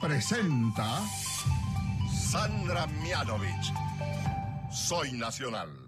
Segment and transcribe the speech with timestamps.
[0.00, 1.02] Presenta
[2.30, 3.72] Sandra Mianovich.
[4.72, 5.83] Soy Nacional.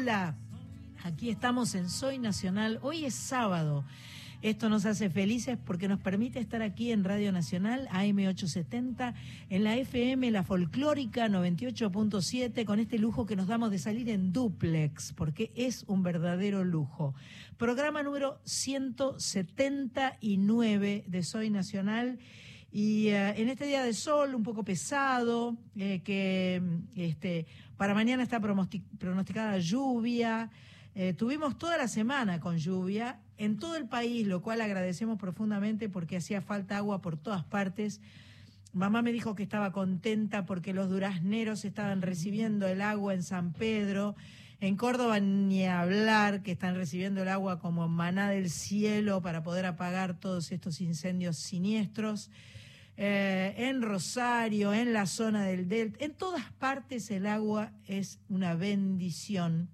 [0.00, 0.34] Hola.
[1.04, 2.78] Aquí estamos en Soy Nacional.
[2.80, 3.84] Hoy es sábado.
[4.40, 9.12] Esto nos hace felices porque nos permite estar aquí en Radio Nacional, AM870,
[9.50, 14.32] en la FM, la folclórica 98.7, con este lujo que nos damos de salir en
[14.32, 17.14] duplex, porque es un verdadero lujo.
[17.58, 22.18] Programa número 179 de Soy Nacional.
[22.72, 26.62] Y eh, en este día de sol, un poco pesado, eh, que
[26.94, 27.46] este,
[27.80, 30.50] para mañana está pronosti- pronosticada lluvia.
[30.94, 35.88] Eh, tuvimos toda la semana con lluvia en todo el país, lo cual agradecemos profundamente
[35.88, 38.02] porque hacía falta agua por todas partes.
[38.74, 43.54] Mamá me dijo que estaba contenta porque los durazneros estaban recibiendo el agua en San
[43.54, 44.14] Pedro.
[44.60, 49.64] En Córdoba ni hablar, que están recibiendo el agua como maná del cielo para poder
[49.64, 52.30] apagar todos estos incendios siniestros.
[53.02, 58.54] Eh, en Rosario, en la zona del Delta, en todas partes el agua es una
[58.54, 59.70] bendición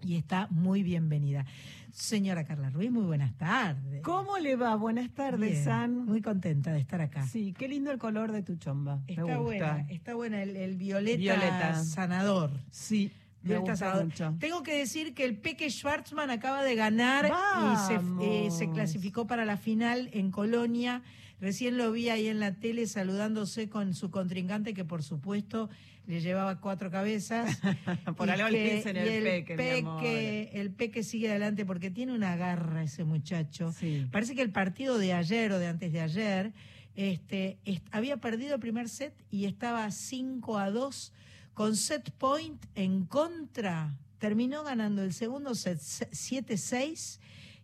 [0.00, 1.44] y está muy bienvenida.
[1.92, 4.00] Señora Carla Ruiz, muy buenas tardes.
[4.02, 4.74] ¿Cómo le va?
[4.76, 6.06] Buenas tardes, Bien, San.
[6.06, 7.26] Muy contenta de estar acá.
[7.26, 9.00] Sí, qué lindo el color de tu chomba.
[9.06, 9.42] Está me gusta.
[9.42, 11.84] buena, está buena el, el violeta, Violeta.
[11.84, 12.50] sanador.
[12.70, 14.04] Sí, me Violeta gusta sanador.
[14.06, 14.34] mucho.
[14.40, 18.00] Tengo que decir que el Peque Schwartzman acaba de ganar y se,
[18.46, 21.02] eh, se clasificó para la final en Colonia.
[21.42, 25.68] Recién lo vi ahí en la tele saludándose con su contrincante, que por supuesto
[26.06, 27.60] le llevaba cuatro cabezas.
[28.16, 30.00] Por algo que- dicen y el Peque, mi amor.
[30.02, 33.72] Peque, el Peque sigue adelante porque tiene una garra ese muchacho.
[33.72, 34.06] Sí.
[34.10, 36.52] Parece que el partido de ayer o de antes de ayer
[36.94, 41.12] este, est- había perdido el primer set y estaba 5 a 2
[41.54, 43.96] con set point en contra.
[44.18, 47.18] Terminó ganando el segundo set se- 7-6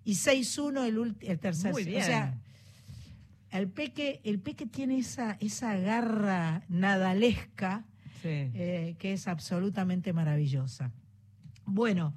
[0.05, 1.91] y 6-1 el, el tercer Muy set.
[1.93, 2.03] bien.
[2.03, 2.39] O sea,
[3.51, 7.85] el Peque, el Peque tiene esa, esa garra nadalesca
[8.23, 8.29] Sí.
[8.55, 10.91] eh, que es absolutamente maravillosa.
[11.65, 12.15] Bueno,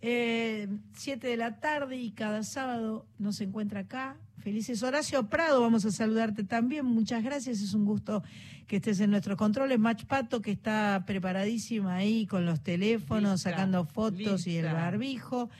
[0.00, 4.16] 7 de la tarde y cada sábado nos encuentra acá.
[4.38, 6.84] Felices Horacio Prado, vamos a saludarte también.
[6.86, 8.22] Muchas gracias, es un gusto
[8.66, 9.78] que estés en nuestros controles.
[9.78, 15.50] Match Pato, que está preparadísima ahí con los teléfonos, Lista, sacando fotos y el barbijo.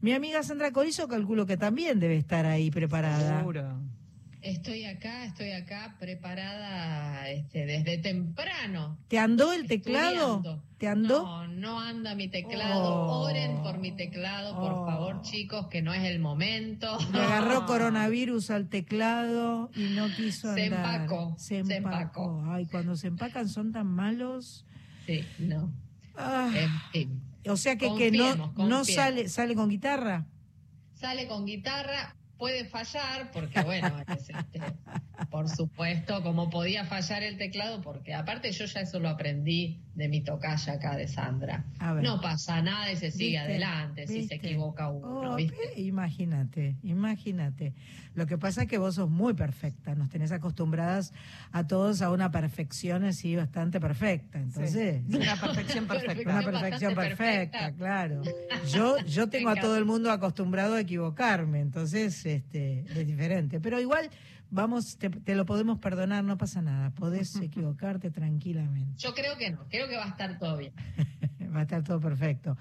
[0.00, 3.38] Mi amiga Sandra Corizo calculo que también debe estar ahí preparada.
[3.38, 3.80] Seguro.
[4.42, 8.96] Estoy acá, estoy acá preparada este, desde temprano.
[9.08, 10.36] ¿Te andó el teclado?
[10.36, 10.62] estudiando.
[10.78, 11.22] ¿Te andó?
[11.24, 12.82] No, no anda mi teclado.
[12.82, 13.20] Oh.
[13.26, 14.86] Oren por mi teclado, por Oh.
[14.86, 16.96] favor, chicos, que no es el momento.
[17.12, 21.02] Le agarró coronavirus al teclado y no quiso Se andar.
[21.02, 22.42] empacó, Se se empacó.
[22.48, 24.64] Ay, cuando se empacan son tan malos.
[25.04, 25.70] Sí, no.
[26.16, 27.22] Ah, En fin.
[27.46, 30.24] o sea que, que no, confiemos, no sale, sale con guitarra.
[30.94, 34.60] Sale con guitarra, puede fallar, porque bueno, es, este,
[35.30, 40.08] por supuesto, como podía fallar el teclado, porque aparte yo ya eso lo aprendí de
[40.08, 41.64] mi tocaya acá de Sandra.
[41.78, 42.04] A ver.
[42.04, 43.38] No pasa nada y se sigue ¿Viste?
[43.38, 45.38] adelante si se equivoca uno, Oh,
[45.76, 47.74] imagínate, imagínate.
[48.14, 51.12] Lo que pasa es que vos sos muy perfecta, nos tenés acostumbradas
[51.52, 54.38] a todos a una perfección así bastante perfecta.
[54.38, 55.16] Entonces, Sí.
[55.16, 56.30] Una perfección perfecta.
[56.30, 57.72] Una perfección perfecta, perfecta.
[57.76, 58.22] claro.
[58.72, 63.58] Yo, yo tengo a todo el mundo acostumbrado a equivocarme, entonces este, es diferente.
[63.60, 64.10] Pero igual,
[64.50, 66.90] vamos, te, te lo podemos perdonar, no pasa nada.
[66.90, 68.92] Podés equivocarte tranquilamente.
[68.98, 70.72] Yo creo que no, creo que va a estar todo bien.
[71.54, 72.56] Va a estar todo perfecto.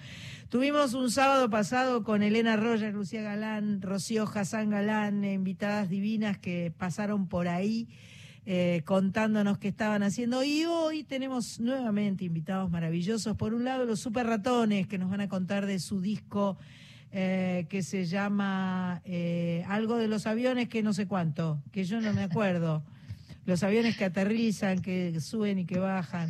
[0.50, 6.74] Tuvimos un sábado pasado con Elena Roger, Lucía Galán, Rocío Hassan Galán, invitadas divinas que
[6.76, 7.88] pasaron por ahí
[8.48, 10.44] eh, contándonos qué estaban haciendo.
[10.44, 13.38] Y hoy tenemos nuevamente invitados maravillosos.
[13.38, 16.58] Por un lado, los Super Ratones, que nos van a contar de su disco
[17.12, 22.02] eh, que se llama eh, algo de los aviones que no sé cuánto, que yo
[22.02, 22.84] no me acuerdo.
[23.46, 26.30] Los aviones que aterrizan, que suben y que bajan.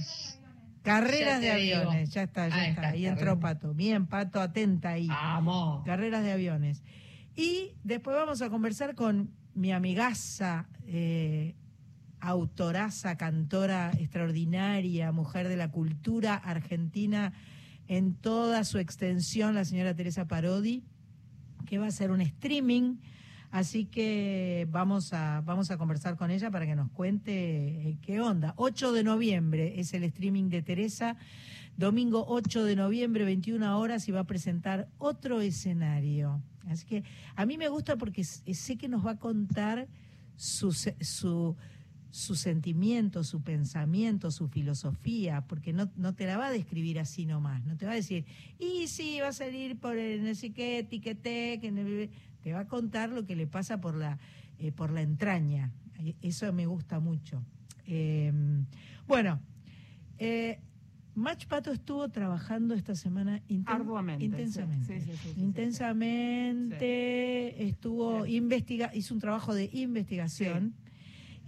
[0.84, 1.78] Carreras de digo.
[1.78, 2.81] aviones, ya está, ya Ahí está.
[2.81, 3.40] está, Ahí entró.
[3.40, 3.74] Pato.
[3.74, 5.08] Bien, Pato, atenta ahí.
[5.08, 5.84] Vamos.
[5.86, 6.81] Carreras de aviones.
[7.36, 11.56] Y después vamos a conversar con mi amigaza, eh,
[12.22, 17.34] autoraza, cantora extraordinaria, mujer de la cultura argentina,
[17.90, 20.84] en toda su extensión, la señora Teresa Parodi,
[21.66, 22.98] que va a hacer un streaming.
[23.50, 28.22] Así que vamos a, vamos a conversar con ella para que nos cuente eh, qué
[28.22, 28.54] onda.
[28.58, 31.18] 8 de noviembre es el streaming de Teresa.
[31.78, 36.44] Domingo 8 de noviembre, 21 horas, y va a presentar otro escenario.
[36.68, 37.04] Así que
[37.36, 39.88] a mí me gusta porque sé que nos va a contar
[40.36, 41.56] su, su,
[42.12, 47.26] su sentimiento, su pensamiento, su filosofía, porque no, no te la va a describir así
[47.26, 48.26] nomás, no te va a decir,
[48.58, 53.10] y sí, va a salir por el no sé qué, que te va a contar
[53.10, 54.18] lo que le pasa por la,
[54.58, 55.72] eh, por la entraña.
[56.22, 57.44] Eso me gusta mucho.
[57.86, 58.32] Eh,
[59.08, 59.40] bueno,
[60.18, 60.60] eh,
[61.16, 65.02] Mach Pato estuvo trabajando esta semana inten- Arduamente, intensamente.
[65.02, 65.42] sí, sí, sí.
[65.42, 70.76] intensamente estuvo investiga hizo un trabajo de investigación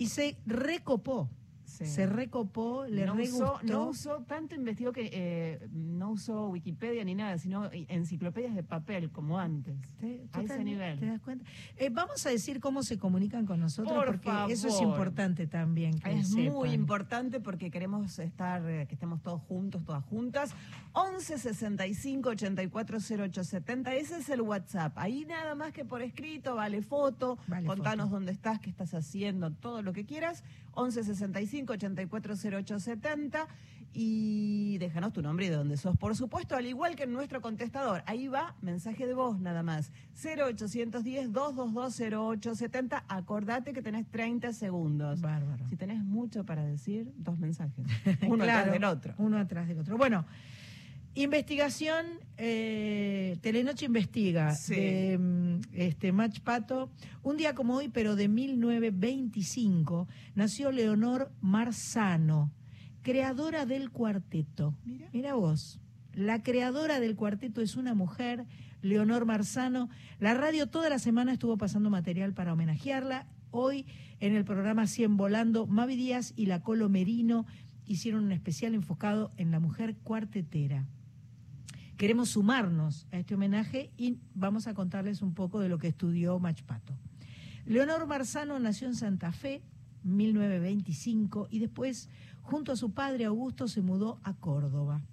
[0.02, 1.30] y se recopó
[1.64, 1.86] Sí.
[1.86, 7.04] se recopó le no re usó, no usó, tanto investigó que eh, no usó Wikipedia
[7.06, 9.76] ni nada, sino enciclopedias de papel, como antes.
[10.00, 11.00] Te- a ese nivel.
[11.00, 11.46] ¿Te das cuenta?
[11.78, 15.98] Eh, vamos a decir cómo se comunican con nosotros, Por porque eso es importante también.
[15.98, 20.54] Que Es muy importante porque queremos estar, eh, que estemos todos juntos, todas juntas.
[20.94, 24.98] 11 65 84 08 70, ese es el WhatsApp.
[24.98, 28.16] Ahí nada más que por escrito, vale foto, Vale contanos foto.
[28.16, 30.44] dónde estás, qué estás haciendo, todo lo que quieras.
[30.74, 33.48] 11 65 84 08 70
[33.94, 35.98] y déjanos tu nombre y de dónde sos.
[35.98, 39.92] Por supuesto, al igual que en nuestro contestador, ahí va mensaje de voz nada más.
[40.16, 43.04] 0810 222 0870.
[43.08, 45.22] Acordate que tenés 30 segundos.
[45.22, 45.68] Bárbaro.
[45.70, 47.86] Si tenés mucho para decir, dos mensajes.
[48.28, 49.14] Uno Claro, atrás del otro.
[49.18, 49.98] Uno atrás del otro.
[49.98, 50.26] Bueno,
[51.14, 52.06] investigación,
[52.38, 54.76] eh, Telenoche Investiga, Sí.
[54.76, 56.90] de mm, este, Mach Pato.
[57.24, 62.52] Un día como hoy, pero de 1925, nació Leonor Marzano,
[63.02, 64.76] creadora del cuarteto.
[64.86, 65.10] Mira.
[65.14, 65.80] Mira vos.
[66.14, 68.46] La creadora del cuarteto es una mujer,
[68.82, 69.90] Leonor Marzano.
[70.20, 73.28] La radio toda la semana estuvo pasando material para homenajearla.
[73.52, 73.86] Hoy
[74.20, 77.46] en el programa 100 Volando, Mavi Díaz y la Colo Merino
[77.86, 80.86] hicieron un especial enfocado en la mujer cuartetera.
[82.02, 86.40] Queremos sumarnos a este homenaje y vamos a contarles un poco de lo que estudió
[86.40, 86.96] Machpato.
[87.68, 89.62] Leonor Marzano nació en Santa Fe,
[90.04, 92.10] 1925, y después,
[92.42, 95.04] junto a su padre Augusto, se mudó a Córdoba.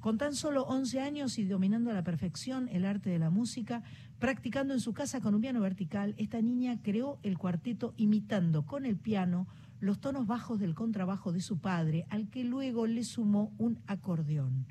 [0.00, 3.82] Con tan solo 11 años y dominando a la perfección el arte de la música,
[4.18, 8.84] practicando en su casa con un piano vertical, esta niña creó el cuarteto imitando con
[8.84, 9.46] el piano
[9.80, 14.66] los tonos bajos del contrabajo de su padre, al que luego le sumó un acordeón.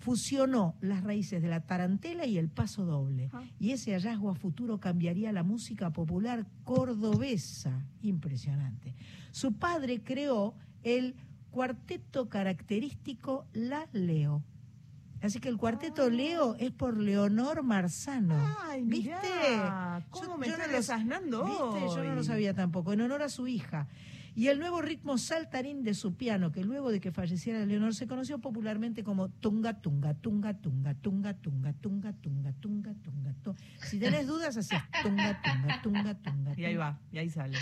[0.00, 3.42] Fusionó las raíces de la tarantela y el paso doble, Ah.
[3.58, 7.84] y ese hallazgo a futuro cambiaría la música popular cordobesa.
[8.02, 8.94] Impresionante.
[9.32, 10.54] Su padre creó
[10.84, 11.14] el
[11.50, 14.42] cuarteto característico La Leo.
[15.20, 18.36] Así que el cuarteto Leo es por Leonor Marzano.
[18.60, 19.10] Ay, ¿Viste?
[19.10, 20.72] mirá, ¿cómo Yo- me yo no lo-
[21.44, 21.80] ¿Viste?
[21.96, 23.88] Yo no lo sabía tampoco, en honor a su hija.
[24.38, 28.06] Y el nuevo ritmo saltarín de su piano, que luego de que falleciera Leonor se
[28.06, 33.58] conoció popularmente como tunga, tunga, tunga, tunga, tunga, tunga, tunga, tunga, tunga, tunga, tunga.
[33.82, 36.54] Si tenés dudas, así es, tunga, tunga, tunga, tunga.
[36.56, 37.58] Y ahí va, y ahí sale.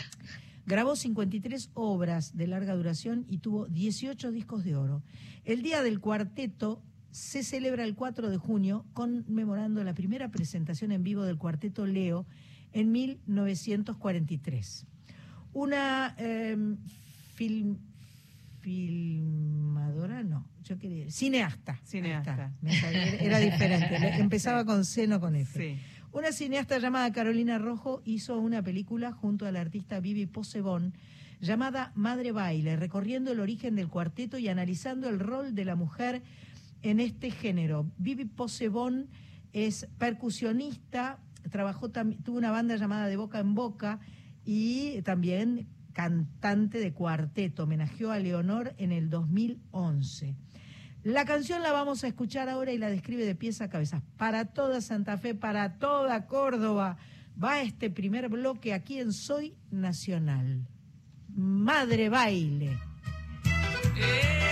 [0.66, 5.02] Grabó 53 obras de larga duración y tuvo 18 discos de oro.
[5.46, 11.02] El Día del Cuarteto se celebra el 4 de junio, conmemorando la primera presentación en
[11.02, 12.26] vivo del Cuarteto Leo
[12.74, 14.86] en 1943.
[15.56, 16.54] Una eh,
[17.34, 17.78] film-
[18.60, 21.80] filmadora, no, yo quería cineasta.
[21.82, 22.52] Cineasta.
[22.78, 25.58] Salía, era diferente, empezaba con C, no con F.
[25.58, 25.80] Sí.
[26.12, 30.92] Una cineasta llamada Carolina Rojo hizo una película junto al artista Vivi Posebón
[31.40, 36.20] llamada Madre Baile, recorriendo el origen del cuarteto y analizando el rol de la mujer
[36.82, 37.86] en este género.
[37.96, 39.08] Vivi Posebón
[39.54, 41.18] es percusionista,
[41.50, 44.00] trabajó tuvo una banda llamada De Boca en Boca
[44.46, 47.64] y también cantante de cuarteto.
[47.64, 50.34] Homenajeó a Leonor en el 2011.
[51.02, 54.02] La canción la vamos a escuchar ahora y la describe de pies a cabeza.
[54.16, 56.96] Para toda Santa Fe, para toda Córdoba,
[57.42, 60.66] va este primer bloque aquí en Soy Nacional.
[61.28, 62.78] Madre Baile.
[63.94, 64.45] No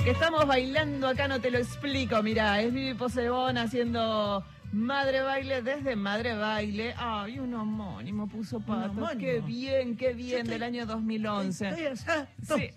[0.00, 2.22] Lo que estamos bailando acá no te lo explico.
[2.22, 4.42] Mirá, es Vivi Posebón haciendo
[4.72, 6.94] Madre Baile desde Madre Baile.
[6.96, 8.92] Ay, un homónimo puso pato.
[8.92, 9.20] homónimo.
[9.20, 11.68] Qué bien, qué bien, estoy- del año 2011.
[11.68, 12.70] Estoy allá, Sí,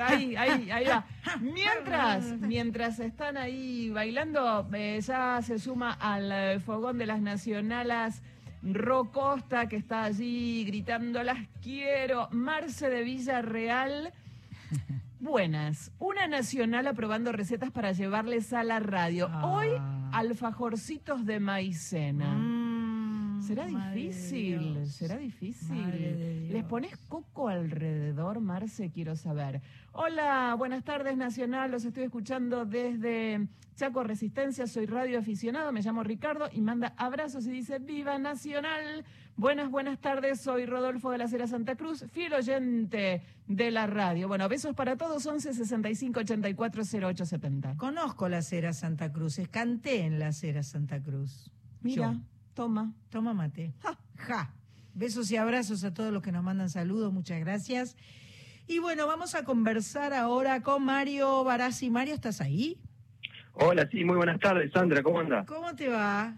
[0.00, 1.04] ahí, ahí, ahí va.
[1.40, 8.22] Mientras, mientras están ahí bailando, eh, ya se suma al eh, fogón de las nacionalas
[8.62, 12.28] Ro Costa, que está allí gritando, las quiero.
[12.30, 14.12] Marce de Villarreal.
[15.20, 15.90] Buenas.
[15.98, 19.28] Una nacional aprobando recetas para llevarles a la radio.
[19.32, 19.46] Ah.
[19.46, 19.70] Hoy,
[20.12, 22.34] alfajorcitos de maicena.
[22.34, 22.67] Mm,
[23.48, 26.52] Será difícil, será difícil.
[26.52, 28.90] ¿Les pones coco alrededor, Marce?
[28.90, 29.62] Quiero saber.
[29.92, 31.70] Hola, buenas tardes, Nacional.
[31.70, 34.66] Los estoy escuchando desde Chaco Resistencia.
[34.66, 39.06] Soy radio aficionado, me llamo Ricardo y manda abrazos y dice: ¡Viva Nacional!
[39.38, 40.42] Buenas, buenas tardes.
[40.42, 44.28] Soy Rodolfo de la Cera Santa Cruz, fiel oyente de la radio.
[44.28, 45.24] Bueno, besos para todos.
[45.24, 47.76] 11 65 84 08 70.
[47.78, 51.50] Conozco la Cera Santa Cruz, canté en la Cera Santa Cruz.
[51.80, 52.37] Mira, Yo.
[52.58, 52.92] Toma.
[53.08, 53.72] Toma mate.
[54.16, 54.52] Ja.
[54.92, 57.96] Besos y abrazos a todos los que nos mandan saludos, muchas gracias.
[58.66, 61.88] Y bueno, vamos a conversar ahora con Mario Barassi.
[61.88, 62.76] Mario, ¿estás ahí?
[63.52, 65.46] Hola, sí, muy buenas tardes, Sandra, ¿cómo andas?
[65.46, 66.36] ¿Cómo te va?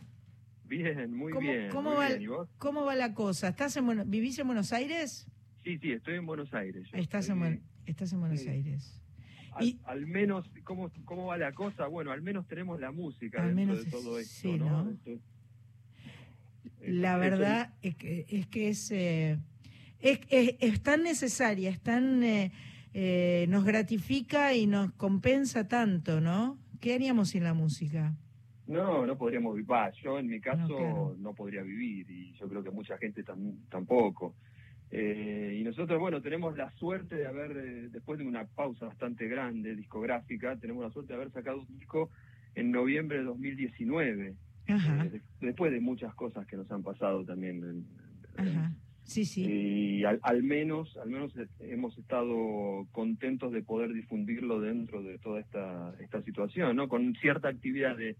[0.65, 1.71] Bien, muy ¿Cómo, bien.
[1.71, 2.23] cómo muy va, bien.
[2.23, 2.49] ¿Y vos?
[2.59, 3.49] ¿Cómo va la cosa?
[3.49, 5.27] ¿Estás en Buenos- ¿Vivís en Buenos Aires?
[5.65, 6.87] Sí, sí, estoy en Buenos Aires.
[6.93, 8.49] Estás, en, estoy- Buen- estás en Buenos sí.
[8.49, 9.00] Aires.
[9.53, 11.87] al, y- al menos, ¿cómo, ¿cómo va la cosa?
[11.87, 14.93] Bueno, al menos tenemos la música Al dentro menos de todo es- esto, sí, ¿no?
[16.81, 19.38] La eso- verdad es que es, que es, eh,
[20.00, 22.52] es, es- es tan necesaria, es tan, eh,
[22.95, 26.59] eh, nos gratifica y nos compensa tanto, ¿no?
[26.81, 28.14] ¿Qué haríamos sin la música?
[28.67, 29.69] No, no podríamos vivir.
[30.02, 34.35] Yo en mi caso No, podría vivir y yo creo que mucha gente tam- tampoco.
[34.93, 39.29] Eh, y nosotros, bueno, tenemos la suerte de haber, eh, después de una pausa bastante
[39.29, 42.11] grande discográfica, tenemos la suerte de haber sacado un disco
[42.55, 44.35] en noviembre de 2019.
[44.77, 47.85] Eh, de- después de muchas cosas que nos han pasado también.
[48.37, 48.73] ajá.
[49.05, 49.45] Sí, sí.
[49.45, 55.41] Y al, al menos, al menos hemos estado contentos de poder difundirlo dentro de toda
[55.41, 56.89] esta, esta situación, ¿no?
[56.89, 58.17] Con cierta actividad de,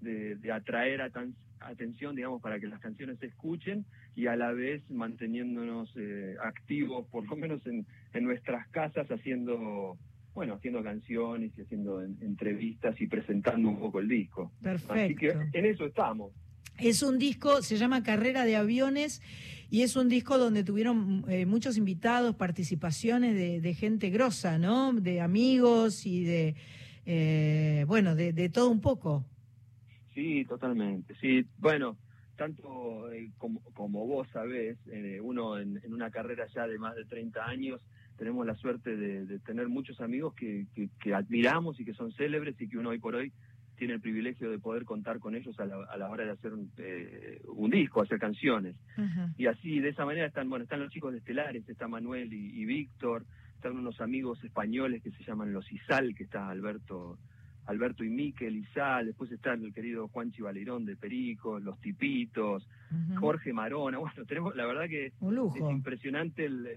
[0.00, 3.84] de, de atraer atan- atención, digamos, para que las canciones se escuchen
[4.14, 9.96] y a la vez manteniéndonos eh, activos, por lo menos en, en nuestras casas, haciendo,
[10.34, 14.52] bueno, haciendo canciones y haciendo en- entrevistas y presentando un poco el disco.
[14.64, 15.58] Así que Perfecto.
[15.58, 16.32] en eso estamos.
[16.78, 19.20] Es un disco, se llama Carrera de Aviones
[19.70, 24.92] y es un disco donde tuvieron eh, muchos invitados, participaciones de, de gente grosa, ¿no?
[24.94, 26.54] De amigos y de,
[27.04, 29.26] eh, bueno, de, de todo un poco.
[30.14, 31.14] Sí, totalmente.
[31.20, 31.98] Sí, bueno,
[32.36, 36.94] tanto eh, como, como vos sabés, eh, uno en, en una carrera ya de más
[36.96, 37.80] de 30 años,
[38.22, 42.12] tenemos la suerte de, de tener muchos amigos que, que, que admiramos y que son
[42.12, 43.32] célebres y que uno hoy por hoy
[43.76, 46.52] tiene el privilegio de poder contar con ellos a la, a la hora de hacer
[46.52, 48.76] un, eh, un disco, hacer canciones.
[49.36, 52.62] Y así, de esa manera, están bueno están los chicos de Estelares, está Manuel y,
[52.62, 53.24] y Víctor,
[53.56, 57.18] están unos amigos españoles que se llaman los Izal, que está Alberto
[57.66, 62.68] Alberto y Miquel Izal, después está el querido Juanchi Valerón de Perico, los Tipitos.
[63.18, 66.68] Jorge Marona, bueno, tenemos, la verdad que Un es impresionante el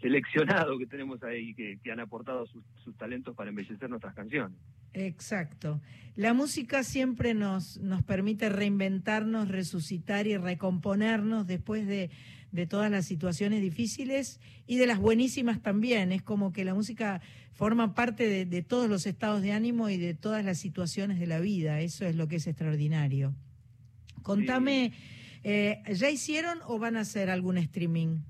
[0.00, 4.56] seleccionado que tenemos ahí, que, que han aportado sus, sus talentos para embellecer nuestras canciones.
[4.94, 5.80] Exacto.
[6.16, 12.10] La música siempre nos, nos permite reinventarnos, resucitar y recomponernos después de,
[12.52, 16.12] de todas las situaciones difíciles y de las buenísimas también.
[16.12, 17.22] Es como que la música
[17.52, 21.26] forma parte de, de todos los estados de ánimo y de todas las situaciones de
[21.26, 21.80] la vida.
[21.80, 23.34] Eso es lo que es extraordinario.
[24.22, 24.92] Contame,
[25.42, 28.20] eh, ¿ya hicieron o van a hacer algún streaming?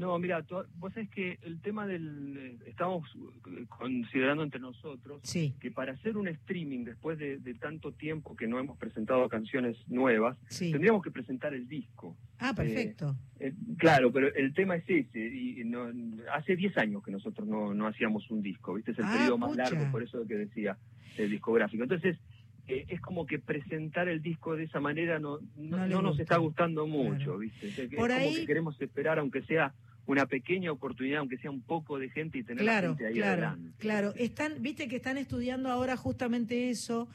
[0.00, 0.42] No, mira,
[0.76, 2.34] vos sabés que el tema del...
[2.38, 7.52] eh, Estamos eh, considerando entre nosotros Sí, que para hacer un streaming después de, de
[7.52, 10.70] tanto tiempo que no hemos presentado canciones nuevas, sí.
[10.72, 12.16] tendríamos que presentar el disco.
[12.38, 13.14] Ah, perfecto.
[13.38, 15.18] Eh, claro, pero el tema es ese.
[15.20, 15.90] Y no,
[16.32, 18.92] hace 10 años que nosotros no, no hacíamos un disco, ¿viste?
[18.92, 19.64] Es el Ah, periodo más pucha.
[19.64, 20.78] largo, por eso que decía
[21.18, 21.82] el discográfico.
[21.82, 22.16] Entonces,
[22.68, 26.38] eh, es como que presentar el disco de esa manera no, no, No nos está
[26.38, 27.38] gustando mucho, Claro.
[27.38, 27.68] ¿viste?
[27.68, 29.74] Es, que- es como que queremos esperar, aunque sea
[30.10, 33.14] una pequeña oportunidad, aunque sea un poco de gente y tener la Claro, gente ahí
[33.14, 33.70] claro, adelante.
[33.78, 34.14] claro.
[34.16, 37.08] Están, viste que están estudiando ahora justamente eso,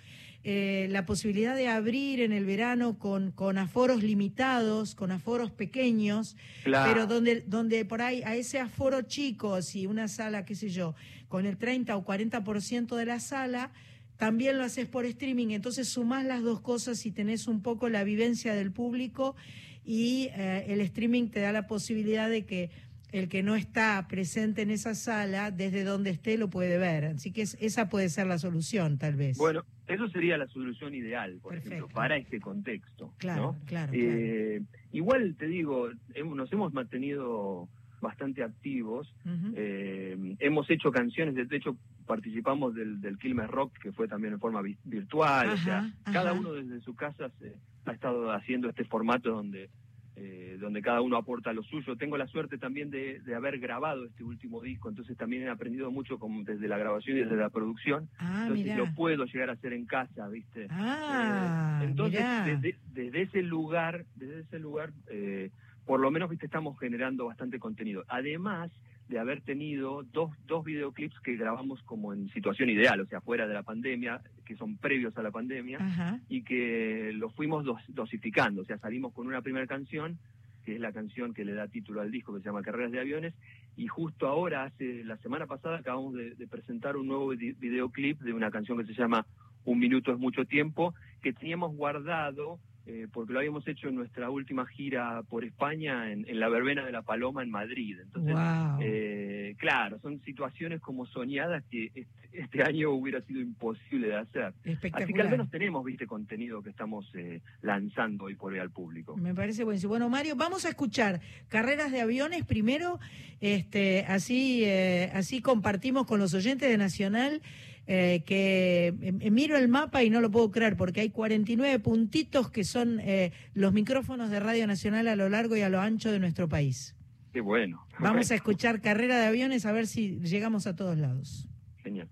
[0.47, 6.37] eh, la posibilidad de abrir en el verano con, con aforos limitados, con aforos pequeños,
[6.63, 6.91] Claro.
[6.91, 10.93] pero donde, donde por ahí a ese aforo chico, si una sala, qué sé yo,
[11.29, 13.71] con el 30 o 40% de la sala,
[14.17, 18.03] también lo haces por streaming, entonces sumás las dos cosas y tenés un poco la
[18.03, 19.35] vivencia del público
[19.83, 22.69] y eh, el streaming te da la posibilidad de que
[23.11, 27.05] el que no está presente en esa sala, desde donde esté, lo puede ver.
[27.05, 29.37] Así que es- esa puede ser la solución, tal vez.
[29.37, 33.13] Bueno, eso sería la solución ideal, por ejemplo, para este contexto.
[33.17, 33.51] claro, ¿no?
[33.65, 33.93] claro, claro.
[33.93, 35.89] Eh, igual te digo,
[36.35, 37.69] nos hemos mantenido
[38.01, 39.13] bastante activos.
[39.55, 44.39] Eh, hemos hecho canciones, de hecho participamos del, del Quilmes Rock, que fue también en
[44.39, 45.49] forma vi- virtual.
[45.49, 46.11] o sea, ajá.
[46.13, 49.69] cada uno desde su casa se- ha estado haciendo este formato donde
[50.17, 51.95] eh, donde cada uno aporta lo suyo.
[51.97, 55.91] Tengo la suerte también de, de haber grabado este último disco, entonces también he aprendido
[55.91, 58.07] mucho como desde la grabación y desde la producción.
[58.19, 60.67] ah, entonces lo puedo llegar a hacer en casa, ¿viste?
[60.69, 65.49] Ah, Eh, entonces desde, desde ese lugar, desde ese lugar, eh,
[65.85, 68.03] por lo menos viste estamos generando bastante contenido.
[68.07, 68.71] Además
[69.07, 73.47] de haber tenido dos, dos videoclips que grabamos como en situación ideal, o sea, fuera
[73.47, 76.19] de la pandemia, que son previos a la pandemia, Ajá.
[76.27, 80.17] y que los fuimos dos- dosificando, o sea, salimos con una primera canción,
[80.63, 82.99] que es la canción que le da título al disco, que se llama Carreras de
[82.99, 83.35] Aviones,
[83.77, 88.19] y justo ahora, hace la semana pasada, acabamos de, de presentar un nuevo vi- videoclip
[88.21, 89.27] de una canción que se llama
[89.65, 94.29] Un minuto es mucho tiempo, que teníamos guardado, eh, porque lo habíamos hecho en nuestra
[94.29, 97.97] última gira por España, en, en la verbena de la Paloma en Madrid.
[98.01, 98.79] Entonces, Wow.
[98.81, 104.53] eh, claro, son situaciones como soñadas que este, este año hubiera sido imposible de hacer.
[104.93, 108.69] Así que al menos tenemos, viste, contenido que estamos eh, lanzando hoy por hoy al
[108.71, 109.15] público.
[109.17, 109.89] Me parece buenísimo.
[109.89, 112.99] Bueno, Mario, vamos a escuchar carreras de aviones primero,
[113.41, 117.41] este, así, eh, así compartimos con los oyentes de Nacional.
[117.87, 122.49] Eh, que eh, miro el mapa y no lo puedo creer porque hay 49 puntitos
[122.49, 126.11] que son eh, los micrófonos de Radio Nacional a lo largo y a lo ancho
[126.11, 126.95] de nuestro país.
[127.31, 127.85] Qué bueno.
[127.99, 131.47] Vamos a escuchar carrera de aviones a ver si llegamos a todos lados.
[131.83, 132.09] Genial.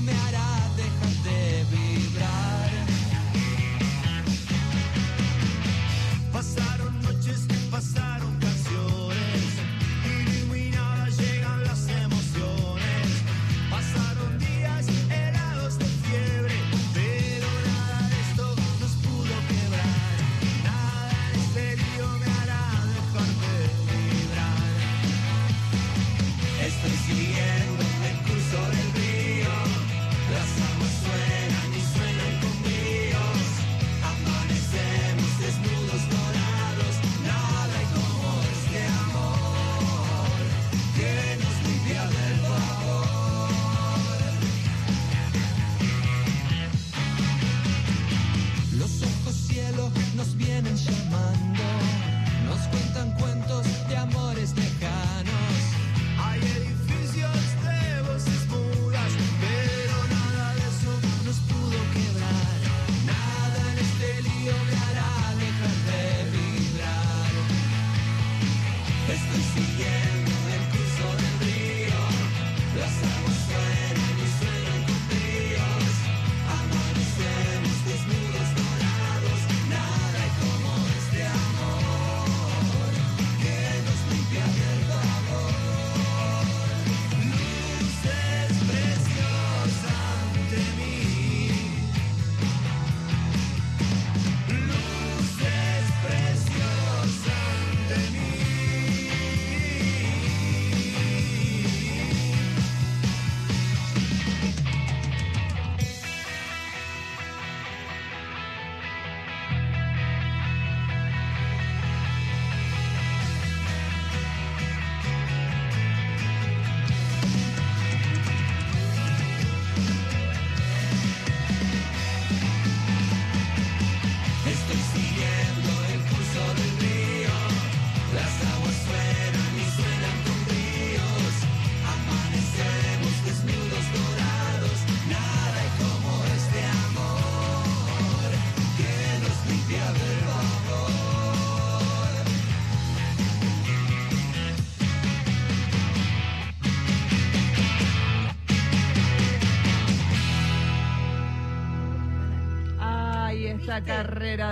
[0.00, 0.47] me hará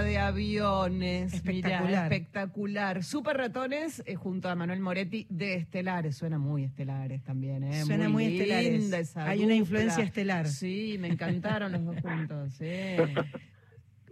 [0.03, 1.35] de aviones.
[1.35, 1.87] Espectacular.
[1.87, 3.05] Mirá, espectacular.
[3.05, 6.17] Super Ratones eh, junto a Manuel Moretti de Estelares.
[6.17, 7.85] Suena muy Estelares también, ¿eh?
[7.85, 9.11] Suena muy linda Estelares.
[9.11, 10.47] esa Hay una influencia estelar.
[10.49, 12.53] Sí, me encantaron los dos juntos.
[12.55, 12.67] Sí.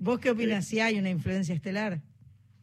[0.01, 2.01] ¿Vos qué opinas si hay una influencia estelar?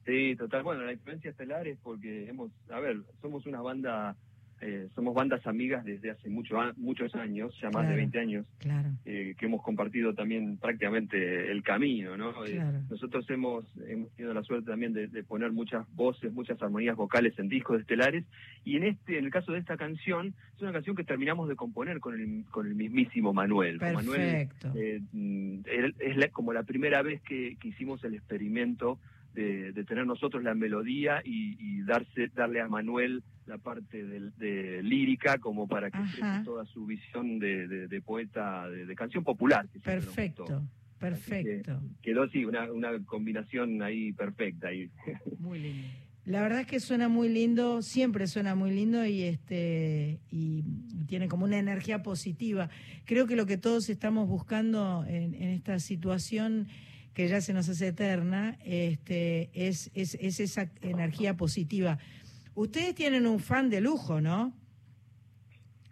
[0.05, 0.63] Sí, total.
[0.63, 4.15] Bueno, la influencia estelar es porque hemos, a ver, somos una banda,
[4.61, 7.89] eh, somos bandas amigas desde hace mucho, a- muchos años, ya más Claro.
[7.89, 8.89] de 20 años, Claro.
[9.05, 12.45] eh, que hemos compartido también prácticamente el camino, ¿no?
[12.45, 16.95] Eh, nosotros hemos, hemos tenido la suerte también de, de poner muchas voces, muchas armonías
[16.95, 18.23] vocales en discos estelares,
[18.63, 21.55] y en este, en el caso de esta canción, es una canción que terminamos de
[21.55, 23.79] componer con el, con el mismísimo Manuel.
[23.79, 24.71] Manuel Perfecto.
[24.75, 28.99] eh, mm, él- es la- como la primera vez que, que hicimos el experimento
[29.33, 34.31] de, de tener nosotros la melodía y, y darse darle a Manuel la parte de,
[34.83, 39.23] lírica como para que exprese toda su visión de, de- de poeta, de, de canción
[39.23, 39.67] popular.
[39.73, 39.79] que.
[39.79, 40.63] Perfecto.
[40.99, 41.81] Perfecto.
[42.01, 44.67] Quedó así, una, una combinación ahí perfecta.
[44.67, 44.89] Ahí.
[45.39, 45.87] Muy lindo.
[46.23, 50.63] La verdad es que suena muy lindo, siempre suena muy lindo y este y
[51.07, 52.69] tiene como una energía positiva.
[53.05, 56.67] Creo que lo que todos estamos buscando en, en esta situación
[57.13, 61.97] que ya se nos hace eterna, este, es, es, es esa energía positiva.
[62.55, 64.53] Ustedes tienen un fan de lujo, ¿no?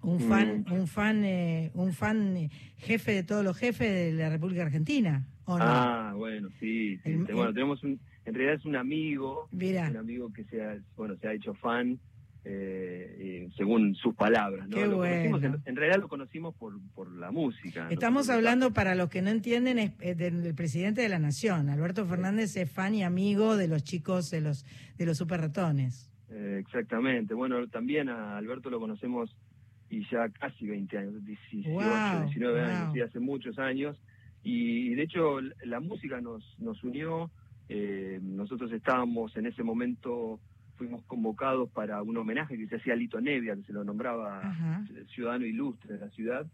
[0.01, 4.29] Un fan, un fan, eh, un fan eh, jefe de todos los jefes de la
[4.29, 5.65] República Argentina, ¿o no?
[5.65, 6.97] Ah, bueno, sí.
[7.03, 7.09] sí.
[7.11, 9.89] El- bueno, tenemos un, en realidad es un amigo Mirá.
[9.89, 11.99] un amigo que se ha, bueno, se ha hecho fan,
[12.45, 14.67] eh, eh, según sus palabras.
[14.69, 14.75] ¿no?
[14.77, 15.55] Qué Lo conocimos bueno.
[15.57, 17.87] en, en realidad lo conocimos por, por la música.
[17.89, 21.69] Estamos hablando, para los que no entienden, es- es del, del presidente de la Nación.
[21.69, 24.65] Alberto Fernández es fan y amigo de los chicos de los
[24.97, 26.09] de los super ratones.
[26.29, 27.33] Eh, exactamente.
[27.33, 29.35] Bueno, también a Alberto lo conocemos
[29.89, 32.69] y ya casi 20 años, 18, Wow, 19 wow.
[32.69, 33.97] años, sí, hace muchos años.
[34.43, 37.29] Y de hecho la música nos, nos unió.
[37.67, 40.39] eh, nosotros estábamos en ese momento,
[40.79, 44.39] fuimos convocados para un homenaje que se hacía a Lito Nevia, que se lo nombraba
[44.49, 44.85] Ajá.
[45.13, 46.47] ciudadano ilustre de la ciudad.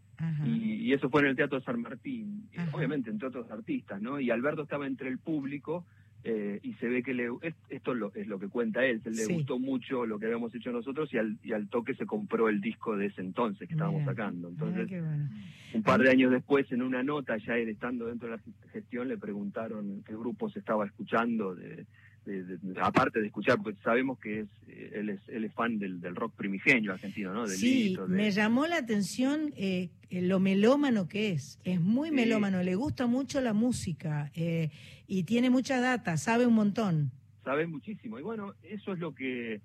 [0.44, 2.70] Y, y eso fue en el Teatro San Martín, Ajá.
[2.76, 4.18] obviamente entre otros artistas, ¿no?
[4.20, 5.86] Y Alberto estaba entre el público
[6.24, 9.10] eh, y se ve que le, es- esto lo- es lo que cuenta él, se
[9.12, 9.32] le Sí.
[9.32, 12.60] gustó mucho lo que habíamos hecho nosotros y al, y al toque se compró el
[12.60, 14.12] disco de ese entonces que estábamos Mira.
[14.12, 14.48] sacando.
[14.48, 15.28] Ah, Entonces, bueno.
[15.74, 19.06] un par de años después, en una nota, ya él estando dentro de la gestión,
[19.08, 21.86] le preguntaron qué grupo se estaba escuchando, de,
[22.32, 25.78] de- de- aparte de escuchar, porque sabemos que es eh, él es, él es fan
[25.78, 27.46] del, del rock primigenio argentino, ¿no?
[27.46, 31.58] Del Sí, Lito, de- me llamó la atención eh, lo melómano que es.
[31.64, 34.70] Es muy melómano, le gusta mucho la música eh,
[35.06, 37.10] y tiene mucha data, sabe un montón.
[37.44, 38.18] sabe muchísimo.
[38.18, 39.60] Y bueno, eso es lo que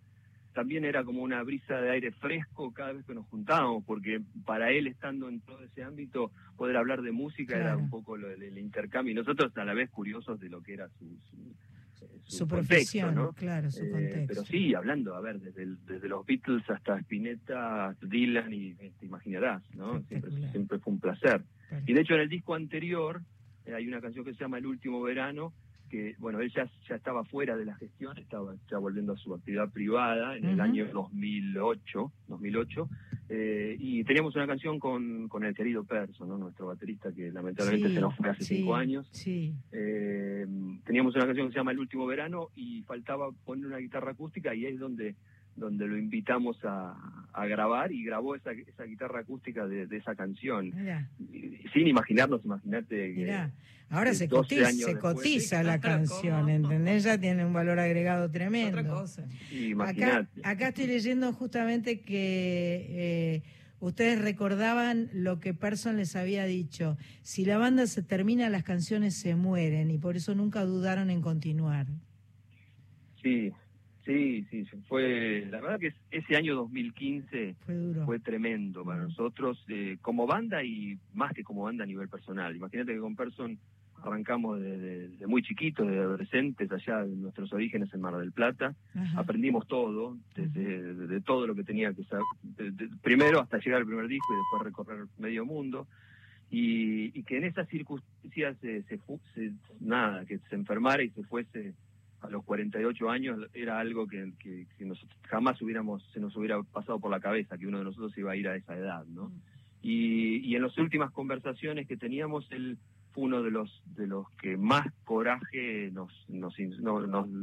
[0.54, 4.70] también era como una brisa de aire fresco cada vez que nos juntábamos, porque para
[4.70, 8.44] él estando en todo ese ámbito, poder hablar de música era un poco lo, el,
[8.44, 9.14] el intercambio.
[9.14, 11.38] Y nosotros a la vez curiosos de lo que era su, su,
[12.24, 13.34] su Su contexto, profesión, ¿no?
[13.34, 14.26] claro, su Eh, contexto.
[14.28, 18.92] pero sí, hablando, a ver, desde, el- desde los Beatles hasta Spinetta, Dylan, y eh,
[19.00, 20.02] te imaginarás, ¿no?
[20.04, 21.44] Siempre, siempre fue un placer.
[21.86, 23.22] Y de hecho en el disco anterior
[23.66, 25.54] eh, hay una canción que se llama El último verano,
[25.92, 29.34] que bueno, él ya, ya estaba fuera de la gestión, estaba ya volviendo a su
[29.34, 30.62] actividad privada en el Ujú.
[30.62, 32.90] año 2008, 2008
[33.28, 36.38] eh, y teníamos una canción con, con el querido Perso, ¿no?
[36.38, 39.08] nuestro baterista que lamentablemente Sí, se nos fue hace sí, cinco años.
[39.12, 40.46] Sí, Eh,
[40.86, 44.56] teníamos una canción que se llama El último verano y faltaba poner una guitarra acústica
[44.56, 45.16] y es donde
[45.56, 46.96] donde lo invitamos a,
[47.34, 50.72] a grabar y grabó esa, esa guitarra acústica de, de esa canción.
[51.74, 53.52] Sin imaginarnos, imagínate que mira.
[53.90, 54.56] Ahora se 12
[55.02, 56.50] cotiza, después- la canción.
[56.50, 57.04] ¿entendés?
[57.04, 58.84] Ya tiene un valor agregado Otra tremendo.
[58.88, 59.24] cosa.
[59.24, 60.42] Acá, imagínate.
[60.44, 63.44] acá estoy leyendo justamente que eh,
[63.82, 66.98] ustedes recordaban lo que Person les había dicho.
[67.22, 71.20] Si la banda se termina, las canciones se mueren y por eso nunca dudaron en
[71.22, 71.88] continuar.
[73.22, 73.52] Sí,
[74.06, 78.06] sí, sí, fue, la verdad que es- ese año 2015 Fue duro.
[78.06, 82.56] fue tremendo para nosotros eh, como banda y más que como banda a nivel personal.
[82.56, 83.58] Imagínate que con Person
[84.04, 88.74] arrancamos desde de, muy chiquitos, de adolescentes, allá en nuestros orígenes en Mar del Plata.
[88.96, 89.20] Ajá.
[89.20, 93.60] Aprendimos todo, desde de, de todo lo que tenía que saber, de- de- primero hasta
[93.60, 95.88] llegar al primer disco y después recorrer medio mundo.
[96.50, 101.10] Y, y que en esas circunstancias se, se, fu- se- nada, que se enfermara y
[101.12, 101.74] se fuese
[102.22, 104.68] a los 48 años era algo que, que,
[105.24, 108.36] jamás hubiéramos se nos hubiera pasado por la cabeza que uno de nosotros iba a
[108.36, 109.32] ir a esa edad, ¿no?
[109.82, 112.78] Y, y en las últimas conversaciones que teníamos él
[113.12, 116.56] fue uno de los de los que más coraje nos nos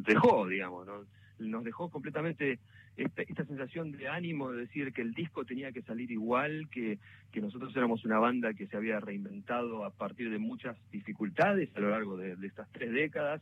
[0.05, 1.05] dejó, digamos, ¿no?
[1.39, 2.59] nos dejó completamente
[2.97, 6.99] esta, esta sensación de ánimo de decir que el disco tenía que salir igual, que,
[7.31, 11.81] que nosotros éramos una banda que se había reinventado a partir de muchas dificultades a
[11.81, 13.41] lo largo de, de estas tres décadas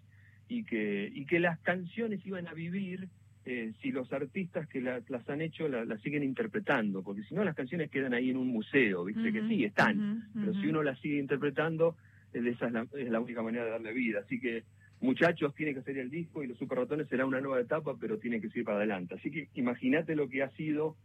[0.48, 3.08] y que, y que las canciones iban a vivir
[3.48, 7.34] eh, si los artistas que la- las han hecho la- las siguen interpretando, porque si
[7.34, 9.98] no las canciones quedan ahí en un museo, viste que sí, están,
[10.40, 11.96] pero si uno las sigue interpretando,
[12.32, 14.20] eh, esa es la, es la única manera de darle vida.
[14.24, 14.64] Así que
[15.00, 18.18] muchachos, tiene que hacer el disco y los super ratones será una nueva etapa, pero
[18.18, 19.14] tiene que seguir para adelante.
[19.14, 20.96] Así que imagínate lo que ha sido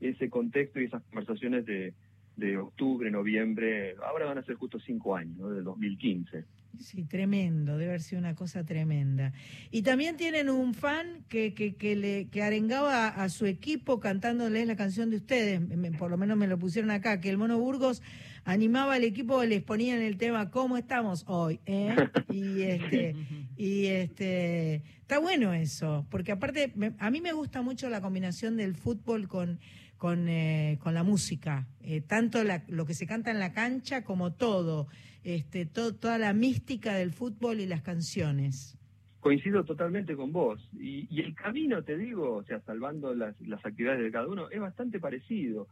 [0.00, 1.92] ese contexto y esas conversaciones de,
[2.36, 5.50] de octubre, noviembre, ahora van a ser justo cinco años, ¿no?
[5.50, 6.44] del 2015.
[6.78, 9.32] Sí, tremendo, debe haber sido una cosa tremenda.
[9.70, 14.66] Y también tienen un fan que, que, que, le, que arengaba a su equipo cantándoles
[14.66, 17.58] la canción de ustedes, me- por lo menos me lo pusieron acá, que el Mono
[17.58, 18.02] Burgos
[18.44, 21.60] animaba al equipo, les ponían el tema ¿Cómo estamos hoy?
[21.66, 21.94] eh?
[22.30, 23.16] Y este,
[23.56, 28.56] y este está bueno eso, porque aparte me- a mí me gusta mucho la combinación
[28.56, 29.58] del fútbol con
[29.98, 34.02] con, eh, con la música, eh, tanto la- lo que se canta en la cancha
[34.02, 34.86] como todo,
[35.24, 38.76] este, to- toda la mística del fútbol y las canciones.
[39.20, 40.66] Coincido totalmente con vos.
[40.72, 44.48] Y, y el camino, te digo, o sea, salvando las, las actividades de cada uno,
[44.50, 45.68] es bastante parecido.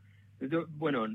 [0.76, 1.06] Bueno,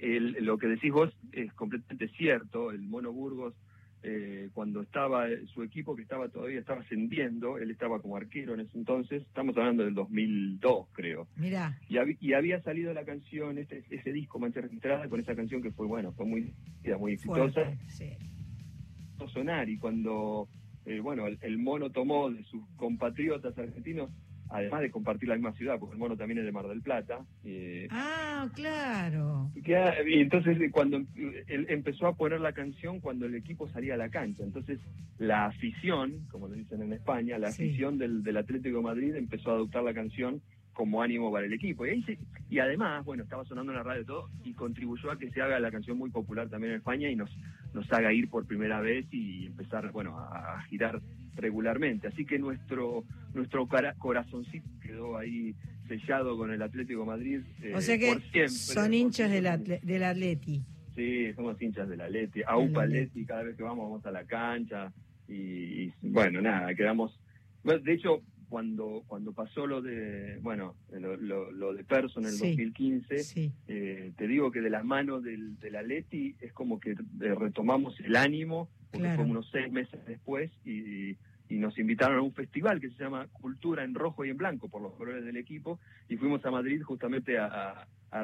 [0.00, 2.70] el- lo que decís vos es completamente cierto.
[2.72, 3.54] El Mono Burgos,
[4.02, 8.54] eh, cuando estaba eh, su equipo, que estaba todavía estaba ascendiendo, él estaba como arquero
[8.54, 11.28] en ese entonces, estamos hablando del 2002, creo.
[11.36, 15.34] Mirá, Y, hab- y había salido la canción, este, ese disco, Mancha Registrada, con esa
[15.36, 16.52] canción que fue, bueno, fue muy,
[16.98, 18.06] muy exitosa fuerte, sí.
[19.32, 20.48] sonar y cuando
[20.84, 24.10] eh, bueno el, el mono tomó de sus compatriotas argentinos
[24.52, 27.20] además de compartir la misma ciudad porque el mono también es de Mar del Plata
[27.44, 29.50] eh, Ah, claro.
[29.64, 29.76] que,
[30.08, 30.98] y entonces eh, cuando
[31.46, 34.78] él empezó a poner la canción cuando el equipo salía a la cancha entonces
[35.18, 37.64] la afición como le dicen en España la Sí.
[37.64, 40.40] afición del, del Atlético de Madrid empezó a adoptar la canción
[40.74, 43.84] como ánimo para el equipo y, ahí se- y además bueno estaba sonando en la
[43.84, 46.78] radio y todo y contribuyó a que se haga la canción muy popular también en
[46.78, 47.30] España y nos
[47.74, 51.00] nos haga ir por primera vez y empezar bueno a girar
[51.36, 53.66] regularmente así que nuestro nuestro
[53.98, 55.54] corazoncito quedó ahí
[55.88, 59.46] sellado con el Atlético de Madrid eh, O sea que por siempre, son hinchas del,
[59.46, 60.62] atle- del Atleti.
[60.94, 64.10] Sí, somos hinchas de la Leti, AUPA Del Leti, cada vez que vamos vamos a
[64.10, 64.92] la cancha
[65.26, 67.18] y, y, bueno, nada, quedamos...
[67.64, 72.32] de hecho, cuando cuando pasó lo de, bueno, lo, lo, lo de Perso en el
[72.32, 72.48] Sí.
[72.48, 73.52] 2015, Sí.
[73.68, 77.34] eh, te digo que de la mano del, de la Leti es como que eh,
[77.38, 79.22] retomamos el ánimo, porque Claro.
[79.22, 81.16] fue unos seis meses después y,
[81.48, 84.68] y nos invitaron a un festival que se llama Cultura en Rojo y en Blanco,
[84.68, 88.20] por los colores del equipo, y fuimos a Madrid justamente a, a- a-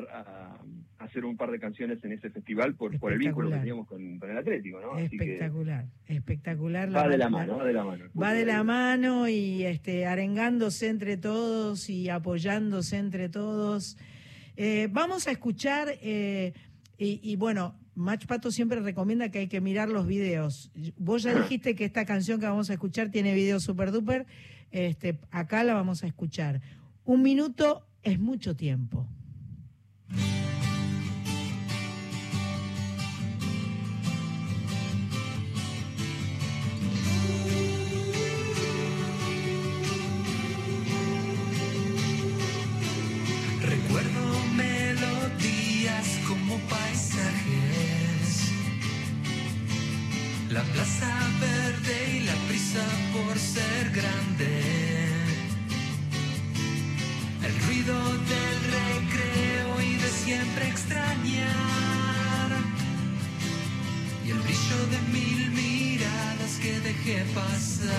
[0.99, 3.87] a hacer un par de canciones en ese festival por, por el vínculo que teníamos
[3.87, 4.93] con, con el Atlético, ¿no?
[4.93, 6.95] Así que espectacular, espectacular.
[6.95, 8.05] va de la mano, va de la mano.
[8.21, 13.97] Va de la mano y este, arengándose entre todos y apoyándose entre todos.
[14.57, 16.53] Eh, vamos a escuchar, eh,
[16.99, 20.71] y, y bueno, Mach Pato siempre recomienda que hay que mirar los videos.
[20.99, 24.25] Vos ya dijiste que esta canción que vamos a escuchar tiene video super duper.
[24.71, 26.61] Este, acá la vamos a escuchar.
[27.05, 29.09] Un minuto es mucho tiempo.
[43.61, 47.08] Recuerdo melodías como paisajes.
[50.59, 51.07] La plaza
[51.41, 55.09] verde y la prisa por ser grande.
[57.47, 57.95] El ruido
[58.33, 62.51] del recreo y de siempre extrañar.
[64.27, 67.95] Y el brillo de mil miradas que dejé pasar.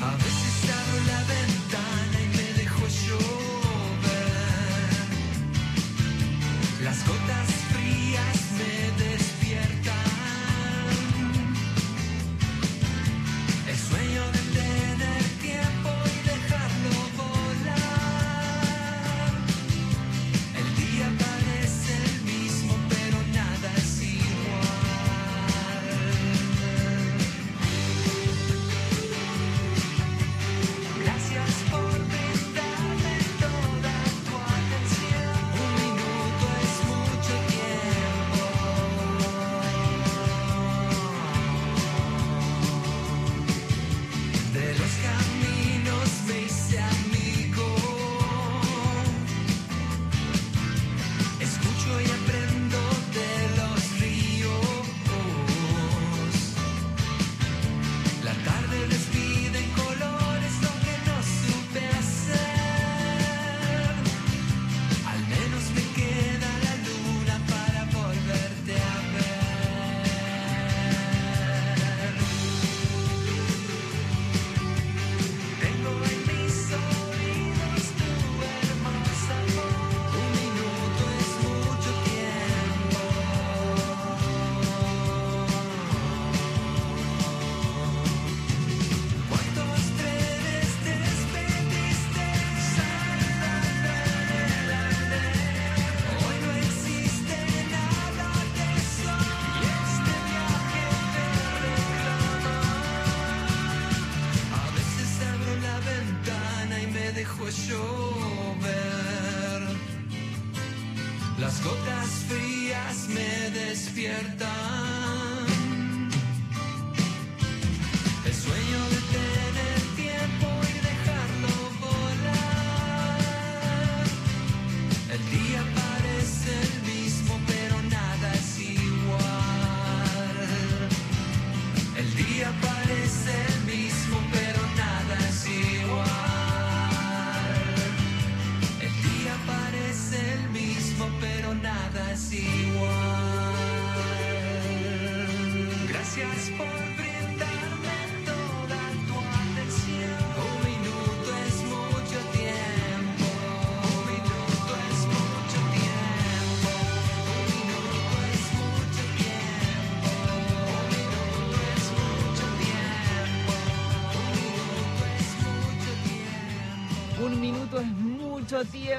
[0.00, 1.83] A veces abro la ventana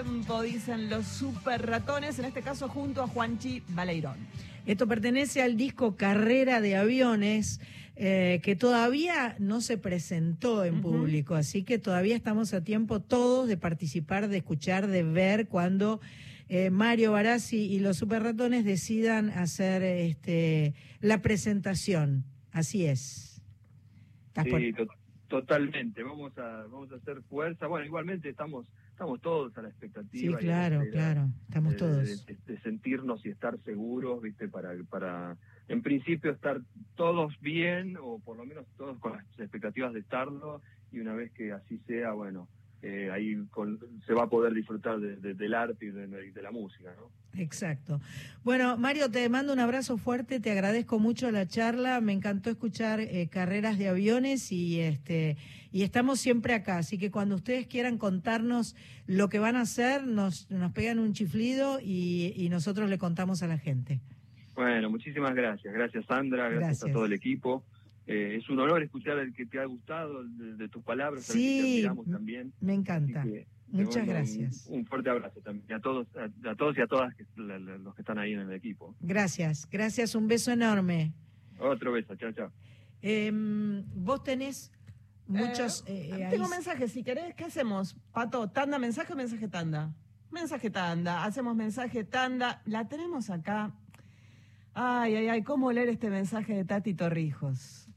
[0.04, 4.18] tiempo, dicen los super ratones, en este caso junto a Juanchi Baleirón.
[4.66, 7.62] Esto pertenece al disco Carrera de Aviones,
[7.96, 13.48] eh, que todavía no se presentó en público, así que todavía estamos a tiempo todos
[13.48, 16.02] de participar, de escuchar, de ver cuando
[16.50, 22.26] eh, Mario Barassi y los Super Ratones decidan hacer este, la presentación.
[22.52, 23.42] Así es.
[24.28, 24.88] ¿Estás por- Sí, to-
[25.30, 26.04] totalmente.
[26.04, 27.68] Vamos a, vamos a hacer fuerza.
[27.68, 30.40] Bueno, igualmente estamos, estamos todos a la expectativa.
[30.40, 31.30] Sí, claro, espera claro.
[31.50, 32.26] Estamos de- todos.
[32.26, 34.48] De, de sentirnos y estar seguros, ¿viste?
[34.48, 35.38] Para, para,
[35.68, 36.62] en principio, estar
[36.96, 40.62] todos bien, o por lo menos todos con las expectativas de estarlo,
[40.94, 42.48] y una vez que así sea, bueno,
[42.82, 46.42] eh, ahí con- se va a poder disfrutar de- de- del arte y de, de
[46.42, 47.10] la música, ¿no?
[47.40, 48.00] Exacto.
[48.46, 53.02] Bueno, Mario, te mando un abrazo fuerte, te agradezco mucho la charla, me encantó escuchar
[53.02, 55.36] eh, carreras de aviones y este
[55.76, 60.08] y estamos siempre acá, así que cuando ustedes quieran contarnos lo que van a hacer,
[60.08, 64.00] nos, nos pegan un chiflido y, y nosotros le contamos a la gente.
[64.54, 65.74] Bueno, muchísimas gracias.
[65.74, 66.44] Gracias, Sandra.
[66.48, 66.90] Gracias, Gracias.
[66.90, 67.66] a todo el equipo.
[68.08, 71.26] Eh, es un honor escuchar el que te ha gustado de, de tus palabras.
[71.26, 72.54] Sí, que te admiramos también.
[72.62, 73.24] Me encanta.
[73.24, 74.68] que Muchas un- gracias.
[74.70, 77.78] Un, fuerte abrazo también a todos, a, a todos y a todas que- la- la-
[77.80, 78.96] los que están ahí en el equipo.
[79.02, 81.12] Gracias, gracias, un beso enorme.
[81.60, 82.50] Otro beso, chao, chao.
[83.02, 84.72] Em, vos tenés
[85.28, 85.84] muchos...
[85.88, 87.96] eh, eh, Tengo ahí- mensajes, si querés, ¿qué hacemos?
[88.12, 89.94] Pato, tanda, mensaje o mensaje tanda.
[90.32, 92.62] Mensaje tanda, hacemos mensaje tanda.
[92.66, 93.74] La tenemos acá.
[94.74, 97.88] Ay, ay, ay, ¿cómo leer este mensaje de Tati Torrijos?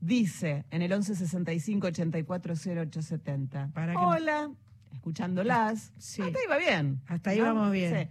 [0.00, 3.70] Dice en el 1165 840870.
[3.72, 4.50] Para que- Hola,
[4.92, 5.92] escuchándolas.
[5.98, 6.22] Sí.
[6.22, 7.00] Hasta ahí va bien.
[7.06, 7.94] Hasta ahí vamos bien.
[7.94, 8.10] Sí.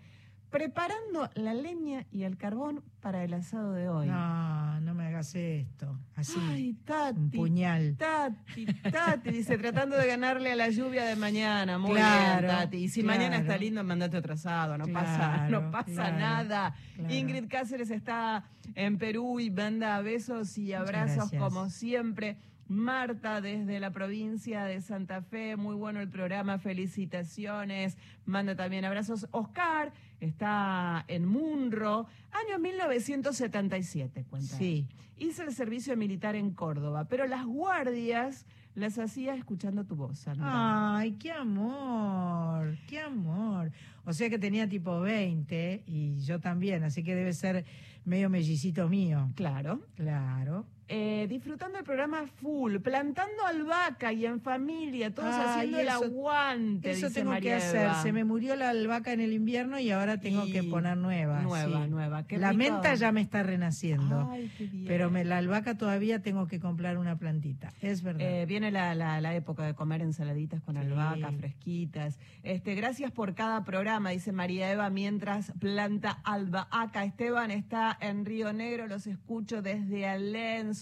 [0.56, 4.08] Preparando la leña y el carbón para el asado de hoy.
[4.08, 6.00] No, no me hagas esto.
[6.16, 7.20] Así, Ay, Tati.
[7.20, 7.98] un puñal.
[7.98, 11.78] Tati, Tati, dice, tratando de ganarle a la lluvia de mañana.
[11.78, 12.78] Muy Claro, bien, Tati.
[12.78, 13.20] Y si claro.
[13.20, 14.78] mañana está lindo, mandate otro asado.
[14.78, 16.74] No pasa, no pasa nada.
[17.10, 18.46] Ingrid Cáceres está
[18.76, 22.38] en Perú y manda besos y abrazos como siempre.
[22.68, 27.98] Marta desde la provincia de Santa Fe, muy bueno el programa, felicitaciones.
[28.26, 29.28] Manda también abrazos.
[29.32, 34.58] Oscar está en Munro, año 1977, cuenta.
[34.58, 34.88] Sí.
[35.18, 38.46] Hice el servicio militar en Córdoba, pero las guardias
[38.76, 40.98] las hacía escuchando tu voz, Sandra.
[40.98, 43.72] Ay, qué amor, qué amor.
[44.04, 47.66] O sea que tenía tipo 20 y yo también, así que debe ser
[48.04, 49.32] medio mellicito mío.
[49.36, 49.82] Claro.
[49.96, 50.66] Claro.
[50.88, 56.92] Eh, disfrutando el programa full, plantando albahaca y en familia, todos haciendo el eso- aguante.
[56.92, 57.86] Eso dice tengo que hacer.
[57.86, 58.04] Eva.
[58.04, 61.42] Se me murió la albahaca en el invierno y ahora tengo Y que poner nueva.
[61.42, 61.90] nueva, sí.
[61.90, 62.28] nueva.
[62.28, 62.58] Qué la rico.
[62.60, 64.30] menta ya me está renaciendo.
[64.32, 64.86] Ay, qué bien.
[64.86, 67.74] pero me, la albahaca todavía tengo que comprar una plantita.
[67.82, 68.22] Es verdad.
[68.22, 70.82] Eh, viene la, la- la época de comer ensaladitas con Sí.
[70.82, 72.20] albahaca, fresquitas.
[72.44, 77.06] Este, gracias por cada programa, dice María Eva, mientras planta albahaca.
[77.06, 80.06] Esteban está en Río Negro, los escucho desde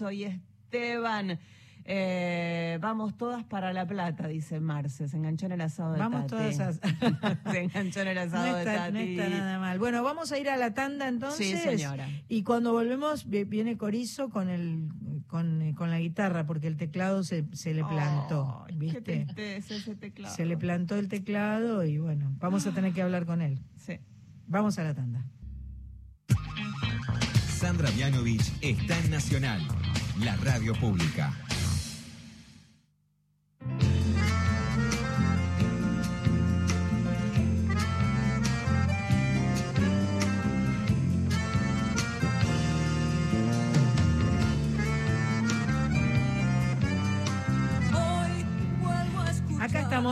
[0.01, 0.11] Alenzo.
[0.11, 1.39] Y Esteban,
[1.85, 5.07] eh, vamos todas para La Plata, dice Marce.
[5.07, 6.55] Se enganchó en el asado de Vamos Tati.
[6.55, 6.73] todas a...
[7.51, 9.11] Se enganchó en el no, asado de está, no Tati.
[9.19, 9.77] está nada mal.
[9.79, 11.45] Bueno, vamos a ir a la tanda entonces.
[11.47, 12.07] Sí, señora.
[12.27, 14.89] Y cuando volvemos vi- viene Corizo con el
[15.27, 19.01] con, con la guitarra porque el teclado se, se le plantó, ¿viste?
[19.01, 20.35] Qué tristeza ese teclado.
[20.35, 23.59] Se le plantó el teclado y bueno, vamos a tener que hablar con él.
[23.77, 23.99] Sí.
[24.47, 25.25] Vamos a la tanda.
[27.47, 29.61] Sandra Mianovich está en Nacional,
[30.20, 31.53] la radio pública.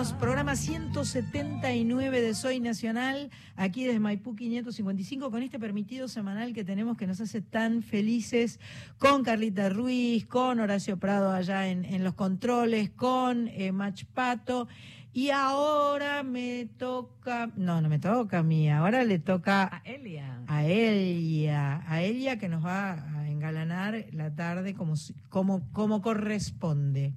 [0.01, 6.97] Programa 179 de Soy Nacional, aquí desde Maipú 555, con este permitido semanal que tenemos
[6.97, 8.59] que nos hace tan felices,
[8.97, 14.67] con Carlita Ruiz, con Horacio Prado allá en, en los controles, con eh, Mach Pato.
[15.13, 20.41] Y ahora me toca, no, no me toca a mí, ahora le toca A Elia.
[20.47, 24.95] a Elia, a Elia que nos va a engalanar la tarde como,
[25.29, 27.13] como, como corresponde.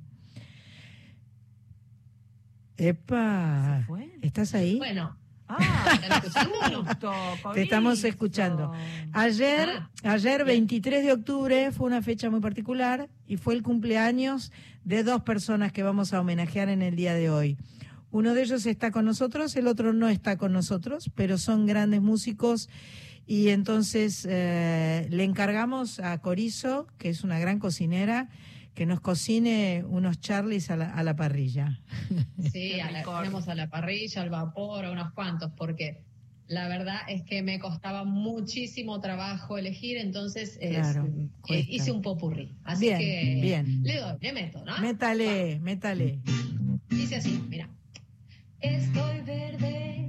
[2.77, 3.87] Epa.
[4.23, 4.79] ¿estás ahí?
[4.79, 5.17] Bueno,
[5.47, 5.59] Ah,
[7.55, 8.73] Te estamos escuchando.
[9.13, 10.67] Ayer, Ah, ayer bien.
[10.67, 14.53] 23 de octubre fue una fecha muy particular y fue el cumpleaños
[14.85, 17.59] de dos personas que vamos a homenajear en el día de hoy.
[18.11, 22.01] Uno de ellos está con nosotros, el otro no está con nosotros, pero son grandes
[22.01, 22.71] músicos
[23.27, 28.29] y entonces eh, le encargamos a Corizo, que es una gran cocinera,
[28.75, 31.81] que nos cocine unos charlies a la, a la parrilla.
[32.53, 33.17] Sí, a la- rico.
[33.19, 36.03] tenemos a la parrilla, al vapor, a unos cuantos, porque
[36.49, 40.97] la verdad es que me costaba muchísimo trabajo elegir, entonces es-
[41.49, 42.53] eh, hice un popurrí.
[42.65, 43.83] Así Bien, que bien.
[43.83, 44.77] le doy, le meto, ¿no?
[44.81, 46.21] Métale, métale.
[46.91, 47.69] Dice así, mira.
[48.61, 50.05] Estoy verde,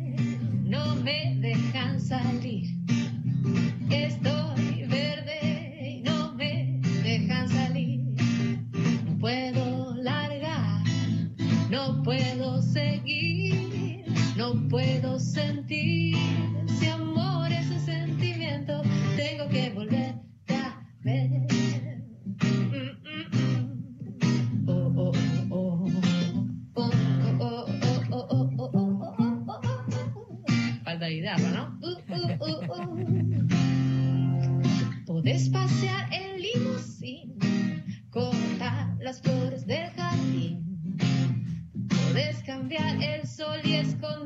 [0.63, 2.69] no me dejan salir.
[3.89, 4.44] Estoy
[14.35, 16.17] No puedo sentir
[16.67, 18.81] si amor es un sentimiento.
[19.15, 20.15] Tengo que volver
[20.49, 21.29] a ver.
[30.83, 31.79] Falta guitarra, ¿no?
[35.05, 37.37] Podés pasear en limusín,
[38.09, 40.97] cortar las flores del jardín.
[41.87, 44.24] Podés cambiar el sol y esconder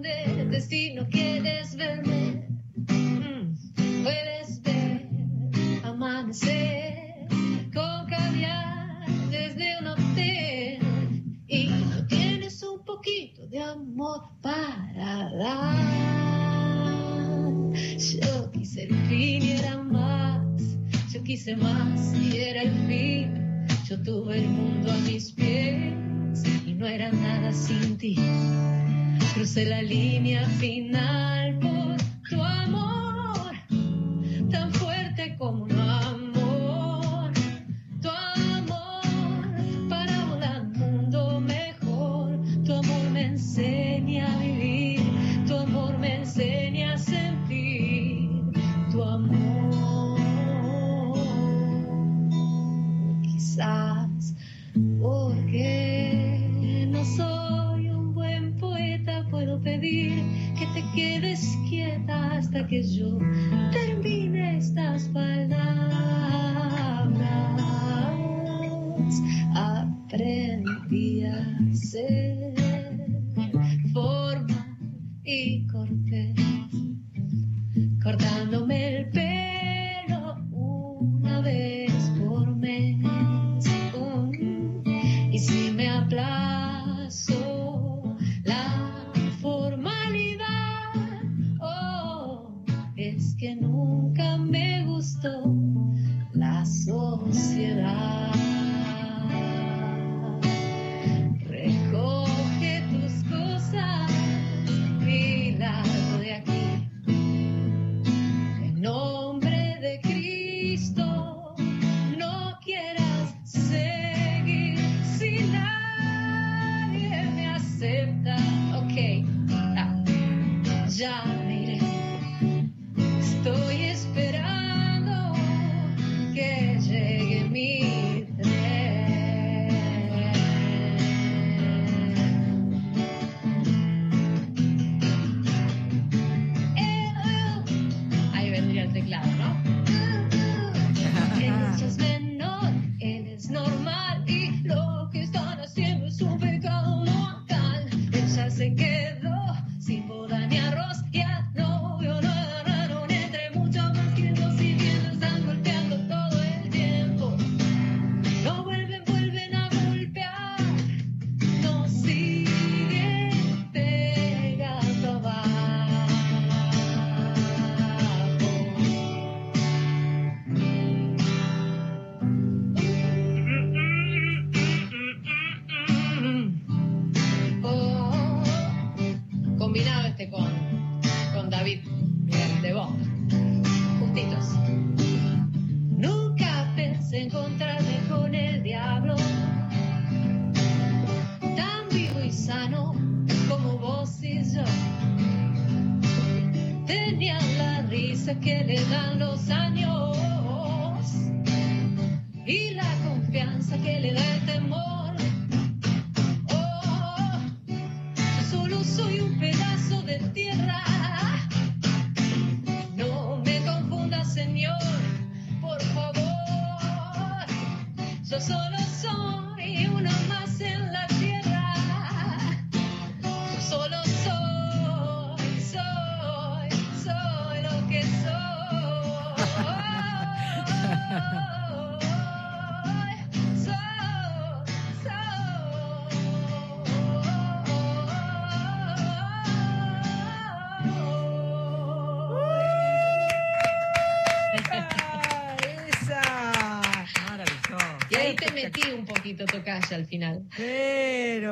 [21.62, 23.68] más y era el fin.
[23.88, 25.94] Yo tuve el mundo a mis pies
[26.66, 28.16] y no era nada sin ti.
[29.34, 30.09] Crucé la línea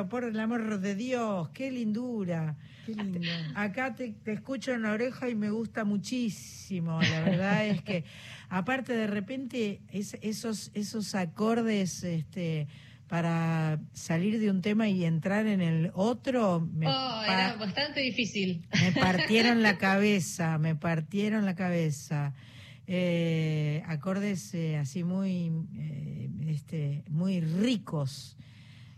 [0.08, 2.56] por el amor de Dios, qué lindura.
[2.86, 3.20] Qué lindo.
[3.54, 7.00] Acá te, te escucho en la oreja y me gusta muchísimo.
[7.00, 8.04] La verdad es que,
[8.48, 12.66] aparte de repente, es- esos, esos acordes este,
[13.08, 18.66] para salir de un tema y entrar en el otro, me, Oh, era bastante difícil.
[18.80, 22.34] me partieron la cabeza, me partieron la cabeza.
[22.90, 28.36] Eh, acordes eh, así muy, eh, este, muy ricos,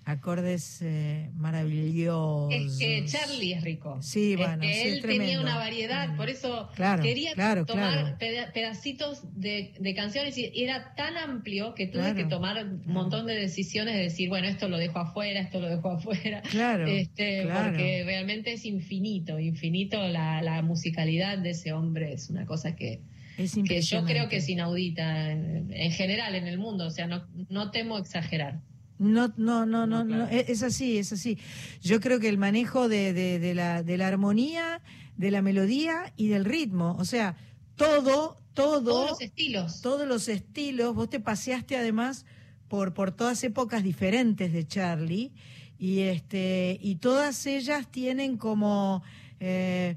[0.04, 2.52] acordes eh, maravillosos.
[2.52, 3.98] Es que Charlie es rico.
[4.02, 5.24] Sí, Es bueno, que sí, él es tremendo.
[5.24, 8.50] tenía una variedad, por eso Claro, quería claro, tomar claro.
[8.52, 13.34] pedacitos de, de canciones y era tan amplio que tuve que tomar un montón de
[13.34, 16.42] decisiones de decir, bueno, esto lo dejo afuera, esto lo dejo afuera.
[16.50, 17.46] Claro, Este.
[17.46, 23.00] Porque realmente es infinito, infinito la, la musicalidad de ese hombre, es una cosa que,
[23.36, 27.06] Es que yo creo que es inaudita en, en general en el mundo, o sea,
[27.06, 28.60] no, no temo exagerar.
[29.00, 31.38] No, no, no, no, No, no, es es así, es así.
[31.80, 34.82] Yo creo que el manejo de, de, de la, de la armonía,
[35.16, 37.34] de la melodía y del ritmo, o sea,
[37.76, 39.80] todo, todo, Todos los estilos.
[39.80, 42.26] todos los estilos, vos te paseaste además
[42.68, 45.32] por, por todas épocas diferentes de Charlie
[45.78, 49.02] y este y todas ellas tienen como
[49.40, 49.96] eh,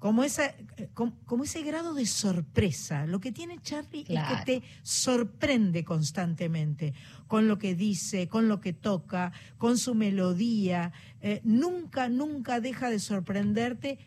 [0.00, 0.54] como esa
[0.94, 3.06] como, como ese grado de sorpresa.
[3.06, 4.34] Lo que tiene Charlie Claro.
[4.34, 6.94] es que te sorprende constantemente
[7.28, 10.92] con lo que dice, con lo que toca, con su melodía.
[11.20, 13.98] Eh, nunca, nunca deja de sorprenderte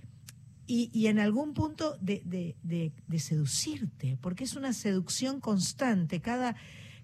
[0.68, 6.22] y, y en algún punto de, de- de- de seducirte, porque es una seducción constante,
[6.22, 6.56] cada,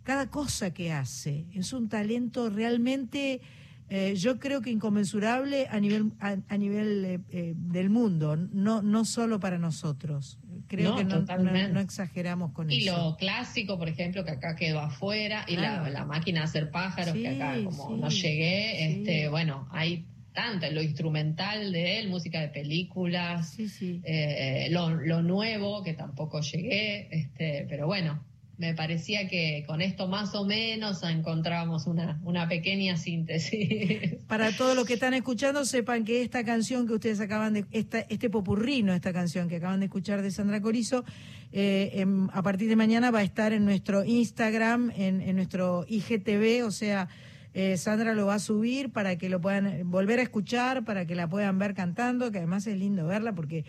[0.03, 1.45] cada cosa que hace.
[1.53, 3.41] Es un talento realmente,
[3.89, 8.81] eh, yo creo que inconmensurable a nivel, a, a nivel eh, eh, del mundo, no,
[8.81, 10.37] no solo para nosotros.
[10.67, 11.73] Creo No, que no, no- totalmente.
[11.73, 12.95] no exageramos con Y eso.
[12.95, 15.83] lo clásico, por ejemplo, que acá quedó afuera, y Claro.
[15.85, 18.83] la, la máquina de hacer pájaros, Sí, que acá como sí, no llegué, sí.
[18.99, 23.57] este, bueno, hay tanto, lo instrumental de él, música de películas,
[24.03, 28.23] eh, lo, lo nuevo, que tampoco llegué, este, pero bueno,
[28.59, 34.17] me parecía que con esto más o menos encontrábamos una, una pequeña síntesis.
[34.27, 38.01] Para todos los que están escuchando, sepan que esta canción que ustedes acaban de, esta,
[38.01, 41.05] este popurrino, esta canción que acaban de escuchar de Sandra Corizo,
[41.53, 46.65] eh, a partir de mañana va a estar en nuestro Instagram, en, en nuestro IGTV,
[46.65, 47.07] o sea,
[47.53, 51.15] eh, Sandra lo va a subir para que lo puedan volver a escuchar, para que
[51.15, 53.65] la puedan ver cantando, que además es lindo verla porque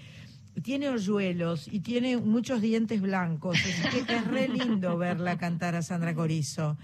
[0.62, 5.82] tiene hoyuelos y tiene muchos dientes blancos, así que es re lindo verla cantar a
[5.82, 6.76] Sandra Corizo.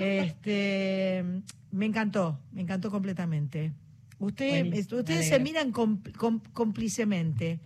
[0.00, 1.24] Este,
[1.70, 3.72] me encantó, me encantó completamente.
[4.18, 4.66] Usted,
[4.98, 7.60] ustedes se miran com- com- cómplicemente.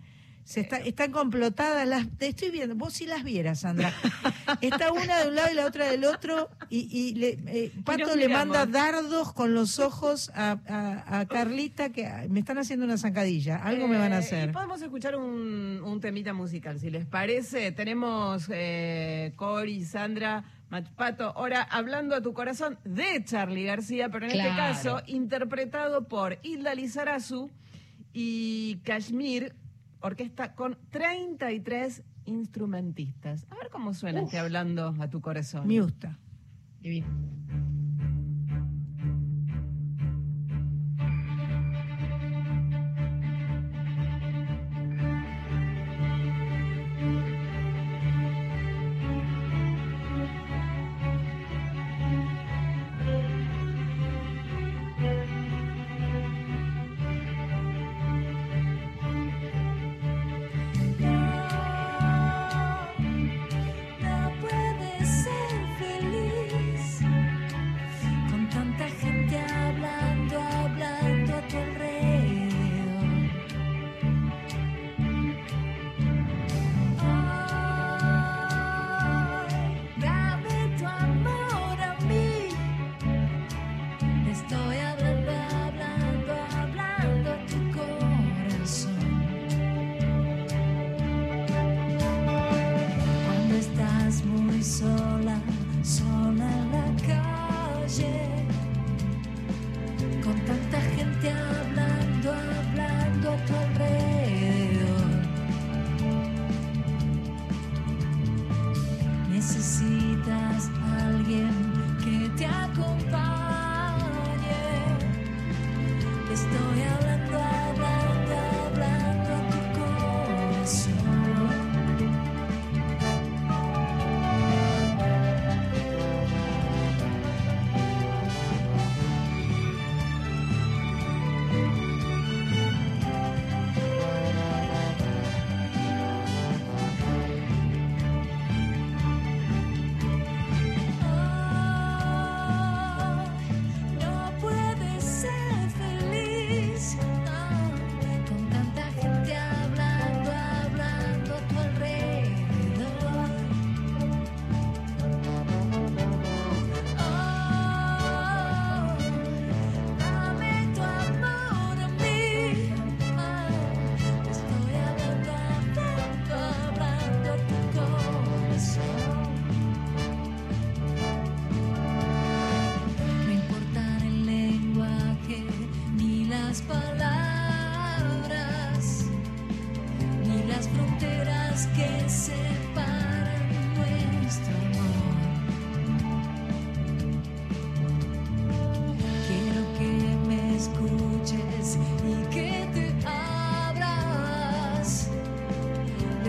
[0.45, 3.93] Se está, están complotadas, las, te estoy viendo, vos sí las vieras, Sandra.
[4.59, 8.13] Está una de un lado y la otra del otro, y, y le, eh, Pato
[8.15, 12.97] le manda dardos con los ojos a, a- a Carlita, que me están haciendo una
[12.97, 14.49] zancadilla, algo me van a Eh, hacer.
[14.49, 17.71] y podemos escuchar un, un temita musical, si les parece.
[17.71, 20.43] Tenemos eh, Cori, Sandra,
[20.97, 26.37] Pato, ahora hablando a tu corazón de Charlie García, pero en este caso interpretado por
[26.43, 27.49] Hilda Lizarazu
[28.11, 29.55] y Kashmir,
[30.03, 33.47] orquesta con 33 instrumentistas.
[33.49, 35.67] A ver cómo suena este hablando a tu corazón.
[35.67, 36.19] Me gusta.
[36.81, 37.07] Divino.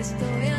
[0.05, 0.54] Estoy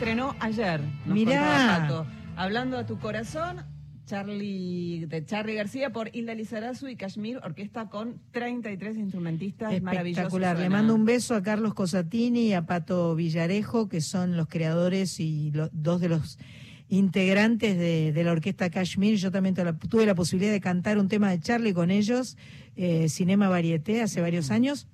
[0.00, 0.80] estrenó ayer.
[1.04, 1.86] nos Mirá.
[1.86, 2.06] Pato.
[2.34, 3.58] Hablando a tu corazón,
[4.06, 9.74] Charlie, de Charlie García por Hilda Lizarazu y Kashmir, orquesta con 33 instrumentistas.
[9.74, 10.58] Espectacular.
[10.58, 15.20] Le mando un beso a Carlos Cosatini y a Pato Villarejo, que son los creadores
[15.20, 16.38] y lo- dos de los
[16.88, 19.16] integrantes de, de la orquesta Kashmir.
[19.16, 22.38] Yo también tuve la, tuve la posibilidad de cantar un tema de Charlie con ellos,
[22.74, 24.88] eh, Cinema Varieté, hace varios años.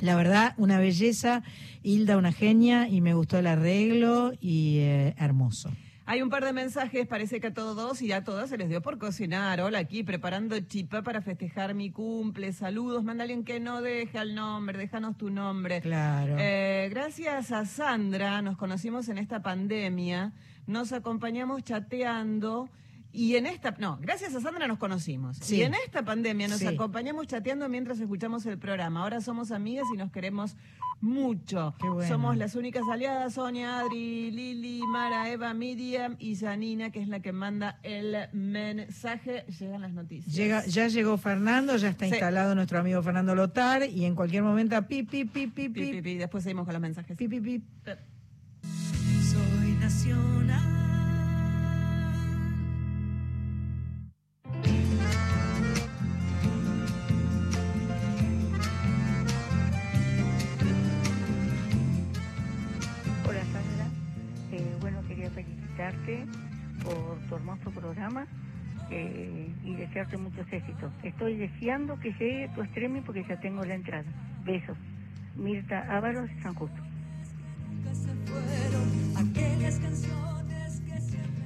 [0.00, 1.42] La verdad, una belleza,
[1.82, 5.70] Hilda una genia y me gustó el arreglo y eh, hermoso.
[6.04, 8.82] Hay un par de mensajes, parece que a todos y a todas se les dio
[8.82, 9.60] por cocinar.
[9.60, 12.52] Hola, aquí preparando chipá para festejar mi cumple.
[12.52, 15.80] Saludos, manda alguien que no deje el nombre, déjanos tu nombre.
[15.80, 16.36] Claro.
[16.38, 20.32] Eh, gracias a Sandra, nos conocimos en esta pandemia,
[20.66, 22.68] nos acompañamos chateando
[23.12, 25.36] y en esta, no, gracias a Sandra nos conocimos.
[25.38, 25.56] Sí.
[25.56, 26.66] Y en esta pandemia nos Sí.
[26.66, 29.02] acompañamos chateando mientras escuchamos el programa.
[29.02, 30.56] Ahora somos amigas y nos queremos
[31.00, 31.74] mucho.
[31.80, 32.08] Qué bueno.
[32.08, 37.20] Somos las únicas aliadas, Sonia, Adri, Lili, Mara, Eva, Miriam y Janina, que es la
[37.20, 39.44] que manda el mensaje.
[39.58, 40.34] Llegan las noticias.
[40.34, 42.12] Llega, ya llegó Fernando, ya está Sí.
[42.12, 45.92] instalado nuestro amigo Fernando Lotar y en cualquier momento pi, pi, pi, pi, Pi, pi,
[45.92, 46.14] pi, pi.
[46.14, 47.16] Después seguimos con los mensajes.
[47.16, 47.62] pi, pi, pi.
[48.62, 50.81] Soy nacional.
[67.32, 68.26] Tu hermoso programa
[68.90, 70.92] eh, y desearte muchos éxitos.
[71.02, 74.04] Estoy deseando que llegue tu streaming porque ya tengo la entrada.
[74.44, 74.76] Besos.
[75.34, 76.76] Mirta Ábalos, San Justo.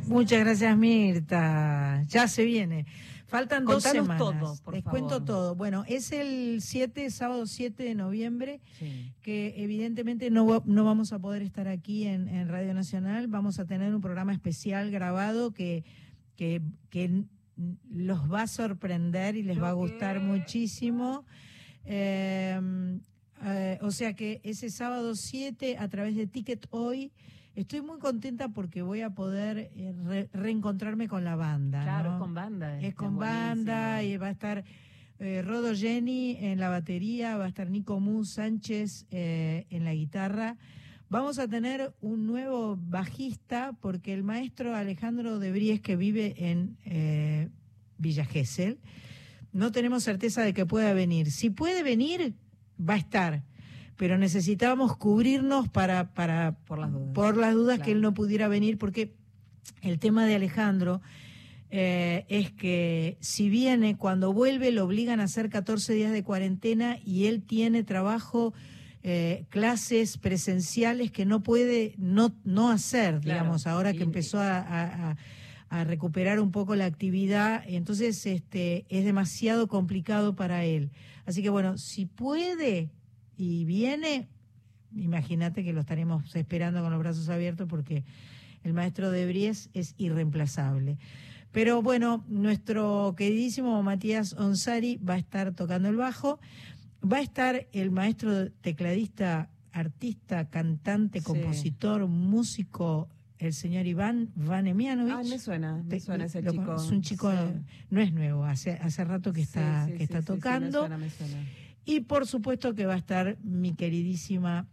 [0.09, 2.03] Muchas gracias, Mirta.
[2.09, 2.87] Ya se viene.
[3.27, 4.19] Faltan dos semanas.
[4.19, 5.01] todo, por Les favor.
[5.01, 5.55] cuento todo.
[5.57, 9.13] Bueno, es el 7, sábado 7 de noviembre, Sí.
[9.23, 13.27] que evidentemente no, va- no vamos a poder estar aquí en, en Radio Nacional.
[13.27, 15.85] Vamos a tener un programa especial grabado que,
[16.37, 17.25] que, que
[17.91, 21.25] los va a sorprender y les va a gustar muchísimo.
[21.85, 22.61] Eh,
[23.45, 27.13] eh, o sea que ese sábado 7, a través de Ticket Hoy,
[27.57, 31.83] estoy muy contenta porque voy a poder eh, re- reencontrarme con la banda.
[31.83, 32.17] Claro, ¿no?
[32.17, 32.79] es con banda.
[32.79, 34.15] Es este, con banda buenísimo.
[34.15, 34.65] y va a estar
[35.19, 39.95] eh, Rodo Jenny en la batería, va a estar Nico Mu Sánchez eh, en la
[39.95, 40.57] guitarra.
[41.09, 46.77] Vamos a tener un nuevo bajista porque el maestro Alejandro de Bries, que vive en
[46.85, 47.49] eh,
[47.97, 48.79] Villa Gesell,
[49.53, 51.31] no tenemos certeza de que pueda venir.
[51.31, 52.35] Si puede venir,
[52.79, 53.43] va a estar.
[53.97, 57.13] Pero necesitábamos cubrirnos para, para Por las dudas.
[57.15, 59.15] por las dudas que él no pudiera venir, porque
[59.83, 61.01] el tema de Alejandro
[61.71, 66.99] eh, es que si viene, cuando vuelve lo obligan a hacer 14 días de cuarentena
[67.05, 68.55] y él tiene trabajo,
[69.03, 73.41] eh, clases presenciales que no puede no, no hacer, Claro.
[73.41, 75.17] digamos, ahora que empezó a, a- a-
[75.69, 80.91] a recuperar un poco la actividad, entonces este es demasiado complicado para él.
[81.25, 82.91] Así que bueno, si puede
[83.37, 84.29] y viene,
[84.95, 88.05] imagínate que lo estaremos esperando con los brazos abiertos porque
[88.63, 90.99] el maestro de Bries es irreemplazable.
[91.53, 96.39] Pero bueno, nuestro queridísimo Matías Onsari va a estar tocando el bajo,
[97.03, 101.25] va a estar el maestro tecladista, artista, cantante, Sí.
[101.25, 103.09] compositor, músico,
[103.39, 105.13] el señor Iván Vanemianovich.
[105.15, 106.75] Ah, me suena, me suena ese chico.
[106.77, 107.37] Es un chico, Sí.
[107.91, 110.81] no es nuevo, hace, hace rato que está, Sí, sí, que está sí, me tocando.
[110.81, 111.37] suena, me suena.
[111.87, 114.67] Y por supuesto que va a estar mi queridísima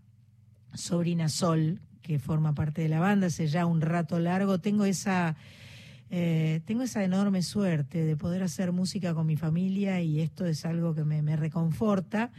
[0.74, 4.59] sobrina Sol, que forma parte de la banda hace ya un rato largo.
[4.59, 5.36] Tengo esa,
[6.09, 10.66] eh, tengo esa enorme suerte de poder hacer música con mi familia y esto es
[10.66, 12.32] algo que me, me reconforta.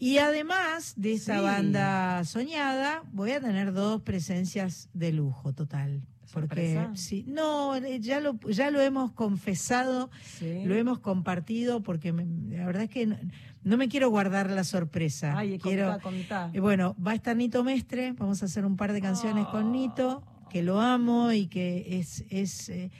[0.00, 1.44] Y además de esta Sí.
[1.44, 6.02] banda soñada, voy a tener dos presencias de lujo total.
[6.32, 6.90] Porque ¿Sorpresa?
[6.94, 10.62] sí, no, eh, ya lo, ya lo hemos confesado Sí.
[10.64, 13.16] lo hemos compartido porque me- la verdad es que no,
[13.64, 15.36] no me quiero guardar la sorpresa.
[15.36, 16.50] Ay, quiero, contá, contá.
[16.54, 19.66] eh, bueno, va a estar Nito Mestre, vamos a hacer un par de canciones con
[19.66, 19.70] Oh.
[19.70, 22.90] Nito, que lo amo y que es, es, eh,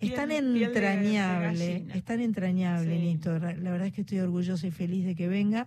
[0.00, 3.02] es tan entrañable, es tan entrañable Sí.
[3.04, 3.38] Nito.
[3.38, 5.66] La verdad es que estoy orgullosa y feliz de que venga.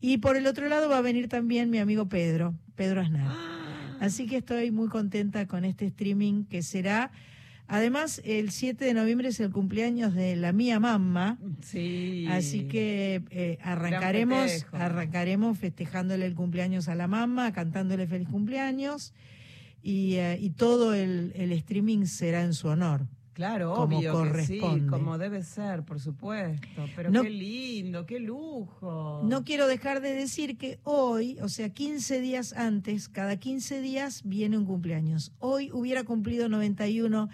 [0.00, 3.30] Y por el otro lado va a venir también mi amigo Pedro, Pedro Aznar.
[4.00, 7.10] Así que estoy muy contenta con este streaming que será.
[7.68, 11.38] Además, el 7 de noviembre es el cumpleaños de la mía mamá.
[11.62, 12.26] Sí.
[12.30, 19.12] Así que eh, arrancaremos, arrancaremos festejándole el cumpleaños a la mamá, cantándole feliz cumpleaños
[19.82, 23.06] y, eh, y todo el, el streaming será en su honor.
[23.36, 24.86] Claro, como obvio que sí, corresponde.
[24.90, 26.66] como debe ser, por supuesto.
[26.96, 29.20] Pero No- qué lindo, qué lujo.
[29.26, 34.22] No quiero dejar de decir que hoy, o sea, 15 días antes, cada 15 días
[34.24, 35.32] viene un cumpleaños.
[35.38, 37.28] Hoy hubiera cumplido 91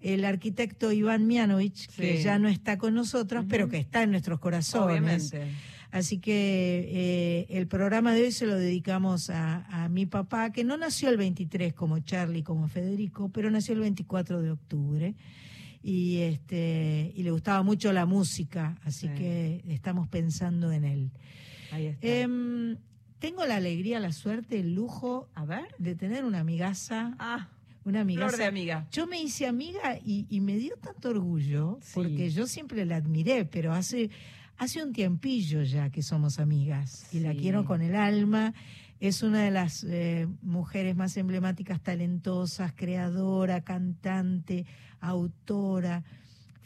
[0.00, 4.40] el arquitecto Iván Mianovich, que ya no está con nosotros, pero que está en nuestros
[4.40, 5.32] corazones.
[5.32, 5.52] Obviamente.
[5.92, 10.64] Así que eh, el programa de hoy se lo dedicamos a, a mi papá, que
[10.64, 15.14] no nació el 23 como Charlie, como Federico, pero nació el 24 de octubre.
[15.86, 19.14] Y, este, y le gustaba mucho la música, así Sí.
[19.14, 21.10] que estamos pensando en él.
[21.72, 22.06] Ahí está.
[22.06, 22.78] Em,
[23.18, 25.66] tengo la alegría, la suerte, el lujo a ver.
[25.78, 27.48] de tener una amigaza, Ah,
[27.84, 28.88] una flor de amigaza amiga.
[28.90, 31.90] yo me hice amiga y, y me dio tanto orgullo, Sí.
[31.96, 34.08] porque yo siempre la admiré, pero hace,
[34.56, 38.54] hace un tiempillo ya que somos amigas y la quiero con el alma.
[39.04, 44.64] Es una de las eh, mujeres más emblemáticas, talentosas, creadora, cantante,
[44.98, 46.02] autora,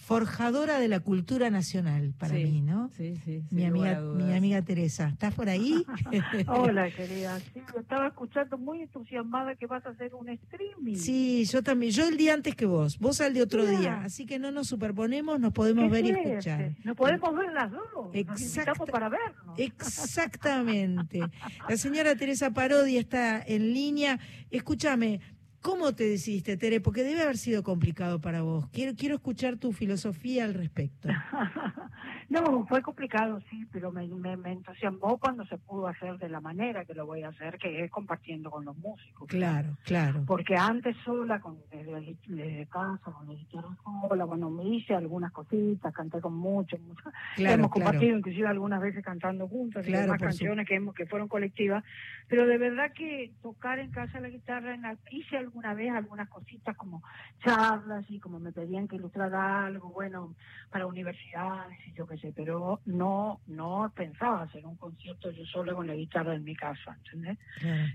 [0.08, 2.88] forjadora de la cultura nacional para Sí, mí, ¿no?
[2.96, 3.42] Sí, sí.
[3.50, 5.84] Mi amiga, mi amiga Teresa, ¿estás por ahí?
[6.48, 7.38] Hola, querida.
[7.40, 10.96] Sí, lo estaba escuchando muy entusiasmada que vas a hacer un streaming.
[10.96, 11.92] Sí, yo también.
[11.92, 14.00] Yo el día antes que vos, vos al de otro día.
[14.02, 16.72] Así que no nos superponemos, nos podemos ver y escuchar.
[16.84, 17.82] Nos podemos ver las dos.
[18.06, 18.42] Nos Exacta-
[18.72, 19.58] invitamos para vernos.
[19.58, 21.20] Exactamente.
[21.68, 24.18] La señora Teresa Parodi está en línea.
[24.50, 25.20] Escúchame,
[25.62, 26.80] ¿cómo te decidiste, Tere?
[26.80, 28.68] Porque debe haber sido complicado para vos.
[28.70, 31.08] Quiero, quiero escuchar tu filosofía al respecto.
[32.30, 36.42] No, fue complicado, sí, pero me, me, me entusiasmó cuando se pudo hacer de la
[36.42, 39.26] manera que lo voy a hacer, que es compartiendo con los músicos.
[39.28, 40.24] Claro, claro.
[40.26, 45.32] Porque antes sola, con, desde, desde casa, con la guitarra sola, bueno, me hice algunas
[45.32, 47.10] cositas, canté con muchos, muchos.
[47.36, 47.70] Claro, hemos claro.
[47.70, 51.82] compartido inclusive algunas veces cantando juntas, y Claro, canciones que, hemos, que fueron colectivas,
[52.28, 56.28] pero de verdad que tocar en casa la guitarra, en la- hice alguna vez algunas
[56.28, 57.02] cositas como
[57.42, 60.34] charlas y como me pedían que ilustrara algo, bueno,
[60.70, 65.74] para universidades y yo qué sé, pero no no pensaba hacer un concierto yo sola
[65.74, 67.38] con la guitarra en mi casa, ¿entendés?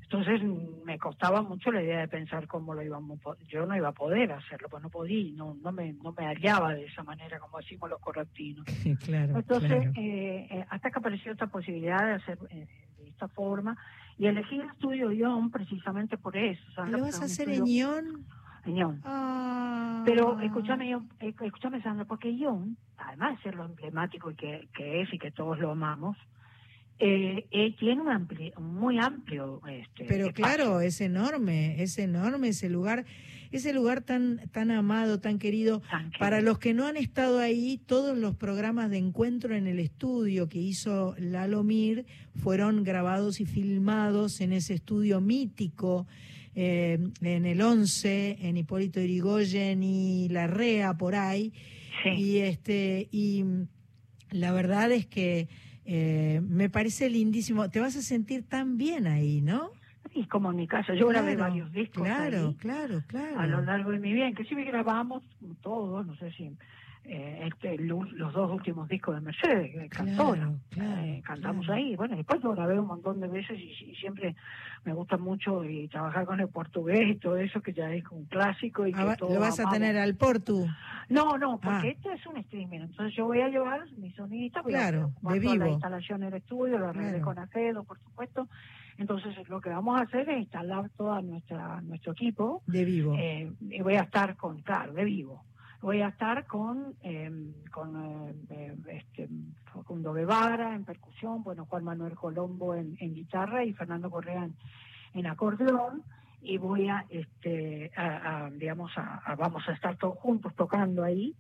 [0.04, 0.42] Entonces
[0.84, 4.32] me costaba mucho la idea de pensar cómo lo íbamos, yo no iba a poder
[4.32, 7.90] hacerlo, pues no podía, no no me no me hallaba de esa manera como decimos
[7.90, 8.66] los correctivos.
[9.06, 9.92] claro, Entonces, claro.
[9.96, 13.78] eh, eh, hasta que apareció esta posibilidad de hacer eh, de esta forma,
[14.18, 16.64] y elegí el estudio Ion precisamente por eso.
[16.76, 18.26] Sandra, ¿Lo vas a hacer en Ion?
[18.66, 19.02] en Ion.
[19.04, 20.04] Ah.
[20.06, 24.68] Pero escúchame, Ion, eh, escúchame Sandra, porque Ion, además de ser lo emblemático y que,
[24.74, 26.18] que es y que todos lo amamos,
[27.00, 30.34] eh, eh, tiene un, ampli- un muy amplio este, Pero espacio.
[30.46, 33.06] claro, es enorme, es enorme ese lugar,
[33.52, 35.82] ese lugar tan tan amado, tan querido.
[35.82, 36.20] Tan querido.
[36.20, 40.48] Para los que no han estado ahí, todos los programas de encuentro en el estudio
[40.50, 46.08] que hizo Lalo Mir fueron grabados y filmados en ese estudio mítico,
[46.56, 51.52] eh, en el 11, en Hipólito Yrigoyen y Larrea, por ahí.
[52.04, 52.10] Sí.
[52.22, 53.44] Y este y
[54.32, 55.48] la verdad es que
[55.86, 57.70] eh, me parece lindísimo.
[57.70, 59.72] Te vas a sentir tan bien ahí, ¿no?
[60.14, 62.56] Y como en mi casa, yo grabé Claro, varios discos Claro, ahí.
[62.56, 63.40] claro, claro.
[63.40, 65.24] a lo largo de mi vida, inclusive grabamos
[65.62, 66.52] todos, no sé si
[67.06, 71.82] eh, este, los dos últimos discos de Mercedes, de cantora, claro, eh, cantamos claro.
[71.82, 74.36] ahí, bueno, después lo grabé un montón de veces y, y siempre
[74.86, 78.26] me gusta mucho y trabajar con el portugués y todo eso que ya es un
[78.26, 80.66] clásico y que Ah, va- todos lo vas a tener al Portu.
[81.10, 81.92] No, no, porque Ah.
[81.92, 85.42] esto es un streaming, entonces yo voy a llevar mi sonidista, voy Claro, a de
[85.42, 85.74] toda la vivo.
[85.74, 87.26] instalación en el estudio, lo arreglé Claro.
[87.26, 88.48] con Acedo, por supuesto,
[88.98, 93.16] entonces lo que vamos a hacer es instalar todo nuestra, nuestro equipo De vivo.
[93.20, 95.44] eh, y voy a estar con, claro, de vivo.
[95.84, 97.30] Voy a estar con, eh,
[97.70, 99.28] con eh, eh, este,
[99.66, 104.48] Facundo Guevara en percusión, bueno, Juan Manuel Colombo en, guitarra y Fernando Correa
[105.14, 106.04] en, acordeón.
[106.42, 111.36] Y voy a, este, a, digamos, a- vamos a estar todos juntos tocando ahí.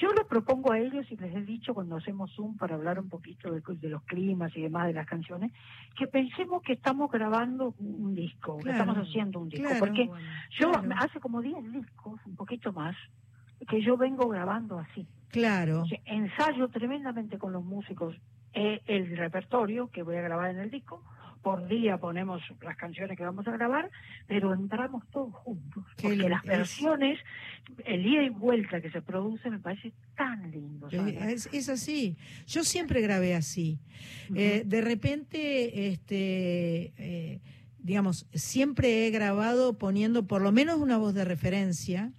[0.00, 3.08] Yo les propongo a ellos y les he dicho cuando hacemos Zoom para hablar un
[3.08, 5.52] poquito de, de los climas y demás de las canciones,
[5.96, 10.08] que pensemos que estamos grabando un disco, que estamos haciendo un disco, claro, porque
[10.58, 10.88] yo claro.
[10.98, 12.96] hace como 10 discos, un poquito más,
[13.68, 15.06] que yo vengo grabando así.
[15.28, 15.82] Claro.
[15.82, 18.16] O sea, ensayo tremendamente con los músicos
[18.54, 21.02] eh, el repertorio que voy a grabar en el disco.
[21.48, 23.90] Por día ponemos las canciones que vamos a grabar,
[24.26, 25.82] pero entramos todos juntos.
[25.96, 27.18] Qué porque las es- versiones,
[27.86, 30.88] el ida y vuelta que se produce me parece tan lindo.
[30.90, 32.16] Es, es así.
[32.46, 33.78] Yo siempre grabé así.
[34.34, 37.40] Eh, de repente, este, eh,
[37.78, 42.12] digamos, siempre he grabado poniendo por lo menos una voz de referencia.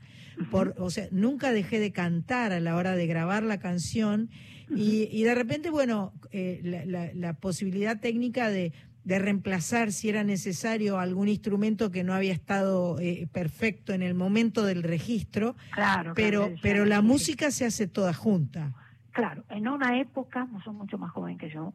[0.49, 4.29] Por, o sea, nunca dejé de cantar a la hora de grabar la canción
[4.73, 8.71] y, y de repente, bueno, eh, la, la- la posibilidad técnica de,
[9.09, 14.13] de reemplazar si era necesario algún instrumento que no había estado eh, perfecto en el
[14.13, 17.07] momento del registro, Claro, pero, claro, pero la sí.
[17.07, 18.71] música se hace toda junta.
[19.11, 21.73] Claro, en una época, no son mucho más joven que yo,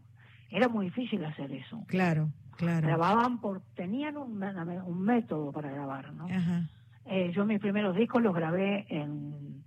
[0.48, 1.82] era muy difícil hacer eso.
[1.88, 2.86] Claro, claro.
[2.86, 4.40] Grababan por, tenían un,
[4.86, 6.26] un método para grabar, ¿no?
[6.26, 6.68] Ajá.
[7.06, 9.63] Eh, yo mis primeros discos los grabé en,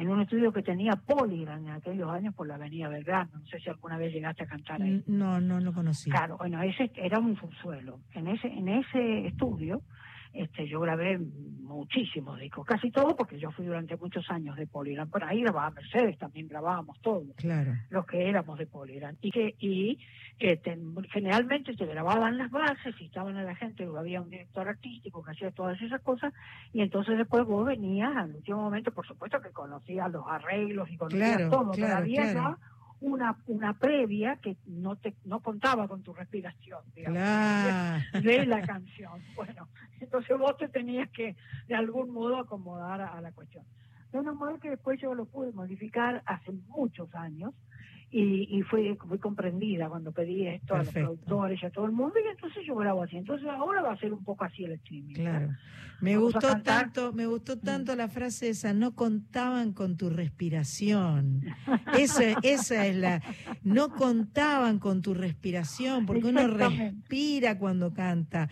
[0.00, 3.30] en un estudio que tenía Polygram en aquellos años por la Avenida Belgrano.
[3.34, 4.92] No sé si alguna vez llegaste a cantar ahí.
[4.92, 6.10] N- No, no lo conocí.
[6.10, 8.00] Claro, bueno, ese era un subsuelo.
[8.14, 9.82] En ese, en ese estudio
[10.32, 15.08] este, yo grabé muchísimos discos, casi todo porque yo fui durante muchos años de Polygram.
[15.08, 17.72] Por ahí grababa Mercedes, también grabábamos todos Claro.
[17.90, 19.16] los que éramos de Polygram.
[19.20, 19.98] Y que y
[20.38, 20.78] eh, te-
[21.12, 25.32] generalmente se grababan las bases y estaban a la gente, había un director artístico que
[25.32, 26.32] hacía todas esas cosas,
[26.72, 30.96] y entonces después vos venías al último momento, por supuesto que conocías los arreglos y
[30.96, 32.56] conocías Claro, todo, pero claro, había claro.
[32.58, 32.58] ya
[33.00, 38.20] una, una previa que no te no contaba con tu respiración, digamos, Claro.
[38.22, 39.22] de la canción.
[39.34, 39.68] Bueno,
[40.00, 41.36] entonces vos te tenías que
[41.66, 43.64] de algún modo acomodar a, a la cuestión.
[44.12, 47.54] Menos mal que después yo lo pude modificar hace muchos años
[48.12, 51.92] y, y fue, fui comprendida cuando pedí esto a los productores y a todo el
[51.92, 53.16] mundo y entonces yo grabo así.
[53.16, 55.14] Entonces ahora va a ser un poco así el streaming.
[55.14, 55.50] Claro.
[56.00, 56.56] Me Vamos gustó.
[56.56, 56.62] Mm.
[56.62, 61.42] tanto, me gustó tanto la frase esa, no contaban con tu respiración.
[61.98, 63.22] Esa, esa es la,
[63.62, 68.48] no contaban con tu respiración, porque uno respira cuando canta.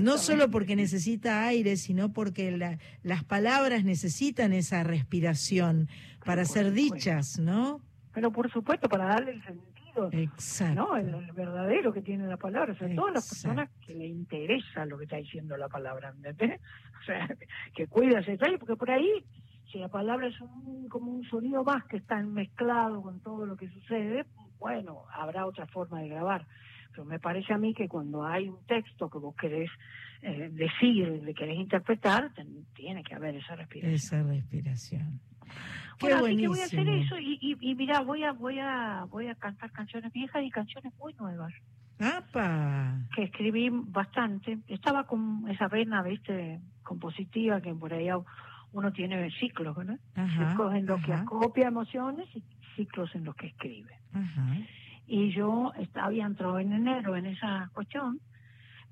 [0.00, 5.88] No solo porque necesita aire, sino porque la- las palabras necesitan esa respiración
[6.24, 7.80] para ser dichas, ¿no?
[8.12, 10.74] Pero por supuesto para darle el sentido, Exacto.
[10.74, 10.96] ¿no?
[10.96, 14.84] El, el verdadero que tiene la palabra, sobre todo a las personas que le interesa
[14.86, 16.60] lo que está diciendo la palabra, ¿entendés?
[17.02, 17.28] O sea,
[17.74, 19.24] que cuida ese detalle, porque por ahí,
[19.72, 23.56] si la palabra es un, como un sonido más que está mezclado con todo lo
[23.56, 24.24] que sucede,
[24.60, 26.46] bueno, habrá otra forma de grabar.
[26.92, 29.68] Pero me parece a mí que cuando hay un texto que vos querés
[30.20, 32.30] eh, decir, le querés interpretar,
[32.74, 33.94] tiene que haber esa respiración.
[33.94, 35.20] Esa respiración.
[35.98, 38.58] Qué Bueno, así que voy a hacer eso y, y, y mira, voy a, voy
[38.58, 41.52] a, voy a cantar canciones viejas y canciones muy nuevas
[42.02, 42.98] ¡Apa!
[43.14, 44.58] que escribí bastante.
[44.68, 48.08] Estaba con esa vena, viste, compositiva que por ahí
[48.72, 49.98] uno tiene ciclos, ¿no?
[50.14, 51.22] Ajá, ciclos en los que ajá.
[51.22, 52.42] acopia emociones y
[52.74, 53.94] ciclos en los que escribe.
[54.12, 54.56] Ajá.
[55.06, 58.20] Y yo estaba, había entrado en enero en esa cuestión,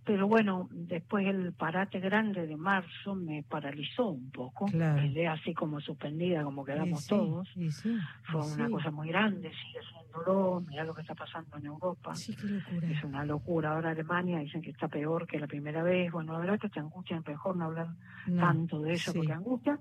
[0.05, 4.67] pero bueno, después el parate grande de marzo me paralizó un poco.
[4.67, 5.03] Claro.
[5.03, 7.49] Quedé así como suspendida, como quedamos sí, todos.
[7.55, 10.63] sí, Fue una cosa muy grande, sigue siéndolo.
[10.67, 12.15] Mirá lo que está pasando en Europa.
[12.15, 12.91] Sí, qué locura.
[12.91, 13.73] Es una locura.
[13.73, 16.11] Ahora Alemania dicen que está peor que la primera vez.
[16.11, 17.89] Bueno, la verdad que te angustia, mejor no hablar
[18.27, 19.79] No, tanto de eso porque angustia.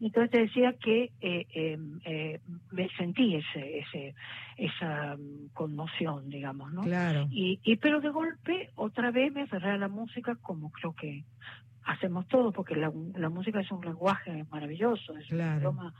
[0.00, 2.40] Entonces te decía que eh, eh, eh,
[2.70, 4.14] me sentí ese, ese,
[4.56, 5.16] esa
[5.54, 6.82] conmoción, digamos, ¿no?
[6.82, 7.26] Claro.
[7.30, 11.24] Y, y pero de golpe otra vez me a la música como creo que
[11.84, 15.58] hacemos todos, porque la, la música es un lenguaje maravilloso, es un Claro.
[15.58, 15.94] idioma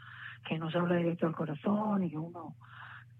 [0.47, 2.57] que nos habla directo al corazón y que uno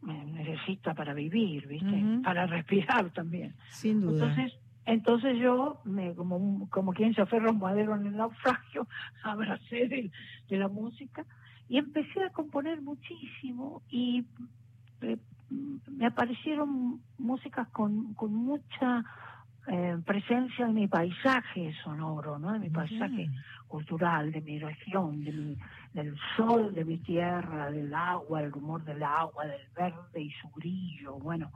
[0.09, 2.21] eh, necesita para vivir, ¿viste?
[2.23, 3.57] Para respirar también.
[3.71, 4.13] Sin duda.
[4.27, 8.17] Entonces, entonces yo, me, como, un- como quien se aferra a un madero en el
[8.17, 8.87] naufragio,
[9.25, 10.11] abracé de,
[10.49, 11.25] de la música
[11.69, 14.27] y empecé a componer muchísimo y
[15.01, 15.19] eh,
[15.51, 19.05] me aparecieron músicas con, con mucha
[19.69, 22.53] eh, presencia de mi paisaje sonoro, ¿no?
[22.53, 23.31] de mi paisaje
[23.69, 25.59] cultural, de mi región, de mi,
[25.93, 30.49] del sol de mi tierra, del agua, el rumor del agua, del verde y su
[30.51, 31.53] brillo, bueno,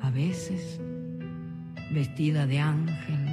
[0.00, 0.80] A veces,
[1.90, 3.25] vestida de ángel,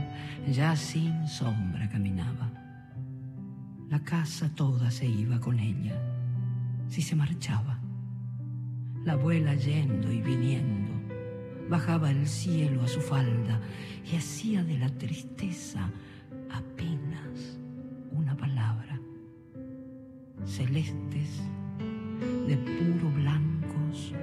[0.48, 2.52] ya sin sombra caminaba.
[3.90, 6.00] La casa toda se iba con ella,
[6.88, 7.80] si se marchaba.
[9.06, 10.92] La abuela yendo y viniendo,
[11.70, 13.60] bajaba el cielo a su falda
[14.12, 15.90] y hacía de la tristeza
[16.52, 17.60] apenas
[18.12, 19.00] una palabra.
[20.46, 21.42] Celestes,
[22.48, 24.14] de puro blancos,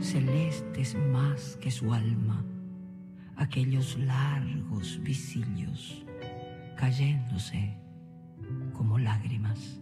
[0.00, 2.44] celestes más que su alma,
[3.40, 6.04] aquellos largos visillos
[6.76, 7.74] cayéndose
[8.74, 9.80] como lágrimas.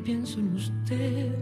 [0.00, 1.34] Pienso en usted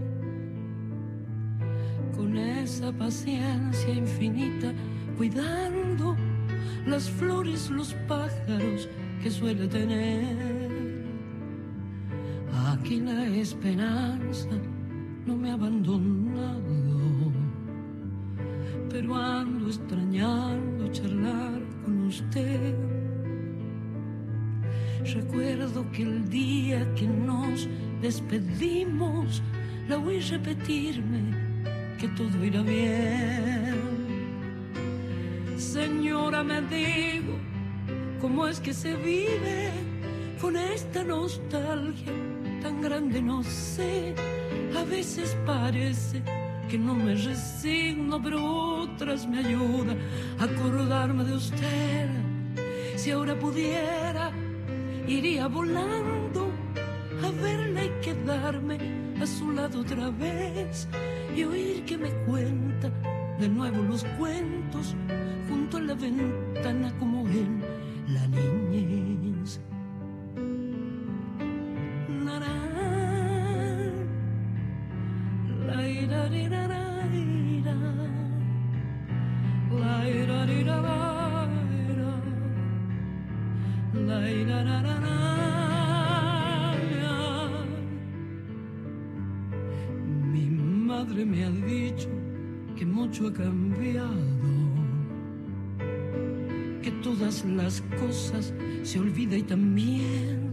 [2.17, 4.73] con esa paciencia infinita,
[5.17, 6.17] cuidando
[6.87, 8.89] las flores, los pájaros
[9.23, 11.07] que suele tener.
[12.67, 14.49] Aquí la esperanza
[15.27, 16.63] no me ha abandonado,
[18.91, 22.75] pero ando extrañando charlar con usted.
[25.15, 27.69] Recuerdo que el día que nos
[28.01, 29.43] despedimos,
[29.89, 31.21] la oí repetirme
[31.99, 33.77] que todo irá bien.
[35.57, 37.37] Señora, me digo,
[38.21, 39.71] ¿cómo es que se vive
[40.41, 42.13] con esta nostalgia
[42.63, 43.21] tan grande?
[43.21, 44.15] No sé,
[44.77, 46.23] a veces parece
[46.69, 49.97] que no me resigno, pero otras me ayuda
[50.39, 52.09] a acordarme de usted.
[52.97, 54.31] Si ahora pudiera,
[55.07, 56.28] iría volando
[57.23, 58.79] a verla y quedarme
[59.21, 60.89] a su lado otra vez
[61.37, 62.91] y oír que me cuenta
[63.39, 64.95] de nuevo los cuentos
[65.49, 67.63] junto a la ventana como en
[68.09, 69.61] la niñez.
[97.29, 100.49] Las cosas se olvida y también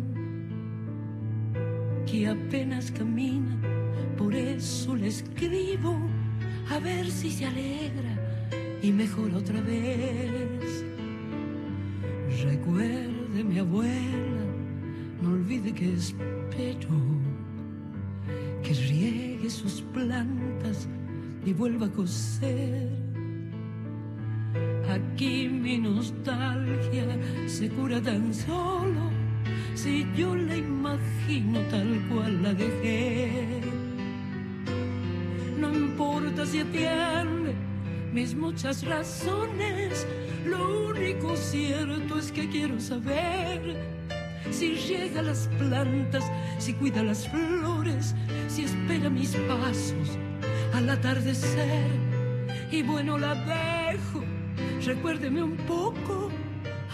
[2.06, 3.58] que apenas camina,
[4.18, 5.98] por eso le escribo
[6.70, 8.20] a ver si se alegra
[8.82, 10.84] y mejora otra vez.
[12.44, 14.46] Recuerde mi abuela,
[15.22, 16.90] no olvide que espero
[18.64, 20.90] que riegue sus plantas
[21.46, 23.06] y vuelva a coser.
[24.90, 25.50] Aquí
[26.06, 27.06] nostalgia
[27.48, 29.12] se cura tan solo
[29.74, 33.62] si yo la imagino tal cual la dejé.
[35.58, 37.56] No importa si atiende
[38.14, 40.06] mis muchas razones,
[40.46, 43.76] lo único cierto es que quiero saber
[44.52, 46.24] si riega las plantas,
[46.60, 48.16] si cuida las flores,
[48.48, 50.18] si espera mis pasos
[50.74, 51.90] al atardecer.
[52.72, 53.75] Y bueno, la dejo,
[54.86, 56.30] recuérdeme un poco,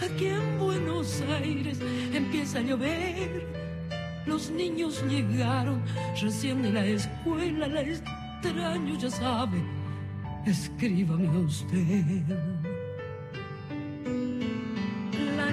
[0.00, 1.78] aquí en Buenos Aires
[2.14, 3.46] empieza a llover.
[4.26, 5.82] Los niños llegaron
[6.20, 9.62] recién de la escuela, la extraño, ya sabe,
[10.46, 12.22] escríbame a usted.
[15.36, 15.50] La,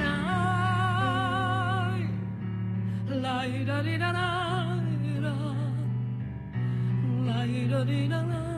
[3.10, 3.48] la,
[8.07, 8.48] la,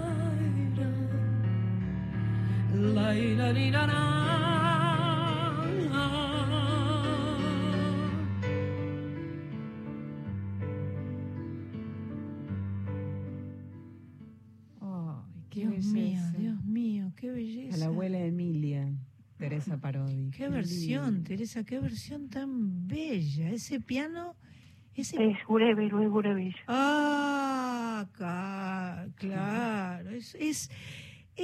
[15.69, 16.21] Dios mío.
[16.37, 17.75] Dios mío, qué belleza.
[17.75, 18.91] A la abuela Emilia,
[19.37, 20.31] Teresa Parodi.
[20.31, 21.27] Qué versión, lindo.
[21.27, 23.51] Teresa, qué versión tan bella.
[23.51, 24.35] Ese piano,
[24.95, 25.23] ese...
[25.23, 26.55] Es Gurevich, Luis Gurevich.
[26.67, 28.05] Ah,
[29.15, 30.09] claro.
[30.11, 30.69] Es, es,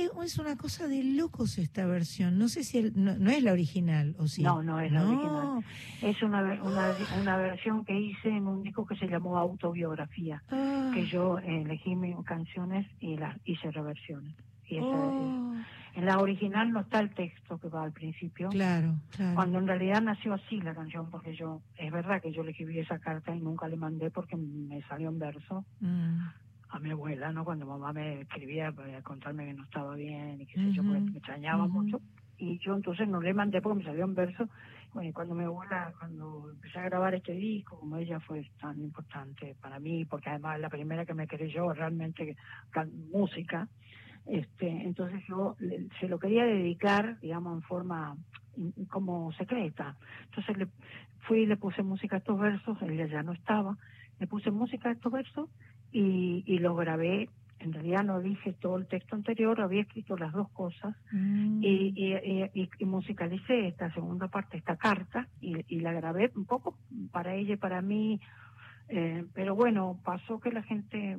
[0.03, 2.37] es- es una cosa de locos esta versión.
[2.37, 4.43] No sé si el- no, no es la original, ¿o sí?
[4.43, 5.09] No, no es la No.
[5.09, 5.63] original.
[6.01, 10.91] Es una, una, una versión que hice en un disco que se llamó Autobiografía, Ah,
[10.93, 14.35] que yo eh, elegí mis canciones y las hice reversiones.
[14.69, 15.63] Y esa, oh, eh,
[15.95, 19.33] en la original no está el texto que va al principio, claro, claro.
[19.35, 22.77] cuando en realidad nació así la canción, porque yo, es verdad que yo le escribí
[22.79, 26.19] esa carta y nunca le mandé porque me salió en verso Mm,
[26.69, 27.45] a mi abuela, ¿no?
[27.45, 31.01] Cuando mamá me escribía para contarme que no estaba bien y qué sé yo, porque
[31.13, 31.67] me extrañaba ujú.
[31.67, 32.01] mucho.
[32.37, 34.47] Y yo entonces no le mandé porque me salió en verso.
[34.93, 38.79] Bueno, y cuando mi abuela, cuando empecé a grabar este disco, como ella fue tan
[38.81, 42.35] importante para mí, porque además la primera que me creyó realmente
[43.11, 43.69] música,
[44.25, 48.15] este, entonces yo le- se lo quería dedicar, digamos, en forma
[48.55, 49.97] in- como secreta.
[50.25, 50.67] Entonces le
[51.27, 53.75] fui y le puse música a estos versos, ella ya no estaba,
[54.19, 55.49] le puse música a estos versos
[55.91, 57.29] y, y lo grabé.
[57.59, 61.59] En realidad no dije todo el texto anterior, había escrito las dos cosas mm.
[61.63, 62.13] y,
[62.53, 66.77] y, musicalicé esta segunda parte, esta carta, y, y la grabé un poco
[67.11, 68.19] para ella y para mí.
[68.89, 71.17] eh, pero bueno, pasó que la gente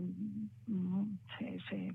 [0.69, 1.05] mm,
[1.39, 1.93] se, se,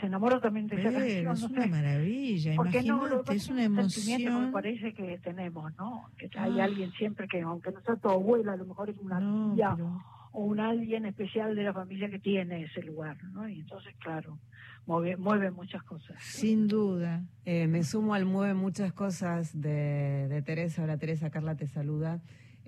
[0.00, 1.32] se enamora también de esa canción.
[1.34, 1.68] es no una sé.
[1.68, 4.52] maravilla, Porque no, imagínate, pasa es una que me emoción.
[4.52, 6.08] parece que tenemos, ¿no?
[6.16, 6.64] Que hay Ah.
[6.64, 9.72] alguien siempre que, aunque no sea tu abuela, a lo mejor es una No, tía
[9.76, 10.00] pero-
[10.32, 13.48] o un alguien especial de la familia que tiene ese lugar, ¿no?
[13.48, 14.38] Y entonces, claro,
[14.86, 16.16] mueve, mueve muchas cosas.
[16.22, 17.22] sin duda.
[17.44, 20.82] Eh, me sumo al mueve muchas cosas de, de Teresa.
[20.84, 22.20] Hola Teresa, Carla te saluda.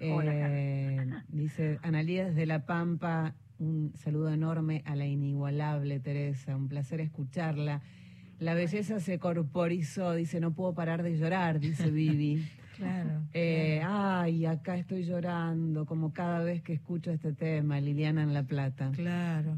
[0.02, 6.68] Hola, Eh, dice Analía desde La Pampa, un saludo enorme a la inigualable Teresa, un
[6.68, 7.82] placer escucharla.
[8.38, 12.42] La belleza se corporizó, dice, no puedo parar de llorar, dice Vivi.
[12.80, 13.10] Claro.
[13.32, 18.42] Eh, ay, acá estoy llorando, como cada vez que escucho este tema, Liliana en La
[18.42, 18.90] Plata.
[18.92, 19.56] Claro.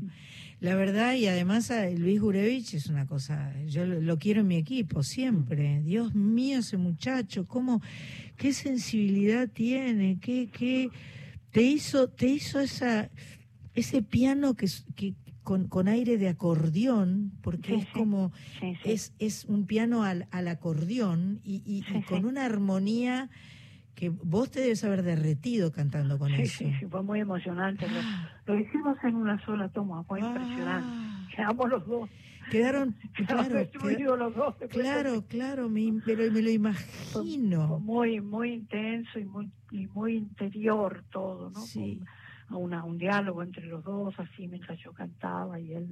[0.60, 4.56] La verdad, y además Luis Gurevich es una cosa, yo lo, lo quiero en mi
[4.56, 5.80] equipo siempre.
[5.82, 7.80] Dios mío, ese muchacho, cómo,
[8.36, 10.90] qué sensibilidad tiene, qué, qué,
[11.50, 13.08] te hizo, te hizo esa,
[13.74, 14.66] ese piano que
[15.42, 18.90] con, con aire de acordeón, porque Sí, es como, Sí, sí.
[18.90, 23.28] es, es un piano al, al acordeón y, y- con una armonía
[23.94, 26.64] que vos te debes haber derretido cantando con eso.
[26.64, 27.86] sí, sí, fue muy emocionante.
[27.88, 28.00] Lo,
[28.54, 30.88] lo hicimos en una sola toma, fue impresionante.
[30.90, 31.28] Ah.
[31.36, 32.10] Quedamos los dos,
[32.50, 32.94] Quedaron,
[33.26, 34.54] claro, destruidos los dos.
[34.70, 37.78] claro, claro, me, pero me lo Fue imagino.
[37.80, 41.60] muy, muy intenso y muy, y muy interior todo, ¿no?
[41.60, 42.00] Sí.
[42.58, 45.88] Una- un diálogo entre los dos, así mientras yo cantaba y él,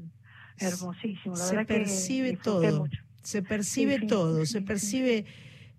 [0.59, 1.37] hermosísimo.
[1.37, 2.79] La Se verdad percibe que disfruté todo.
[2.81, 3.03] mucho.
[3.23, 4.65] Se percibe Sí, todo, sí, se sí.
[4.65, 5.25] percibe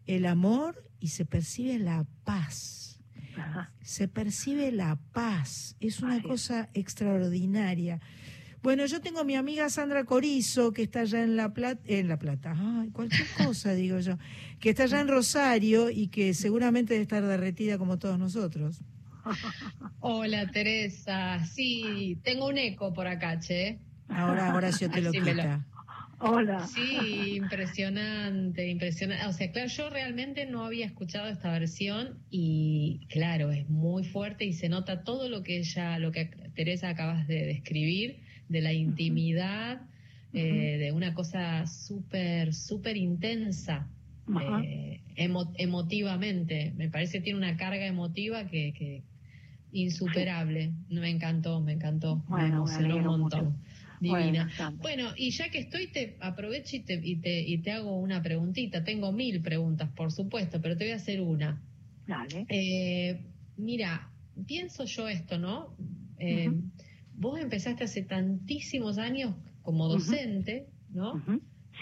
[0.06, 3.00] el amor y se percibe la paz.
[3.38, 3.72] Ajá.
[3.82, 5.76] Se percibe la paz.
[5.80, 8.00] Es una cosa extraordinaria.
[8.62, 12.08] Bueno, yo tengo a mi amiga Sandra Corizo, que está allá en La Plata, en
[12.08, 13.28] La Plata, ay, cualquier
[13.60, 14.18] cosa digo yo,
[14.60, 18.82] que está allá en Rosario y que seguramente debe estar derretida como todos nosotros.
[20.00, 23.78] Hola Teresa, sí, tengo un eco por acá, che.
[24.10, 25.66] Ahora Horacio te lo quita.
[26.20, 26.68] Hola.
[26.68, 29.26] Sí, impresionante, impresionante.
[29.26, 34.46] O sea, claro, yo realmente no había escuchado esta versión y claro, es muy fuerte
[34.46, 36.26] y se nota todo lo que ella, lo que
[36.56, 38.18] Teresa acabas de describir,
[38.50, 39.82] de la intimidad,
[40.34, 43.88] eh, de una cosa súper, súper intensa.
[44.64, 49.04] Eh, emo- emotivamente, me parece que tiene una carga emotiva que, que
[49.72, 50.74] insuperable.
[50.90, 53.46] Me encantó, me encantó, Bueno, me emocionó un alegro montón.
[53.46, 53.58] mucho.
[54.00, 54.50] Divina.
[54.82, 58.22] Bueno, y ya que estoy, te aprovecho y te, y, te, y te hago una
[58.24, 58.84] preguntita.
[58.84, 61.62] Tengo mil preguntas, por supuesto, pero te voy a hacer una.
[62.08, 62.48] Dale.
[62.50, 63.22] Eh,
[63.58, 64.10] mira,
[64.48, 65.76] pienso yo esto, ¿no?
[66.18, 66.52] Eh.
[67.14, 71.24] Vos empezaste hace tantísimos años como docente, ¿no?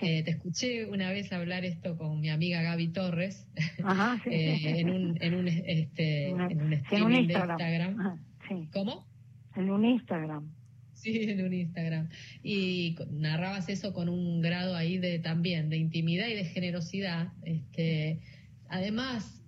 [0.01, 3.47] Eh, te escuché una vez hablar esto con mi amiga Gaby Torres
[3.84, 4.67] Ajá, sí, eh, sí.
[4.67, 7.49] en un en un este Una- en un sí, en un streaming de Instagram.
[7.59, 7.99] Instagram.
[7.99, 8.17] Ajá,
[8.47, 9.07] sí, ¿Cómo?
[9.55, 10.51] en un Instagram.
[10.93, 12.09] Sí, en un Instagram.
[12.43, 17.31] Y narrabas eso con un grado ahí de también de intimidad y de generosidad.
[17.43, 18.19] Este,
[18.67, 19.41] además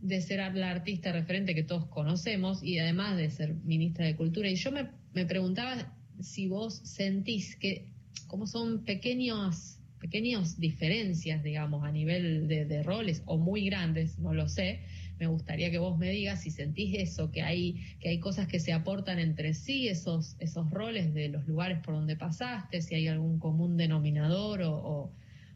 [0.00, 4.48] de ser la artista referente que todos conocemos y además de ser ministra de Cultura.
[4.48, 7.86] Y yo me, me preguntaba si vos sentís que,
[8.28, 14.34] como son pequeños, pequeñas diferencias, digamos, a nivel de, de roles o muy grandes, no
[14.34, 14.80] lo sé.
[15.18, 18.58] Me gustaría que vos me digas si sentís eso, que hay, que hay cosas que
[18.58, 23.06] se aportan entre sí, esos, esos roles de los lugares por donde pasaste, si hay
[23.06, 25.10] algún común denominador o, o,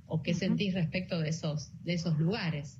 [0.07, 2.79] o qué sentís respecto de esos, de esos lugares.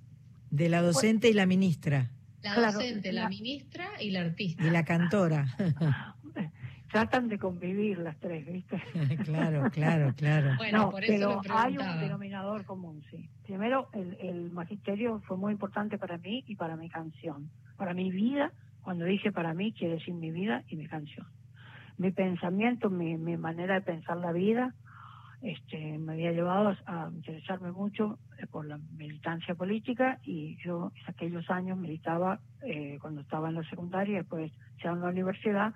[0.51, 2.11] De la docente y la ministra.
[2.45, 4.65] La Claro, docente, la, la- ministra y la artista.
[4.65, 5.49] Y la cantora.
[6.97, 8.83] Tratan de convivir las tres, ¿viste?
[9.25, 10.53] claro, claro, claro.
[10.57, 13.29] Bueno, no, por eso pero hay un denominador común, sí.
[13.45, 17.51] Primero, el, el magisterio fue muy importante para mí y para mi canción.
[17.77, 18.51] Para mi vida,
[18.81, 21.27] cuando dije para mí, quiere decir mi vida y mi canción.
[21.99, 24.75] Mi pensamiento, mi, mi manera de pensar la vida,
[25.43, 30.93] este, me había llevado a, a interesarme mucho eh, por la militancia política y yo
[30.95, 34.51] en aquellos años militaba eh, cuando estaba en la secundaria y después
[34.83, 35.75] ya en la universidad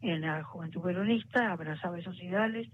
[0.00, 2.68] en la juventud peronista, abrazaba esos ideales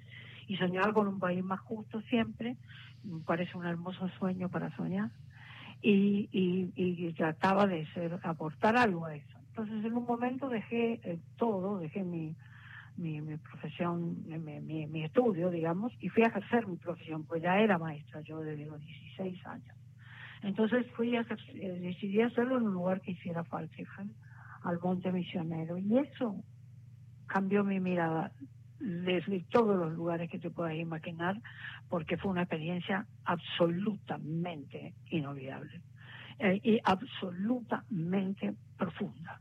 [0.47, 2.57] y soñaba con un país más justo siempre,
[3.03, 5.11] me parece un hermoso sueño para soñar,
[5.81, 9.39] y, y, y trataba de ser, aportar algo a eso.
[9.49, 12.35] Entonces en un momento dejé eh, todo, dejé mi,
[12.97, 17.79] mi, profesión, mi, mi, estudio, digamos, y fui a ejercer mi profesión, pues ya era
[17.79, 19.77] maestra yo desde los 16 años.
[20.43, 23.77] Entonces fui a ejercer- eh, decidí hacerlo en un lugar que hiciera falta,
[24.63, 26.43] al Monte Misionero, y eso
[27.35, 28.31] cambió mi mirada
[28.78, 31.36] desde todos los lugares que te puedas imaginar,
[31.89, 35.81] porque fue una experiencia absolutamente inolvidable
[36.39, 39.40] eh, y absolutamente profunda.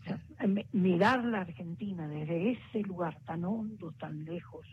[0.00, 0.18] O sea,
[0.72, 4.66] mirar la Argentina desde ese lugar tan hondo, tan lejos,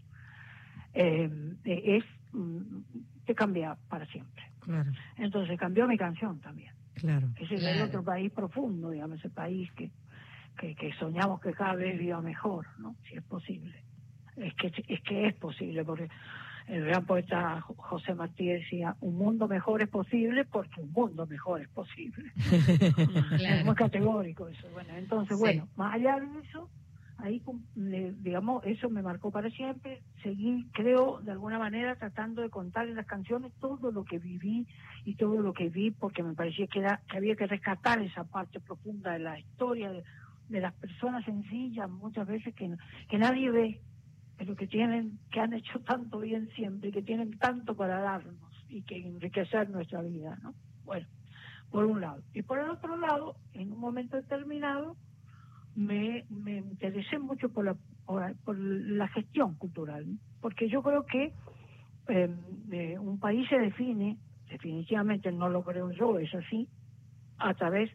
[0.94, 1.30] eh,
[1.66, 2.80] es mm,
[3.26, 4.44] te cambia para siempre.
[4.62, 6.74] Claro, Entonces cambió mi canción también.
[6.96, 7.28] claro.
[7.36, 9.92] Ese es el otro país profundo, digamos, ese país que,
[10.58, 12.96] que, que soñamos que cada vez viva mejor, ¿no?
[13.10, 13.84] Si es posible.
[14.36, 16.10] Es que es que es posible, porque
[16.68, 21.26] el gran poeta Jo- José Martí decía, un mundo mejor es posible porque un mundo
[21.26, 22.32] mejor es posible.
[23.40, 24.70] Es muy categórico eso.
[24.72, 25.40] Bueno, entonces, Sí.
[25.42, 26.70] bueno, más allá de eso,
[27.18, 30.04] ahí, cum- le- digamos, eso me marcó para siempre.
[30.22, 34.68] Seguí, creo, de alguna manera, tratando de contar en las canciones todo lo que viví
[35.04, 38.24] y todo lo que vi, porque me parecía que, era, que había que rescatar esa
[38.26, 40.04] parte profunda de la historia, de,
[40.50, 42.76] de las personas sencillas, muchas veces que,
[43.10, 43.82] que nadie ve,
[44.38, 48.36] pero que tienen, que han hecho tanto bien siempre, que tienen tanto para darnos
[48.70, 50.54] y que enriquecer nuestra vida, ¿no?
[50.86, 51.08] Bueno,
[51.72, 52.22] por un lado.
[52.34, 54.96] Y por el otro lado, en un momento determinado,
[55.76, 57.76] me, me interesé mucho por la,
[58.06, 60.06] por, la gestión cultural,
[60.42, 61.34] porque yo creo que
[62.08, 62.36] eh,
[62.72, 64.18] eh, un país se define,
[64.50, 66.68] definitivamente no lo creo yo, es así,
[67.38, 67.92] a través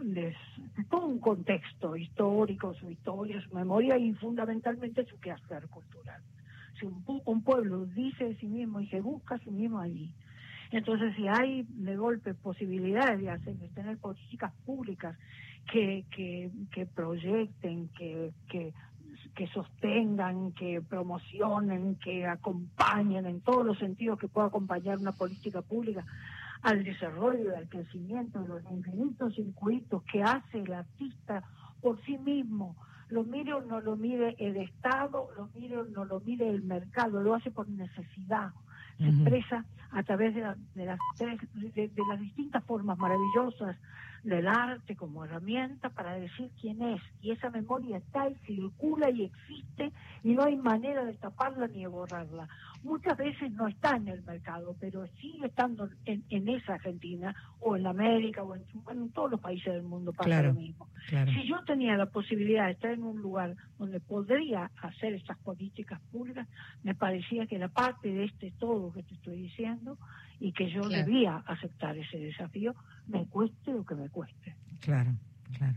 [0.00, 6.20] s- todo un contexto histórico, su historia, su memoria y fundamentalmente su quehacer cultural.
[6.78, 10.10] Si un, un pueblo dice de sí mismo y se busca a sí mismo allí,
[10.72, 15.16] entonces si hay de golpe posibilidades de hacer, de tener políticas públicas
[15.70, 18.72] que, que, que proyecten, que, que,
[19.34, 25.62] que sostengan, que promocionen, que acompañen en todos los sentidos que pueda acompañar una política
[25.62, 26.04] pública
[26.64, 31.44] al desarrollo y al crecimiento de los infinitos circuitos que hace el artista
[31.80, 32.74] por sí mismo.
[33.10, 36.62] Lo mire o no lo mire el Estado, lo mire o no lo mire el
[36.62, 38.50] mercado, lo hace por necesidad.
[38.98, 43.76] Se expresa a través de, la- de las, de las distintas formas maravillosas
[44.24, 47.00] del arte como herramienta para decir quién es.
[47.20, 49.92] Y esa memoria está y circula y existe
[50.22, 52.48] y no hay manera de taparla ni de borrarla.
[52.82, 57.76] Muchas veces no está en el mercado, pero sigue estando en, en esa Argentina o
[57.76, 60.48] en América o en, bueno, en todos los países del mundo pasa Claro.
[60.48, 60.88] lo mismo.
[61.08, 61.30] Claro.
[61.32, 66.00] Si yo tenía la posibilidad de estar en un lugar donde podría hacer estas políticas
[66.10, 66.48] públicas,
[66.82, 69.98] me parecía que era parte de este todo que te estoy diciendo
[70.40, 71.04] y que yo Claro.
[71.06, 72.74] debía aceptar ese desafío,
[73.06, 74.54] me cueste lo que me cueste.
[74.80, 75.14] Claro,
[75.56, 75.76] claro.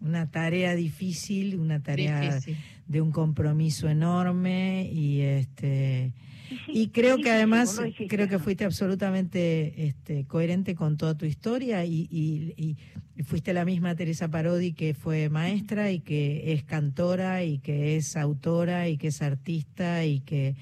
[0.00, 2.56] Una tarea difícil, una tarea Difícil.
[2.86, 6.12] de un compromiso enorme y este
[6.50, 7.78] Y, sí, y creo sí, que además
[8.08, 13.94] creo que fuiste absolutamente este, coherente con toda tu historia y- y fuiste la misma
[13.94, 19.08] Teresa Parodi que fue maestra y que es cantora y que es autora y que
[19.08, 20.56] es artista y que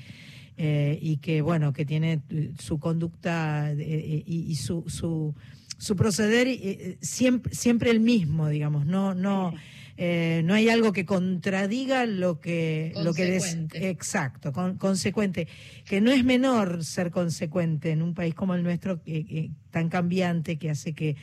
[0.59, 5.35] eh, y que bueno que tiene eh, su conducta eh, y, y su, su
[5.78, 8.85] su proceder eh, siempre siempre el mismo digamos.
[8.85, 9.55] No no
[10.01, 13.44] eh, no hay algo que contradiga lo que lo que des-
[13.85, 15.47] exacto con- consecuente.
[15.85, 19.89] Que no es menor ser consecuente en un país como el nuestro que- que- tan
[19.89, 21.14] cambiante que hace que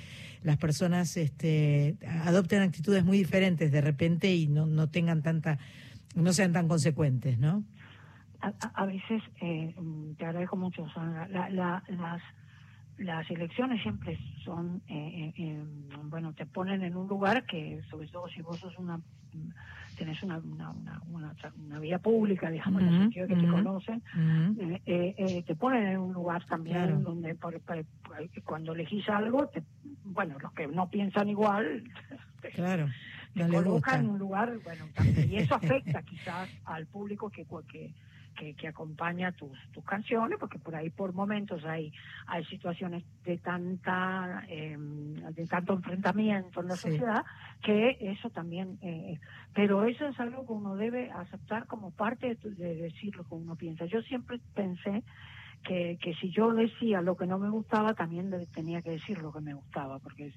[0.44, 5.58] las personas este, adopten actitudes muy diferentes de repente y no, no tengan tanta
[6.16, 7.66] no sean tan consecuentes no
[8.48, 9.76] a, a- veces, eh,
[10.18, 12.24] te agradezco mucho, Sandra, la- la- las,
[12.98, 15.66] las elecciones siempre son, eh, eh, eh,
[16.06, 19.02] bueno, te ponen en un lugar que, sobre todo si vos sos una,
[19.96, 23.48] tenés una, una, una, una, una vida pública, digamos, en el sentido de que te
[23.48, 24.58] conocen, Ujú.
[24.86, 27.04] eh, te ponen en un lugar también Claro.
[27.04, 29.66] donde por- por- por- cuando elegís algo, te-
[30.04, 31.84] bueno, los que no piensan igual,
[32.54, 32.88] claro
[33.34, 36.88] te no les colocan gusta en un lugar, bueno, también, y eso afecta quizás al
[36.88, 37.96] público que, que,
[38.36, 41.92] que, que acompaña tus, tus canciones, porque por ahí por momentos hay,
[42.28, 46.92] hay situaciones de tanta eh, de tanto enfrentamiento en la Sí.
[46.92, 47.24] sociedad
[47.62, 49.20] que eso también, eh,
[49.54, 53.24] pero eso es algo que uno debe aceptar como parte de, tu- de decir lo
[53.26, 53.86] que uno piensa.
[53.86, 55.04] Yo siempre pensé
[55.64, 59.32] que, que si yo decía lo que no me gustaba, también tenía que decir lo
[59.32, 60.32] que me gustaba, porque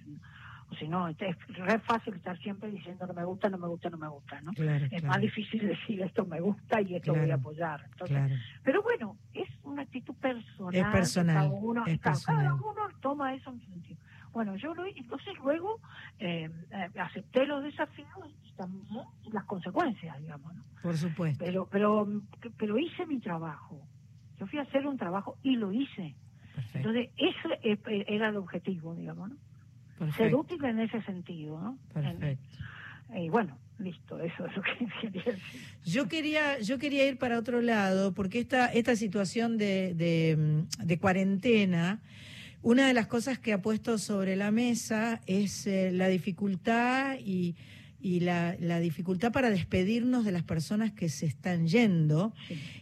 [0.76, 1.16] si no, es
[1.48, 4.52] re fácil estar siempre diciendo no me gusta, no me gusta, no me gusta, ¿no?
[4.52, 7.84] claro, Es claro, más difícil decir esto me gusta y esto voy a apoyar.
[7.92, 8.38] Entonces.
[8.62, 10.74] Pero bueno, es una actitud personal.
[10.74, 13.98] Es personal, Cada uno, es cada uno toma eso en su sentido.
[14.32, 15.80] Bueno, yo lo entonces luego
[16.18, 18.08] eh, eh, acepté los desafíos
[18.44, 18.84] y también
[19.32, 20.62] las consecuencias, digamos, ¿no?
[20.82, 22.06] por supuesto Pero, pero,
[22.56, 23.80] pero hice mi trabajo.
[24.38, 26.14] Yo fui a hacer un trabajo y lo hice.
[26.54, 29.36] perfecto Entonces, ese era el objetivo, digamos, ¿no?
[30.16, 31.78] Ser útil en ese sentido, ¿no?
[31.92, 32.38] perfecto En-
[33.24, 35.60] y bueno, listo, eso es lo que quería decir.
[35.84, 40.98] Yo quería, yo quería ir para otro lado, porque esta, esta situación de, de, de
[40.98, 42.00] cuarentena,
[42.62, 47.54] una de las cosas que ha puesto sobre la mesa es eh, la dificultad y,
[48.00, 52.32] y la, la dificultad para despedirnos de las personas que se están yendo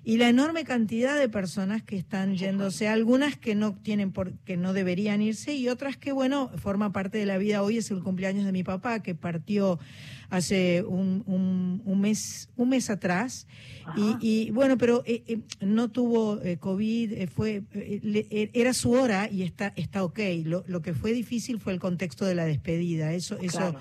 [0.04, 4.56] y la enorme cantidad de personas que están yéndose, algunas que no tienen por, que
[4.56, 7.62] no deberían irse y otras que bueno, forma parte de la vida.
[7.62, 9.78] Hoy es el cumpleaños de mi papá que partió
[10.28, 13.46] hace un, un, un mes un mes atrás
[13.96, 18.50] y, y, bueno, pero eh, eh, no tuvo eh, COVID, eh, fue eh, le- eh,
[18.52, 20.18] era su hora y está está ok.
[20.44, 23.12] Lo, lo que fue difícil fue el contexto de la despedida.
[23.14, 23.76] Eso eso.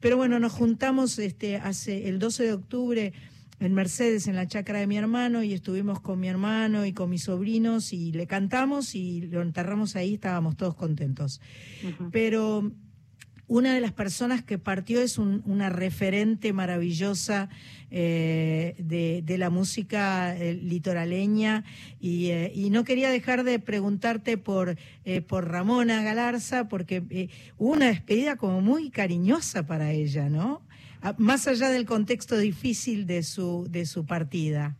[0.00, 3.12] Pero bueno, nos juntamos este hace el 12 de octubre
[3.60, 7.10] en Mercedes, en la chacra de mi hermano, y estuvimos con mi hermano y con
[7.10, 11.40] mis sobrinos, y le cantamos y lo enterramos ahí, estábamos todos contentos.
[12.10, 12.72] Pero
[13.50, 17.48] una de las personas que partió es un- una referente maravillosa
[17.90, 21.64] eh, de, la música eh, litoraleña
[21.98, 24.76] y, eh, y no quería dejar de preguntarte por,
[25.26, 27.28] por Ramona Galarza porque
[27.58, 30.62] hubo una despedida como muy cariñosa para ella, ¿no?
[31.18, 34.76] Más allá del contexto difícil de su, de su partida.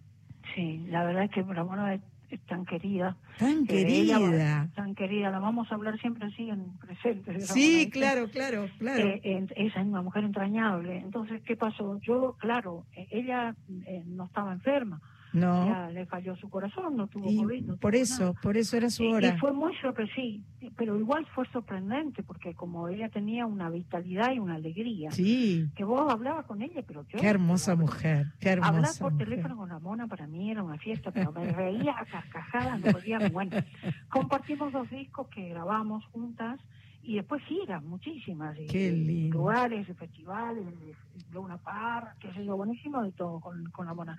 [0.55, 2.01] Sí, la verdad es que Ramona
[2.31, 3.17] es, tan querida.
[3.39, 4.69] Tan que ella va- querida.
[4.75, 7.41] tan querida, la vamos a hablar siempre así en presente.
[7.41, 9.07] Sí, claro, claro, claro.
[9.07, 10.99] Eh, eh, esa es una mujer entrañable.
[10.99, 11.99] Entonces, ¿qué pasó?
[12.01, 13.55] Yo, claro, eh, ella
[13.87, 15.01] eh, no estaba enferma.
[15.33, 15.67] No.
[15.67, 17.63] Ya le falló su corazón, no tuvo Y COVID.
[17.65, 18.41] no por tuvo eso, nada.
[18.43, 19.29] por eso era su hora.
[19.35, 20.45] Y fue muy sorpresivo,
[20.77, 25.69] pero igual fue sorprendente, porque como ella tenía una vitalidad y una alegría, Sí.
[25.77, 27.19] que vos hablabas con ella, pero yo...
[27.19, 29.29] Qué hermosa mujer, qué Hablar hermosa por mujer.
[29.29, 33.19] teléfono con Ramona para mí era una fiesta, pero me reía a carcajadas, no podía,
[33.31, 33.57] bueno.
[34.09, 36.59] Compartimos dos discos que grabamos juntas
[37.03, 38.57] y después giras, muchísimas.
[38.59, 39.29] y-.
[39.31, 40.65] Lugares, festivales,
[41.33, 44.17] Luna Park, qué sé yo, buenísimo de todo con, con Ramona.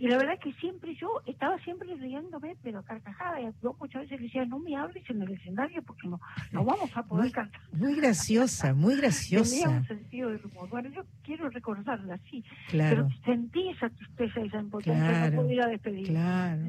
[0.00, 3.40] Y la verdad es que siempre yo estaba siempre riéndome, pero a carcajadas.
[3.42, 6.18] Y Yo muchas veces le decía, no me hables en el escenario porque no,
[6.52, 7.60] no vamos a poder Muy, cantar.
[7.72, 9.68] muy graciosa, muy Tenía graciosa.
[9.68, 10.68] un sentido del humor.
[10.70, 12.42] Bueno, yo quiero recordarla así.
[12.70, 13.08] Claro.
[13.08, 16.06] Pero sentí esa tristeza, esa impotencia, Claro, no pudiera despedir.
[16.08, 16.62] Claro.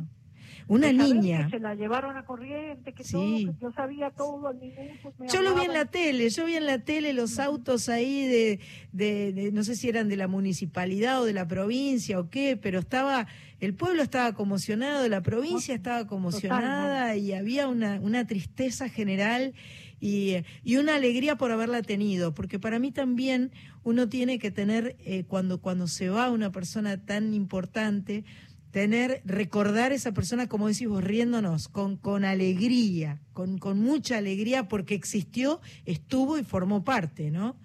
[0.68, 1.46] Una De niña.
[1.46, 3.12] Que se la llevaron a corriente, que Sí.
[3.46, 5.14] todo, que yo sabía todo al minuto.
[5.20, 8.26] me Yo lo vi en la tele, yo vi en la tele los autos ahí
[8.28, 8.60] de,
[8.92, 12.58] de, de- no sé si eran de la municipalidad o de la provincia o qué,
[12.58, 13.28] pero estaba,
[13.60, 19.54] el pueblo estaba conmocionado, la provincia estaba conmocionada y había una, una tristeza general
[20.00, 23.52] y, y una alegría por haberla tenido, porque para mí también
[23.84, 28.24] uno tiene que tener, eh, cuando, cuando se va una persona tan importante,
[28.72, 34.68] tener, recordar esa persona, como decís vos, riéndonos, con, con alegría, con, con mucha alegría,
[34.68, 37.56] porque existió, estuvo y formó parte, ¿no?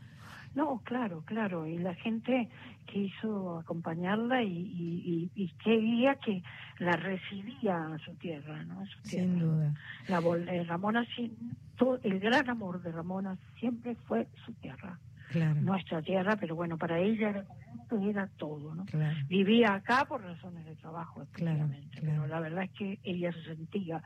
[0.54, 1.66] No, claro, claro.
[1.66, 2.48] Y la gente
[2.86, 6.42] quiso acompañarla y, y, y, y quería que
[6.78, 8.80] la recibía a su tierra, ¿no?
[8.80, 9.24] A su tierra.
[9.26, 9.74] Sin duda.
[10.08, 11.06] La, eh, Ramona,
[11.76, 14.98] todo- el gran amor de Ramona siempre fue su tierra.
[15.28, 15.60] Claro.
[15.60, 17.44] Nuestra tierra, pero bueno, para ella era,
[18.08, 18.84] era todo, ¿no?
[18.84, 19.16] Claro.
[19.28, 24.02] Vivía acá por razones de trabajo, efectivamente, pero la verdad es que ella se sentía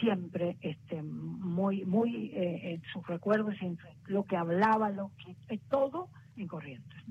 [0.00, 5.60] siempre este muy muy eh, en sus recuerdos, en lo que hablaba, lo que eh,
[5.68, 7.02] todo en Corrientes.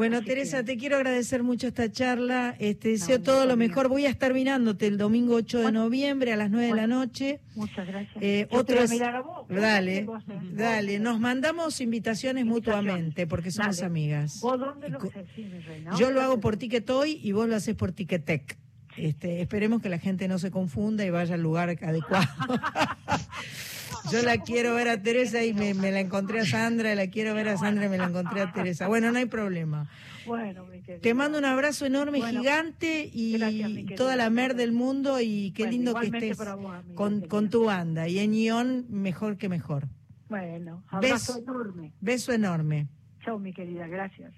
[0.00, 2.56] Bueno, Así Teresa, que- te quiero agradecer mucho esta charla.
[2.58, 3.88] Este, deseo No, todo lo mejor.
[3.88, 5.84] Voy a estar mirándote el domingo 8 de Bueno.
[5.84, 7.40] noviembre a las 9 de la noche.
[7.54, 8.16] Muchas gracias.
[8.22, 10.06] Eh, otros- a vos, ¿vos Dale,
[10.54, 10.98] dale.
[11.00, 12.46] Nos mandamos invitaciones Invitaciones.
[12.46, 13.86] mutuamente porque somos Dale.
[13.88, 14.40] amigas.
[14.40, 15.26] ¿Vos dónde lo co- haces?
[15.36, 15.90] Sí, mi reina.
[15.98, 18.56] Yo ¿Dónde lo hago por Ticketoy y vos lo haces por Ticketek.
[18.96, 22.26] Este, esperemos que la gente no se confunda y vaya al lugar adecuado.
[24.10, 27.34] Yo la quiero ver a Teresa y me, me la encontré a Sandra, la quiero
[27.34, 28.88] ver a Sandra y me la encontré a Teresa.
[28.88, 29.88] Bueno, no hay problema.
[30.26, 30.80] Bueno, mi.
[30.80, 35.52] Te mando un abrazo enorme, Bueno, gigante y gracias, toda la mer del mundo y
[35.52, 38.08] qué Bueno, lindo que estés para vos, amiga con, con tu banda.
[38.08, 39.88] Y en Ion, mejor que mejor.
[40.28, 41.38] Bueno, abrazo Beso.
[41.38, 41.92] enorme.
[42.00, 42.88] Beso enorme.
[43.24, 44.32] Chao, mi querida, gracias.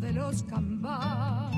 [0.00, 1.54] De los cambás.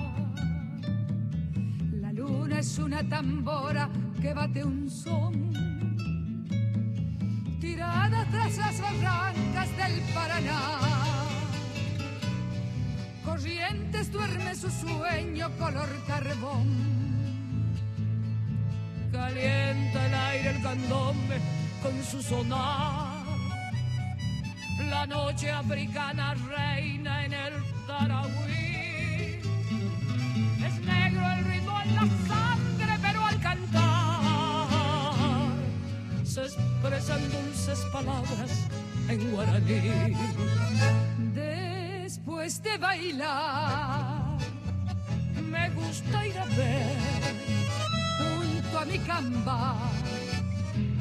[1.92, 3.88] La luna es una tambora
[4.20, 5.50] que bate un son.
[7.60, 10.60] Tirada tras las barrancas del Paraná.
[13.24, 16.68] Corrientes duerme su sueño color carbón.
[19.12, 21.40] Calienta el aire el candombe
[21.82, 23.20] con su sonar.
[24.88, 29.40] La noche africana reina en el Tarahui.
[30.66, 34.70] Es negro el ritmo en la sangre, pero al cantar
[36.24, 38.52] se expresan dulces palabras
[39.08, 40.14] en guaraní.
[41.34, 44.38] Después de bailar,
[45.54, 46.96] me gusta ir a ver
[48.18, 49.76] junto a mi camba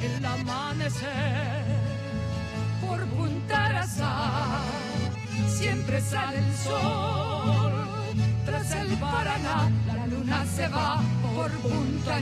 [0.08, 1.64] el amanecer
[2.80, 4.89] por Punta Arazá.
[5.48, 7.90] Siempre sale el sol
[8.44, 11.00] tras el Paraná, la luna se va
[11.34, 12.18] por Punta.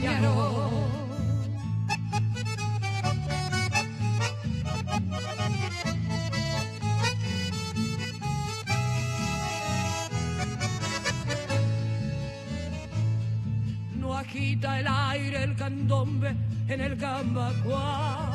[13.95, 16.35] No agita el aire el candombe
[16.67, 18.29] en el gambacuá.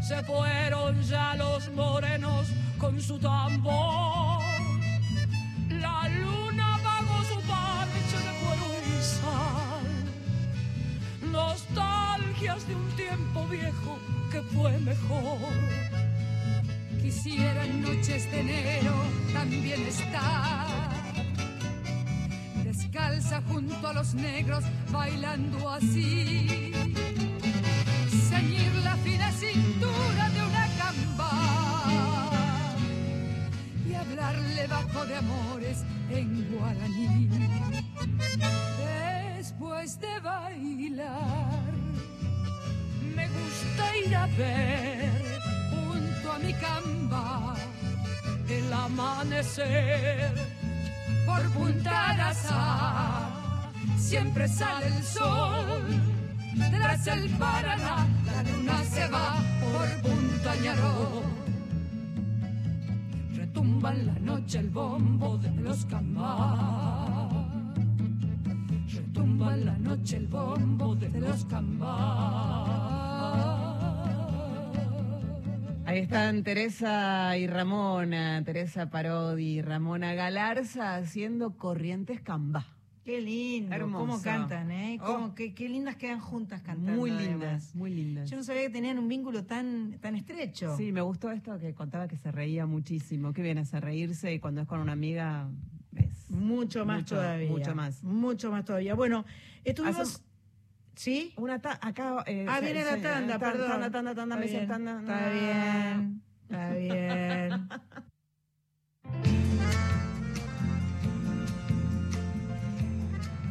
[0.00, 2.48] Se fueron ya los morenos
[2.82, 4.42] con su tambor.
[5.68, 9.86] La luna pagó su parche de cuero y sal.
[11.30, 13.98] Nostalgias de un tiempo viejo
[14.32, 15.38] que fue mejor.
[17.00, 18.94] Quisiera en noches de enero
[19.32, 20.66] también estar
[22.64, 26.72] descalza junto a los negros bailando así.
[28.28, 28.71] Ceñir
[34.32, 37.28] hablarle bajo de amores en guaraní.
[39.36, 41.72] Después de bailar,
[43.14, 45.40] me gusta ir a ver
[45.70, 47.54] junto a mi camba
[48.48, 50.32] el amanecer
[51.26, 53.30] por Punta Arazá.
[53.98, 56.02] Siempre sale el sol
[56.70, 61.41] tras el Paraná, la luna se va por Punta Ñaró.
[63.82, 67.32] Retumba en la noche el bombo de los cambás.
[68.94, 72.68] Retumba en la noche el bombo de los cambás.
[75.84, 82.64] Ahí están Teresa y Ramona, Teresa Parodi y Ramona Galarza haciendo Corrientes Cambá.
[83.04, 84.06] Qué lindo, Hermoso.
[84.06, 84.96] cómo cantan, ¿eh?
[85.00, 85.34] Cómo- Oh.
[85.34, 86.92] qué, qué lindas quedan juntas cantando.
[87.00, 87.74] Muy lindas, además.
[87.74, 88.30] muy lindas.
[88.30, 90.76] Yo no sabía que tenían un vínculo tan, tan estrecho.
[90.76, 93.32] Sí, me gustó esto que contaba que se reía muchísimo.
[93.32, 95.48] Qué bien hace reírse y cuando es con una amiga
[95.96, 97.50] es Mucho más Mucho, todavía.
[97.50, 98.04] mucho más.
[98.04, 98.94] Mucho más todavía.
[98.94, 99.24] Bueno,
[99.64, 100.22] estuvimos.
[100.94, 101.32] ¿Sí?
[101.38, 103.68] una ta- acá eh, Ah, viene la tanda, ta- perdón.
[103.70, 105.00] Tanda, tanda, tanda, me Está dice bien, tanda.
[105.00, 107.68] Está bien, está bien.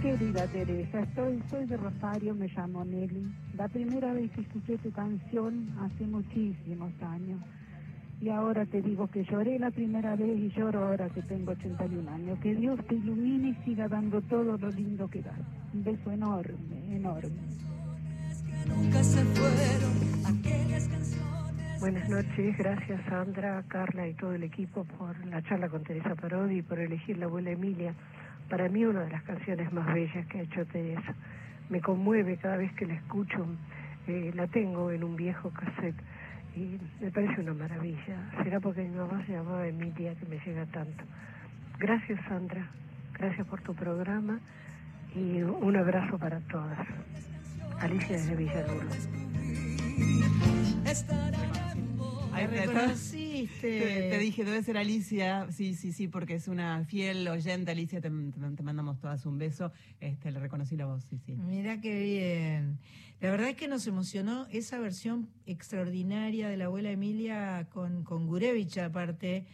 [0.02, 3.32] Querida Teresa, estoy, soy de Rosario, me llamo Nelly.
[3.56, 7.40] La primera vez que escuché tu canción hace muchísimos años.
[8.20, 12.10] Y ahora te digo que lloré la primera vez y lloro ahora que tengo 81
[12.10, 12.40] años.
[12.40, 15.40] Que Dios te ilumine y siga dando todo lo lindo que das.
[15.72, 17.42] Un beso enorme, enorme.
[21.80, 26.58] Buenas noches, gracias Sandra, Carla y todo el equipo por la charla con Teresa Parodi
[26.58, 27.94] y por elegir la abuela Emilia.
[28.52, 31.16] Para mí una de las canciones más bellas que ha hecho Teresa.
[31.70, 33.48] Me conmueve cada vez que la escucho,
[34.08, 35.96] eh, la tengo en un viejo cassette
[36.54, 38.30] y me parece una maravilla.
[38.44, 41.02] Será porque mi mamá se llamaba Emilia que me llega tanto.
[41.80, 42.68] Gracias Sandra,
[43.18, 44.42] gracias por tu programa
[45.16, 46.86] y un abrazo para todas.
[47.80, 48.90] Alicia desde Villaluro.
[52.34, 53.60] Ahí te- reconociste.
[53.62, 55.48] Te, te dije, debe ser Alicia.
[55.52, 57.72] Sí, sí, sí, porque es una fiel oyente.
[57.72, 59.72] Alicia, te mandamos todas un beso.
[60.00, 61.34] Este, le reconocí la voz, sí, sí.
[61.34, 62.80] Mira qué bien.
[63.20, 68.26] La verdad es que nos emocionó esa versión extraordinaria de la abuela Emilia con, con
[68.28, 69.46] Gurevich aparte.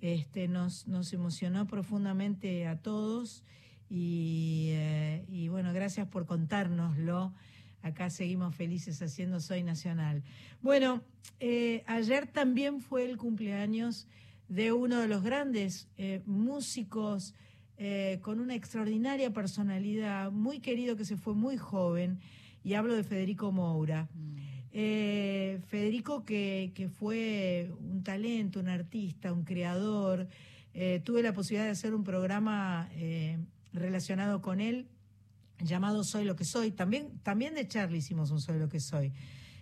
[0.00, 3.42] Este, nos, nos emocionó profundamente a todos
[3.88, 7.32] y, eh, y bueno, gracias por contárnoslo.
[7.82, 10.22] Acá seguimos felices haciendo Soy Nacional.
[10.60, 11.02] Bueno,
[11.40, 14.08] eh, ayer también fue el cumpleaños
[14.48, 17.34] de uno de los grandes eh, músicos
[17.78, 22.20] eh, con una extraordinaria personalidad, muy querido que se fue muy joven,
[22.64, 24.08] y hablo de Federico Moura.
[24.72, 30.28] Eh, Federico que, que fue un talento, un artista, un creador.
[31.04, 32.90] Tuve la posibilidad de hacer un programa
[33.72, 34.86] relacionado con él
[35.60, 36.70] llamado Soy lo que soy.
[36.72, 39.12] También, también de Charlie hicimos un Soy lo que soy.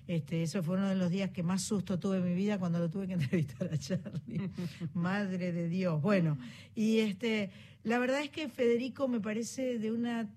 [0.07, 2.79] Este, eso fue uno de los días que más susto tuve en mi vida cuando
[2.79, 4.51] lo tuve que entrevistar a Charlie.
[4.95, 6.01] Madre de Dios.
[6.03, 6.37] Bueno,
[6.75, 7.51] y este,
[7.85, 10.29] la verdad es que Federico me parece de una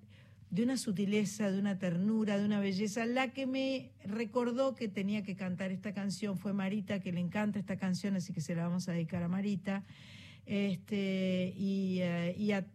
[0.49, 3.05] de una sutileza, de una ternura, de una belleza.
[3.05, 7.59] La que me recordó que tenía que cantar esta canción fue Marita, que le encanta
[7.59, 9.83] esta canción, así que se la vamos a dedicar a Marita.
[10.45, 12.65] Este, y, eh, y, a-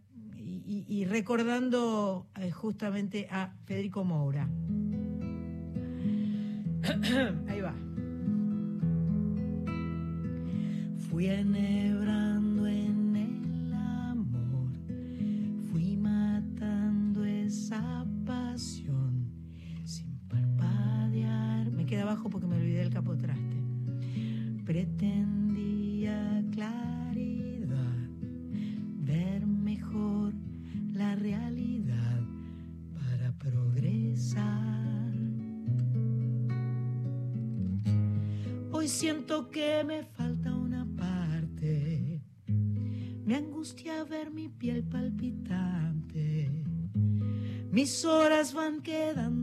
[0.65, 4.47] y, recordando eh, justamente a Federico Moura.
[7.47, 7.73] Ahí va.
[11.09, 14.71] Fui enhebrando en el amor,
[15.71, 19.31] fui matando esa pasión
[19.83, 21.71] sin parpadear.
[21.71, 23.57] Me queda abajo porque me olvidé el capotraste.
[24.65, 25.42] Pretendo
[44.57, 46.49] piel palpitante.
[47.71, 49.42] Mis horas van quedando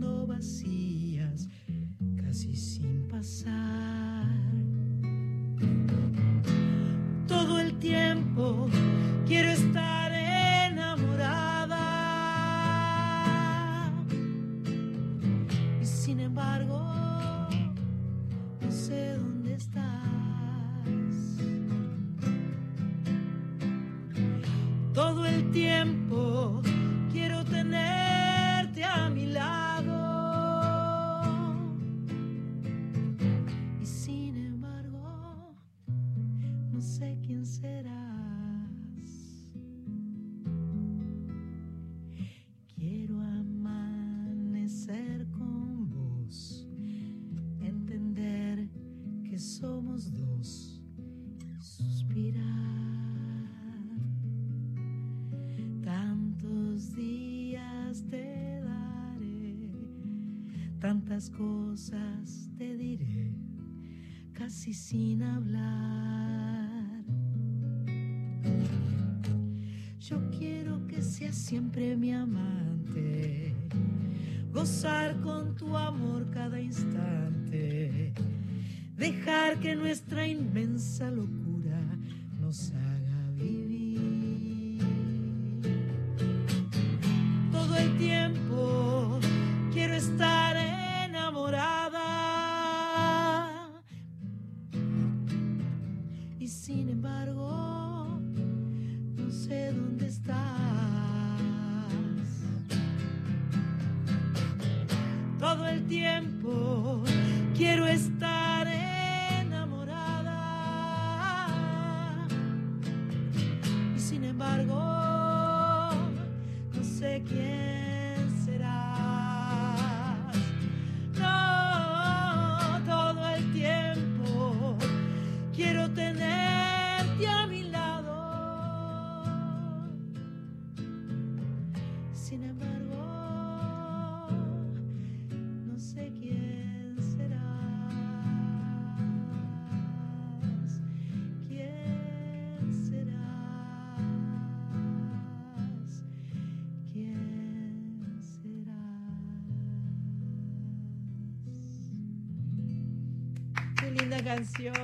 [154.40, 154.74] Qué canción.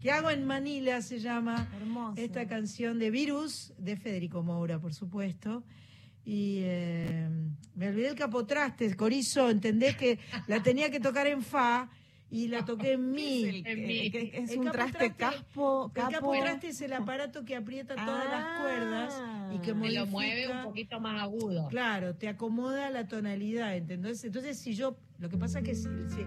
[0.00, 1.02] ¿Qué hago en Manila?
[1.02, 1.68] Se llama
[2.16, 5.62] esta canción de Virus, de Federico Moura, por supuesto.
[6.24, 7.28] Y eh,
[7.74, 11.90] me olvidé el capotraste, Corizo, entendés que la tenía que tocar en Fa
[12.30, 13.62] y la toqué en el-
[14.12, 16.10] que es El un traste caspo- El capo?
[16.10, 18.30] capotraste es el aparato que aprieta todas Ah.
[18.30, 19.22] las cuerdas
[19.54, 20.00] y que Que modifica.
[20.00, 21.68] lo mueve un poquito más agudo.
[21.68, 24.22] Claro, te acomoda la tonalidad, ¿entendés?
[24.24, 26.26] Entonces, si yo, lo que pasa es que si, si.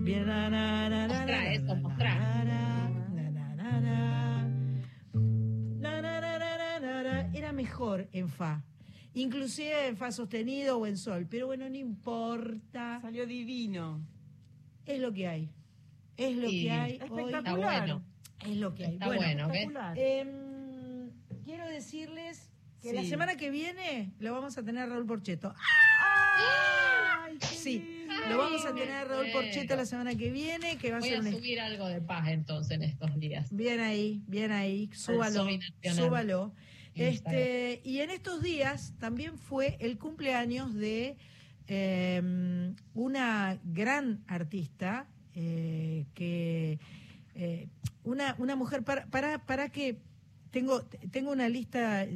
[0.00, 2.44] Bien, na, na, na, na, Mostrá eso, mostrá.
[7.34, 8.64] Era mejor en fa,
[9.14, 12.98] inclusive en fa sostenido o en sol, pero bueno, no importa.
[13.00, 14.00] Salió divino.
[14.88, 15.50] Es lo que hay,
[16.16, 16.62] es lo Sí.
[16.64, 16.92] que hay.
[16.92, 16.96] hoy.
[17.20, 17.38] Espectacular.
[17.38, 18.02] Está bueno.
[18.46, 18.92] Es lo que hay.
[18.94, 19.98] Está bueno, espectacular.
[19.98, 21.10] Em,
[21.44, 22.50] quiero decirles
[22.82, 25.54] que la semana que viene lo vamos a tener a Raúl Porcheto.
[27.20, 28.14] Ay, qué Sí, lindo.
[28.30, 29.40] lo vamos a tener a Raúl Bueno.
[29.40, 31.32] Porcheto la semana que viene, que va a Voy ser a un...
[31.32, 33.48] subir algo de paz entonces en estos días.
[33.54, 35.46] Bien ahí, bien ahí, súbalo,
[35.94, 36.52] súbalo.
[36.94, 41.16] Este, y en estos días también fue el cumpleaños de
[41.68, 46.78] eh, una gran artista eh, que
[47.34, 47.68] eh,
[48.04, 49.98] una, una mujer para, para, para que
[50.50, 50.80] tengo
[51.12, 52.06] tengo una lista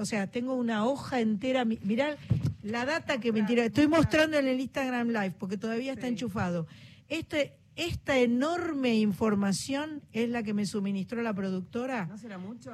[0.00, 2.16] o sea tengo una hoja entera mi- mirá
[2.62, 6.12] la data que me tira estoy mostrando en el Instagram Live porque todavía está Sí.
[6.14, 6.66] enchufado
[7.08, 12.70] este esta enorme información es la que me suministró la productora ¿No será mucho?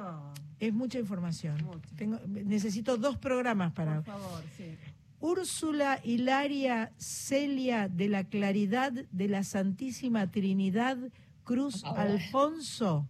[0.59, 1.89] es mucha información Mucho.
[1.97, 4.75] Tengo, necesito dos programas para Por favor, sí.
[5.19, 10.97] Úrsula Hilaria Celia de la Claridad de la Santísima Trinidad
[11.43, 13.07] Cruz ah, Alfonso,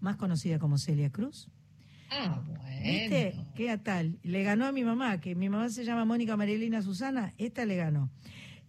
[0.00, 1.48] más conocida como Celia Cruz.
[2.10, 2.58] Ah, bueno.
[2.82, 3.34] ¿Viste?
[3.54, 4.18] ¿Qué tal?
[4.22, 7.76] Le ganó a mi mamá, que mi mamá se llama Mónica Marielina Susana, esta le
[7.76, 8.10] ganó.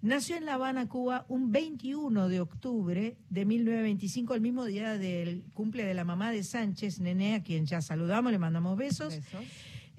[0.02, 5.44] Nació en La Habana, Cuba, un 21 de octubre de 1925, el mismo día del
[5.54, 9.20] cumple de la mamá de Sánchez, Nenea, a quien ya saludamos, le mandamos besos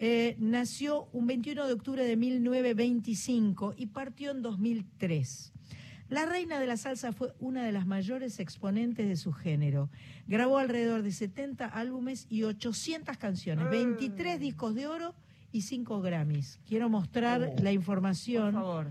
[0.02, 5.52] eh, nació un 21 de octubre de 1925 y partió en 2003.
[6.08, 9.90] La reina de la salsa fue una de las mayores exponentes de su género.
[10.26, 13.70] Grabó alrededor de 70 álbumes y 800 canciones, ah.
[13.70, 15.14] 23 discos de oro
[15.52, 16.58] y 5 Grammys.
[16.66, 17.62] Quiero mostrar oh.
[17.62, 18.54] la información.
[18.54, 18.86] Por favor.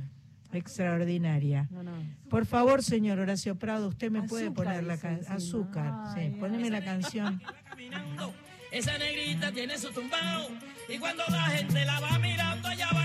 [0.53, 1.67] Extraordinaria.
[1.71, 1.91] No, no.
[2.29, 5.35] Por favor, señor Horacio Prado, usted me azúcar, puede poner la canción.
[5.35, 6.35] Azúcar, sí.
[6.39, 7.41] Poneme la canción.
[8.71, 10.49] Esa negrita tiene su tumbao
[10.91, 12.98] y cuando la gente la va mirando allá va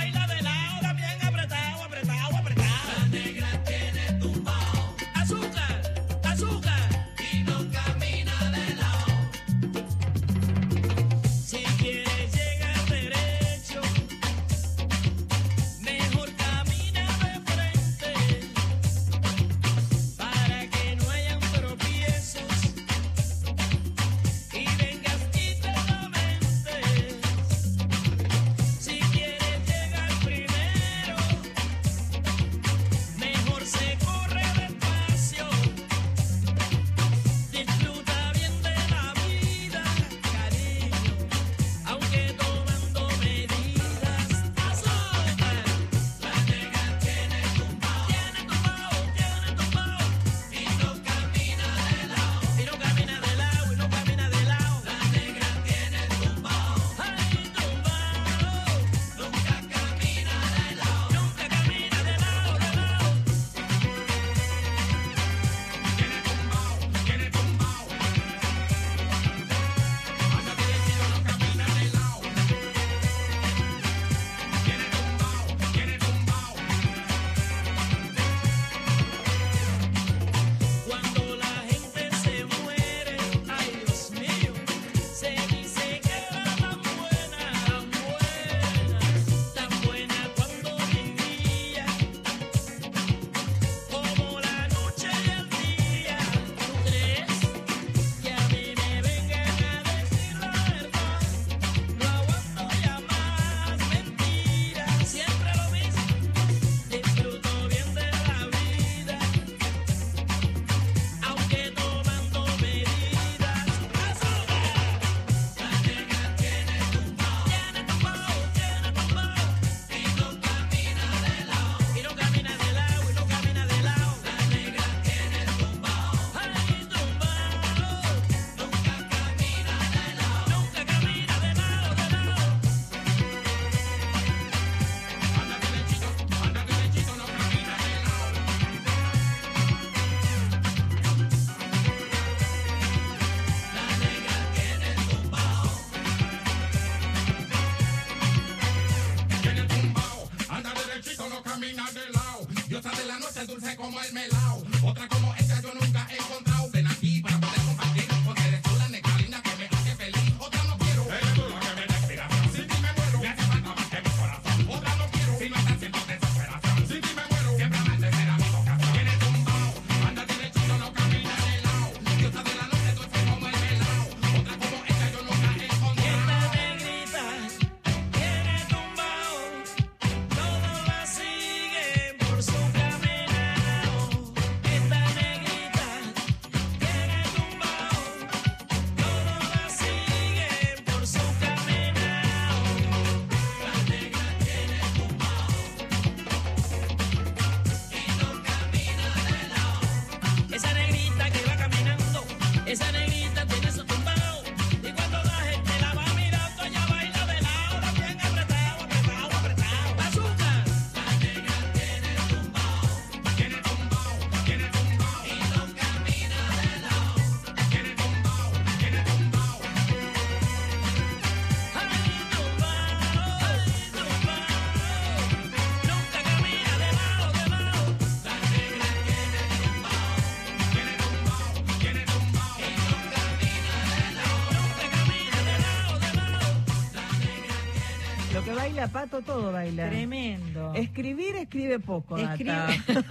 [239.22, 239.88] todo baila.
[239.88, 240.72] Tremendo.
[240.74, 242.16] Escribir escribe poco.
[242.16, 242.80] Escribe.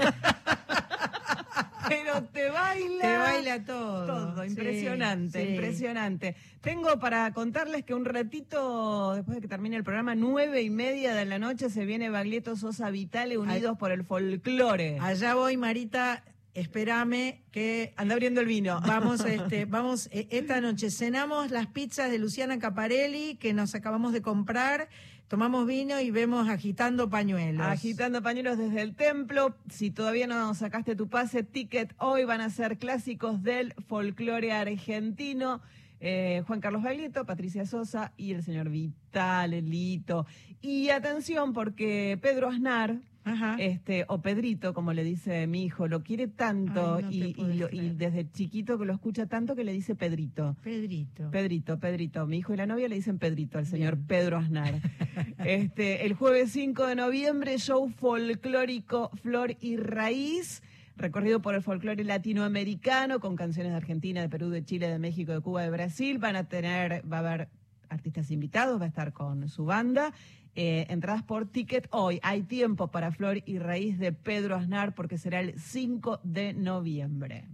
[1.87, 3.01] Pero te baila.
[3.01, 4.05] Te baila todo.
[4.05, 6.35] Todo, impresionante, impresionante.
[6.61, 11.13] Tengo para contarles que un ratito, después de que termine el programa, nueve y media
[11.13, 14.97] de la noche, se viene Baglietto Sosa Vitale, unidos por el folclore.
[15.01, 16.23] Allá voy, Marita,
[16.53, 18.79] espérame que Anda abriendo el vino.
[18.81, 24.13] vamos, este, vamos, eh, esta noche cenamos las pizzas de Luciana Caparelli que nos acabamos
[24.13, 24.89] de comprar,
[25.27, 27.65] tomamos vino y vemos agitando pañuelos.
[27.65, 29.55] Agitando pañuelos desde el templo.
[29.69, 35.61] Si todavía no sacaste tu pase, ticket, hoy van a ser clásicos del folclore argentino.
[36.05, 40.25] Eh, Juan Carlos Baglietto, Patricia Sosa y el señor Vital, Elito.
[40.61, 43.55] Y atención, porque Pedro Aznar, Ajá.
[43.59, 47.35] este, o Pedrito, como le dice mi hijo, lo quiere tanto Ay, no te y,
[47.37, 47.95] y lo- y creer.
[47.95, 50.55] desde chiquito que lo escucha tanto que le dice Pedrito.
[50.63, 51.29] Pedrito.
[51.31, 52.27] Pedrito, Pedrito.
[52.27, 54.07] Mi hijo y la novia le dicen Pedrito al señor Bien.
[54.07, 54.75] Pedro Aznar.
[55.45, 60.61] este, el jueves 5 de noviembre, show folclórico Flor y Raíz.
[60.95, 65.31] Recorrido por el folclore latinoamericano con canciones de Argentina, de Perú, de Chile, de México,
[65.31, 66.19] de Cuba, de Brasil.
[66.19, 67.49] Van a tener, va a haber
[67.89, 70.13] artistas invitados, va a estar con su banda.
[70.55, 72.19] Eh, entradas por ticket hoy.
[72.21, 77.45] Hay tiempo para Flor y Raíz de Pedro Aznar porque será el 5 de noviembre.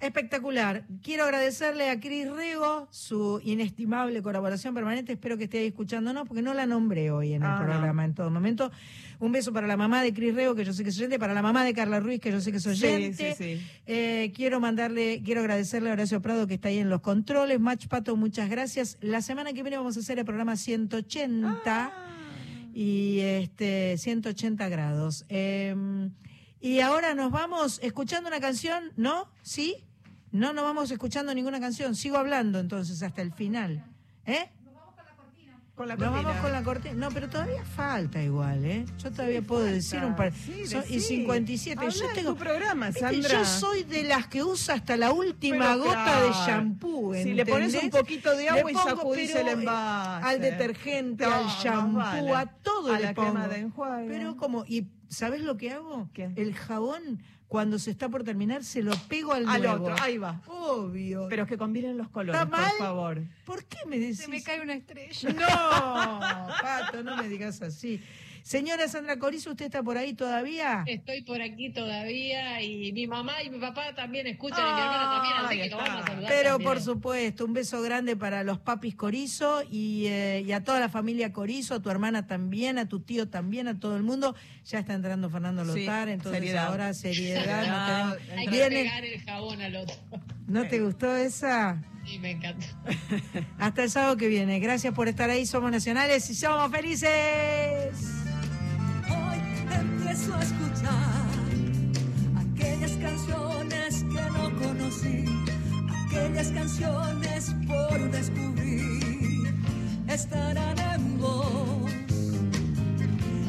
[0.00, 0.84] Espectacular.
[1.02, 5.12] Quiero agradecerle a Cris Rego su inestimable colaboración permanente.
[5.12, 7.64] Espero que esté ahí escuchándonos porque no la nombré hoy en el Ah, no.
[7.66, 8.72] programa en todo momento.
[9.20, 11.34] Un beso para la mamá de Cris Rego, que yo sé que es oyente, para
[11.34, 13.34] la mamá de Carla Ruiz, que yo sé que es oyente.
[13.34, 13.66] Sí, sí, sí.
[13.86, 17.60] Eh, quiero mandarle, quiero agradecerle a Horacio Prado que está ahí en los controles.
[17.60, 18.98] Match Pato, muchas gracias.
[19.00, 21.92] La semana que viene vamos a hacer el programa 180
[22.72, 25.24] y este 180 grados.
[25.28, 25.74] Eh,
[26.60, 29.28] y ahora nos vamos escuchando una canción, ¿no?
[29.42, 29.84] ¿Sí?
[30.30, 31.94] No, no vamos escuchando ninguna canción.
[31.94, 33.84] Sigo hablando entonces hasta el final.
[34.26, 34.50] ¿Eh?
[35.74, 36.94] Con la Nos vamos con la cortina.
[36.94, 38.84] No, pero todavía falta igual, ¿eh?
[38.98, 39.74] Yo todavía Sí, puedo falta.
[39.74, 40.32] decir un par.
[40.32, 41.00] Sí, Son- y decí.
[41.16, 41.80] 57.
[41.80, 43.30] Habla yo tengo tu programa, Sandra.
[43.30, 47.14] Yo soy de las que usa hasta la última Pero gota de shampoo.
[47.14, 50.26] Si le pones un poquito de Le agua y sacudís el eh, envase.
[50.26, 52.32] Al detergente, No, al shampoo, vale.
[52.34, 53.30] a todo A le la pongo.
[53.32, 54.08] crema de enjuague.
[54.08, 56.10] Pero como, y ¿sabes lo que hago?
[56.12, 56.30] ¿Qué?
[56.36, 57.22] El jabón,
[57.52, 59.84] cuando se está por terminar, se lo pego al, Al nuevo.
[59.84, 60.40] otro, ahí va.
[60.46, 61.26] Obvio.
[61.28, 62.70] Pero que combinen los colores, ¿Está mal?
[62.70, 63.22] por favor.
[63.44, 64.20] ¿Por qué me decís?
[64.20, 65.28] Se me cae una estrella.
[65.34, 66.20] No,
[66.62, 68.00] Pato, no me digas así.
[68.42, 70.82] Señora Sandra Corizo, ¿usted está por ahí todavía?
[70.86, 75.10] Estoy por aquí todavía y mi mamá y mi papá también escuchan y mi hermana
[75.14, 75.76] también, así que está.
[75.76, 76.28] vamos a saludar.
[76.28, 76.68] Pero también.
[76.70, 80.88] por supuesto, un beso grande para los papis Corizo y, eh, y a toda la
[80.88, 84.34] familia Corizo, a tu hermana también, a tu tío también, a todo el mundo.
[84.64, 86.66] Ya está entrando Fernando Sí, Lotar, entonces seriedad.
[86.66, 88.16] ahora seriedad.
[88.28, 89.94] no Hay que Viene- pegar el jabón al otro.
[90.48, 91.80] ¿No te gustó esa?
[92.04, 92.66] Sí, me encanta.
[93.58, 94.58] Hasta el sábado que viene.
[94.58, 95.46] Gracias por estar ahí.
[95.46, 97.94] Somos nacionales y somos felices
[100.12, 101.24] empezó a escuchar
[102.36, 105.24] aquellas canciones que no conocí,
[106.06, 109.54] aquellas canciones por descubrir.
[110.08, 111.92] Estarán en vos,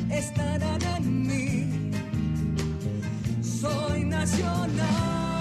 [0.09, 1.91] estarán en mí.
[3.41, 5.32] Soy nacional.